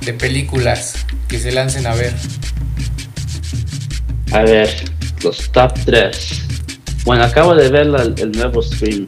de 0.05 0.13
películas 0.13 0.95
que 1.27 1.39
se 1.39 1.51
lancen 1.51 1.88
a 1.88 1.93
ver? 1.93 2.13
A 4.32 4.43
ver, 4.43 4.90
los 5.24 5.51
top 5.51 5.74
3. 5.86 6.41
Bueno, 7.05 7.24
acabo 7.24 7.55
de 7.55 7.69
ver 7.69 7.88
el 8.17 8.32
nuevo 8.32 8.61
Scream. 8.61 9.07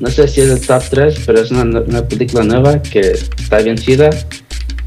No 0.00 0.10
sé 0.10 0.26
si 0.28 0.40
es 0.40 0.50
el 0.50 0.60
top 0.60 0.82
3, 0.90 1.20
pero 1.24 1.40
es 1.40 1.50
una, 1.50 1.80
una 1.80 2.06
película 2.06 2.44
nueva 2.44 2.82
que 2.82 3.00
está 3.00 3.58
bien 3.58 3.76
chida. 3.76 4.10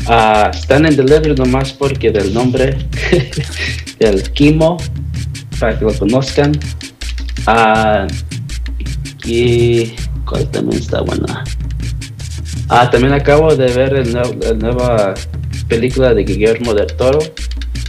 Ah, 0.08 0.51
están 0.53 0.86
en 0.86 0.95
Delivery 0.95 1.36
nomás 1.36 1.74
porque 1.74 2.12
del 2.12 2.34
nombre, 2.34 2.78
el 3.99 4.24
Kimo, 4.32 4.78
para 5.60 5.78
que 5.78 5.86
lo 5.86 5.93
conozcan. 5.93 6.51
Ah, 7.45 8.08
y 9.26 9.93
cuál 10.26 10.49
también 10.51 10.82
está 10.82 11.01
buena. 11.01 11.43
Ah, 12.70 12.89
también 12.89 13.14
acabo 13.14 13.55
de 13.55 13.72
ver 13.74 13.93
el 13.93 14.14
nueva 14.60 15.14
película 15.68 16.14
de 16.14 16.24
Guillermo 16.24 16.74
del 16.74 16.88
Toro 16.88 17.20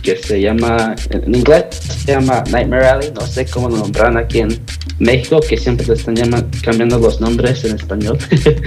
que 0.03 0.17
se 0.17 0.41
llama, 0.41 0.95
en 1.11 1.35
inglés 1.35 1.67
se 2.09 2.15
llama 2.15 2.43
Nightmare 2.51 2.87
Alley, 2.87 3.13
no 3.13 3.27
sé 3.27 3.45
cómo 3.45 3.69
lo 3.69 3.77
nombran 3.77 4.17
aquí 4.17 4.39
en 4.39 4.59
México, 4.99 5.41
que 5.47 5.59
siempre 5.59 5.87
le 5.87 5.93
están 5.93 6.15
cambiando 6.63 6.99
los 6.99 7.21
nombres 7.21 7.63
en 7.65 7.77
español. 7.77 8.17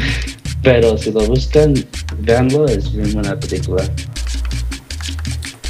Pero 0.62 0.96
si 0.96 1.12
lo 1.12 1.22
buscan, 1.22 1.74
véanlo, 2.20 2.68
es 2.68 2.96
bien 2.96 3.12
buena 3.14 3.40
película. 3.40 3.84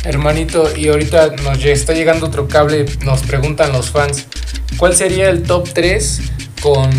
Hermanito, 0.03 0.67
y 0.75 0.89
ahorita 0.89 1.33
nos 1.43 1.63
está 1.63 1.93
llegando 1.93 2.25
otro 2.25 2.49
cable, 2.49 2.87
nos 3.05 3.21
preguntan 3.21 3.71
los 3.71 3.89
fans, 3.89 4.25
¿cuál 4.75 4.93
sería 4.93 5.29
el 5.29 5.43
top 5.43 5.69
3 5.73 6.21
con 6.61 6.89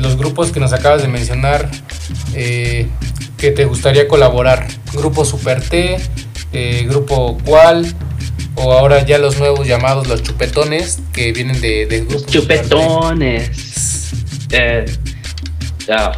los 0.00 0.16
grupos 0.16 0.52
que 0.52 0.58
nos 0.58 0.72
acabas 0.72 1.02
de 1.02 1.08
mencionar 1.08 1.70
eh, 2.32 2.88
que 3.36 3.50
te 3.50 3.66
gustaría 3.66 4.08
colaborar? 4.08 4.68
Grupo 4.94 5.26
Super 5.26 5.60
T, 5.60 5.98
eh, 6.54 6.86
Grupo 6.88 7.36
Cual, 7.44 7.94
o 8.54 8.72
ahora 8.72 9.04
ya 9.04 9.18
los 9.18 9.38
nuevos 9.38 9.66
llamados 9.66 10.08
los 10.08 10.22
chupetones 10.22 11.00
que 11.12 11.32
vienen 11.32 11.60
de, 11.60 11.86
de. 11.86 12.06
Chupetones. 12.26 14.12
Eh, 14.50 14.84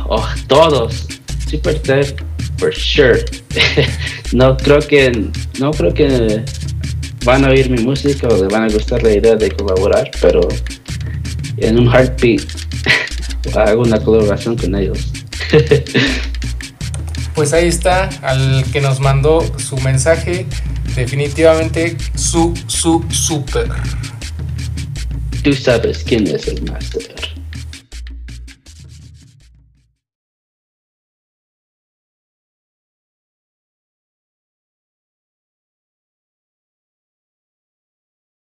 oh, 0.09 0.29
todos. 0.47 1.07
Super 1.49 1.81
for 2.59 2.73
sure. 2.73 3.25
no 4.33 4.57
creo 4.57 4.81
que 4.81 5.31
no 5.59 5.71
creo 5.73 5.93
que 5.93 6.45
van 7.25 7.45
a 7.45 7.49
oír 7.49 7.69
mi 7.69 7.83
música 7.83 8.29
o 8.29 8.37
le 8.43 8.49
van 8.49 8.65
a 8.65 8.69
gustar 8.69 9.03
la 9.03 9.13
idea 9.13 9.35
de 9.35 9.51
colaborar, 9.51 10.11
pero 10.21 10.47
en 11.57 11.79
un 11.79 11.87
heartbeat 11.93 12.43
hago 13.57 13.83
una 13.83 13.99
colaboración 14.01 14.57
con 14.57 14.75
ellos. 14.75 15.13
Pues 17.33 17.55
ahí 17.55 17.69
está, 17.69 18.11
al 18.23 18.65
que 18.71 18.83
nos 18.83 19.01
mandó 19.01 19.41
su 19.57 19.77
mensaje, 19.79 20.47
definitivamente 20.95 21.97
su, 22.15 22.55
su, 22.67 23.05
super. 23.11 23.69
Tú 25.43 25.53
sabes 25.55 26.05
quién 26.05 26.27
es 26.27 26.49
el 26.49 26.63
master. 26.63 27.30